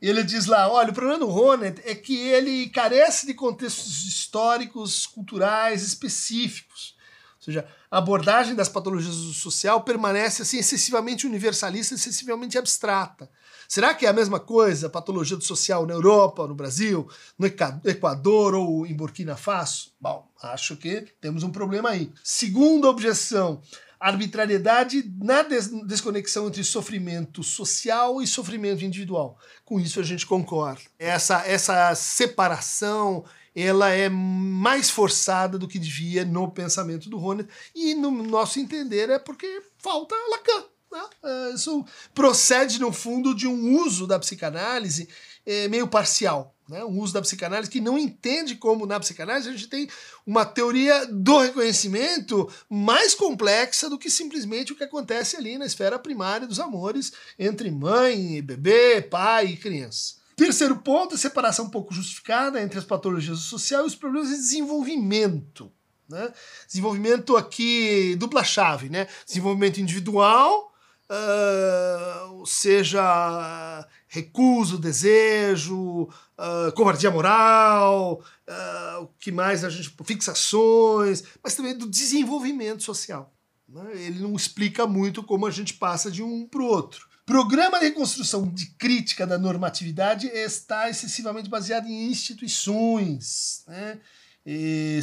Ele 0.01 0.23
diz 0.23 0.45
lá, 0.45 0.71
olha, 0.71 0.91
o 0.91 0.93
problema 0.93 1.19
do 1.19 1.27
Ronet 1.27 1.82
é 1.84 1.95
que 1.95 2.15
ele 2.15 2.69
carece 2.69 3.25
de 3.25 3.34
contextos 3.34 4.03
históricos, 4.05 5.05
culturais 5.05 5.84
específicos. 5.84 6.95
Ou 7.38 7.45
seja, 7.45 7.67
a 7.91 7.97
abordagem 7.97 8.55
das 8.55 8.69
patologias 8.69 9.17
do 9.17 9.33
social 9.33 9.81
permanece 9.81 10.41
assim 10.41 10.57
excessivamente 10.57 11.27
universalista, 11.27 11.93
excessivamente 11.93 12.57
abstrata. 12.57 13.29
Será 13.67 13.93
que 13.93 14.05
é 14.05 14.09
a 14.09 14.13
mesma 14.13 14.39
coisa 14.39 14.87
a 14.87 14.89
patologia 14.89 15.35
do 15.35 15.43
social 15.43 15.85
na 15.85 15.93
Europa, 15.93 16.47
no 16.47 16.55
Brasil, 16.55 17.07
no 17.37 17.45
Equador 17.45 18.55
ou 18.55 18.87
em 18.87 18.93
Burkina 18.93 19.35
Faso? 19.35 19.91
Bom, 19.99 20.25
acho 20.41 20.77
que 20.77 21.05
temos 21.19 21.43
um 21.43 21.51
problema 21.51 21.89
aí. 21.89 22.11
Segunda 22.23 22.89
objeção, 22.89 23.61
arbitrariedade 23.99 25.03
na 25.21 25.43
desconexão 25.85 26.47
entre 26.47 26.63
sofrimento 26.63 27.43
social 27.43 28.21
e 28.21 28.27
sofrimento 28.27 28.85
individual. 28.85 29.37
Com 29.65 29.79
isso 29.79 29.99
a 29.99 30.03
gente 30.03 30.25
concorda. 30.25 30.81
Essa, 30.97 31.45
essa 31.45 31.93
separação 31.93 33.25
ela 33.55 33.89
é 33.89 34.09
mais 34.09 34.89
forçada 34.89 35.57
do 35.57 35.67
que 35.67 35.79
devia 35.79 36.23
no 36.25 36.49
pensamento 36.51 37.09
do 37.09 37.17
Rony, 37.17 37.47
e 37.75 37.93
no 37.93 38.11
nosso 38.11 38.59
entender 38.59 39.09
é 39.09 39.19
porque 39.19 39.61
falta 39.77 40.15
Lacan. 40.29 40.65
Né? 40.91 41.03
É, 41.23 41.53
isso 41.53 41.85
procede, 42.13 42.79
no 42.79 42.91
fundo, 42.91 43.33
de 43.33 43.47
um 43.47 43.77
uso 43.81 44.05
da 44.05 44.19
psicanálise 44.19 45.07
é, 45.45 45.67
meio 45.67 45.87
parcial. 45.87 46.55
Né? 46.67 46.83
Um 46.83 46.99
uso 46.99 47.13
da 47.13 47.21
psicanálise 47.21 47.69
que 47.69 47.81
não 47.81 47.97
entende 47.97 48.55
como 48.55 48.85
na 48.85 48.99
psicanálise 48.99 49.49
a 49.49 49.51
gente 49.51 49.67
tem 49.67 49.89
uma 50.25 50.45
teoria 50.45 51.05
do 51.07 51.39
reconhecimento 51.39 52.49
mais 52.69 53.13
complexa 53.13 53.89
do 53.89 53.97
que 53.97 54.09
simplesmente 54.09 54.71
o 54.71 54.75
que 54.75 54.83
acontece 54.83 55.35
ali 55.35 55.57
na 55.57 55.65
esfera 55.65 55.99
primária 55.99 56.47
dos 56.47 56.59
amores 56.59 57.11
entre 57.37 57.71
mãe, 57.71 58.41
bebê, 58.41 59.01
pai 59.01 59.47
e 59.47 59.57
criança. 59.57 60.20
Terceiro 60.41 60.75
ponto, 60.77 61.15
separação 61.19 61.65
um 61.65 61.69
pouco 61.69 61.93
justificada 61.93 62.59
entre 62.59 62.79
as 62.79 62.83
patologias 62.83 63.37
do 63.37 63.43
social 63.43 63.83
e 63.83 63.85
os 63.85 63.95
problemas 63.95 64.29
de 64.29 64.37
desenvolvimento. 64.37 65.71
Né? 66.09 66.33
Desenvolvimento 66.65 67.37
aqui, 67.37 68.15
dupla 68.15 68.43
chave, 68.43 68.89
né? 68.89 69.07
Desenvolvimento 69.23 69.79
individual, 69.79 70.73
uh, 71.11 72.43
seja 72.43 73.87
recuso, 74.07 74.79
desejo, 74.79 76.09
uh, 76.09 76.71
covardia 76.75 77.11
moral, 77.11 78.23
uh, 78.49 79.03
o 79.03 79.09
que 79.19 79.31
mais 79.31 79.63
a 79.63 79.69
gente. 79.69 79.95
fixações, 80.03 81.23
mas 81.43 81.53
também 81.53 81.77
do 81.77 81.87
desenvolvimento 81.87 82.81
social. 82.81 83.31
Né? 83.69 83.91
Ele 83.93 84.19
não 84.19 84.35
explica 84.35 84.87
muito 84.87 85.21
como 85.21 85.45
a 85.45 85.51
gente 85.51 85.75
passa 85.75 86.09
de 86.09 86.23
um 86.23 86.47
para 86.47 86.63
o 86.63 86.65
outro. 86.65 87.11
Programa 87.32 87.79
de 87.79 87.86
reconstrução 87.86 88.45
de 88.45 88.65
crítica 88.71 89.25
da 89.25 89.38
normatividade 89.38 90.27
está 90.27 90.89
excessivamente 90.89 91.49
baseado 91.49 91.88
em 91.88 92.11
instituições. 92.11 93.63
Né? 93.65 93.97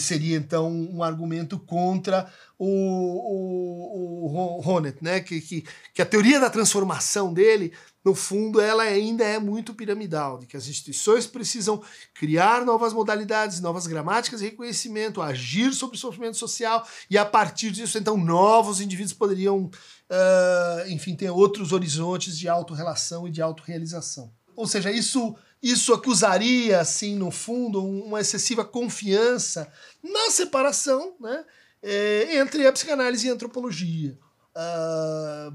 Seria 0.01 0.37
então 0.37 0.69
um 0.69 1.03
argumento 1.03 1.59
contra 1.59 2.29
o, 2.59 2.67
o, 2.67 4.27
o 4.27 4.69
Honet, 4.69 4.99
né? 5.01 5.21
Que, 5.21 5.41
que, 5.41 5.65
que, 5.95 6.03
a 6.03 6.07
teoria 6.07 6.41
da 6.41 6.51
transformação 6.51 7.33
dele, 7.33 7.73
no 8.05 8.15
fundo, 8.15 8.61
ela 8.61 8.83
ainda 8.83 9.25
é 9.25 9.39
muito 9.39 9.75
piramidal, 9.75 10.39
de 10.39 10.47
que 10.47 10.57
as 10.57 10.67
instituições 10.67 11.27
precisam 11.27 11.81
criar 12.15 12.65
novas 12.65 12.93
modalidades, 12.93 13.61
novas 13.61 13.87
gramáticas 13.87 14.41
de 14.41 14.47
reconhecimento, 14.47 15.23
agir 15.23 15.73
sobre 15.73 15.97
o 15.97 16.01
sofrimento 16.01 16.37
social, 16.37 16.85
e 17.09 17.17
a 17.17 17.25
partir 17.25 17.71
disso, 17.71 17.97
então, 17.97 18.17
novos 18.17 18.81
indivíduos 18.81 19.13
poderiam 19.13 19.71
uh, 20.11 20.89
enfim, 20.89 21.15
ter 21.15 21.31
outros 21.31 21.73
horizontes 21.73 22.39
de 22.39 22.49
autorrelação 22.49 23.27
e 23.29 23.31
de 23.31 23.43
autorrealização. 23.43 24.33
Ou 24.57 24.67
seja, 24.67 24.91
isso, 24.91 25.37
isso 25.63 25.93
acusaria, 25.93 26.81
assim, 26.81 27.17
no 27.17 27.31
fundo, 27.31 27.85
uma 27.85 28.21
excessiva 28.21 28.65
confiança 28.65 29.71
na 30.03 30.31
separação 30.31 31.17
né, 31.21 31.45
é, 31.83 32.39
entre 32.39 32.67
a 32.67 32.73
psicanálise 32.73 33.27
e 33.27 33.31
a 33.31 33.33
antropologia. 33.33 34.19
Uh, 34.57 35.51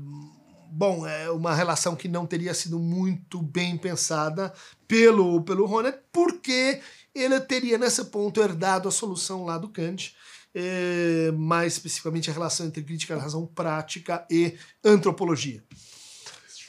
bom, 0.70 1.08
é 1.08 1.30
uma 1.30 1.54
relação 1.54 1.96
que 1.96 2.08
não 2.08 2.26
teria 2.26 2.54
sido 2.54 2.80
muito 2.80 3.42
bem 3.42 3.78
pensada 3.78 4.54
pelo, 4.88 5.42
pelo 5.44 5.66
Ronet, 5.66 6.00
porque 6.12 6.82
ele 7.14 7.40
teria, 7.40 7.78
nesse 7.78 8.06
ponto, 8.06 8.42
herdado 8.42 8.90
a 8.90 8.92
solução 8.92 9.46
lá 9.46 9.58
do 9.58 9.70
Kant, 9.70 10.16
é, 10.54 11.32
mais 11.32 11.74
especificamente 11.74 12.30
a 12.30 12.34
relação 12.34 12.66
entre 12.66 12.84
crítica 12.84 13.16
da 13.16 13.22
razão 13.22 13.46
prática 13.46 14.26
e 14.30 14.56
antropologia, 14.84 15.64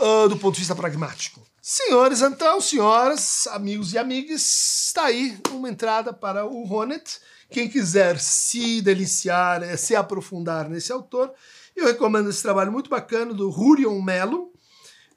uh, 0.00 0.28
do 0.28 0.36
ponto 0.36 0.54
de 0.54 0.60
vista 0.60 0.74
pragmático. 0.74 1.44
Senhores, 1.66 2.20
então, 2.20 2.60
senhoras, 2.60 3.46
amigos 3.46 3.94
e 3.94 3.98
amigas, 3.98 4.42
está 4.88 5.06
aí 5.06 5.38
uma 5.50 5.70
entrada 5.70 6.12
para 6.12 6.44
o 6.44 6.62
Ronet. 6.62 7.18
Quem 7.50 7.70
quiser 7.70 8.20
se 8.20 8.82
deliciar, 8.82 9.62
eh, 9.62 9.74
se 9.74 9.96
aprofundar 9.96 10.68
nesse 10.68 10.92
autor, 10.92 11.32
eu 11.74 11.86
recomendo 11.86 12.28
esse 12.28 12.42
trabalho 12.42 12.70
muito 12.70 12.90
bacana 12.90 13.32
do 13.32 13.48
Rurion 13.48 13.98
Mello, 14.02 14.52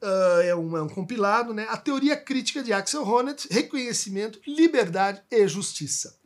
uh, 0.01 0.41
é, 0.41 0.55
um, 0.55 0.77
é, 0.77 0.81
um, 0.83 0.87
compilado, 0.87 1.53
né? 1.53 1.67
A 1.69 1.75
Teoria 1.75 2.15
Crítica 2.15 2.63
de 2.63 2.71
Axel 2.71 3.03
Honneth, 3.03 3.49
Reconhecimento, 3.51 4.39
Liberdade 4.47 5.21
e 5.29 5.45
Justiça. 5.49 6.16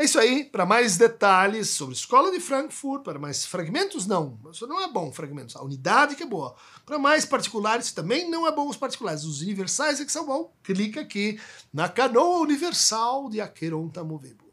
É 0.00 0.04
isso 0.04 0.18
aí. 0.18 0.44
Para 0.44 0.64
mais 0.64 0.96
detalhes 0.96 1.68
sobre 1.68 1.94
Escola 1.94 2.32
de 2.32 2.40
Frankfurt, 2.40 3.02
para 3.02 3.18
mais 3.18 3.44
fragmentos, 3.44 4.06
não. 4.06 4.40
Isso 4.50 4.66
não 4.66 4.80
é 4.80 4.90
bom, 4.90 5.12
fragmentos. 5.12 5.54
A 5.54 5.62
unidade 5.62 6.16
que 6.16 6.22
é 6.22 6.26
boa. 6.26 6.56
Para 6.86 6.98
mais 6.98 7.26
particulares, 7.26 7.92
também 7.92 8.30
não 8.30 8.46
é 8.46 8.50
bom 8.50 8.66
os 8.66 8.78
particulares. 8.78 9.24
Os 9.24 9.42
universais 9.42 10.00
é 10.00 10.06
que 10.06 10.10
são 10.10 10.24
bons. 10.24 10.48
Clica 10.62 11.02
aqui 11.02 11.38
na 11.70 11.86
canoa 11.86 12.38
universal 12.38 13.28
de 13.28 13.42
Aqueronta 13.42 14.02
Movebo. 14.02 14.49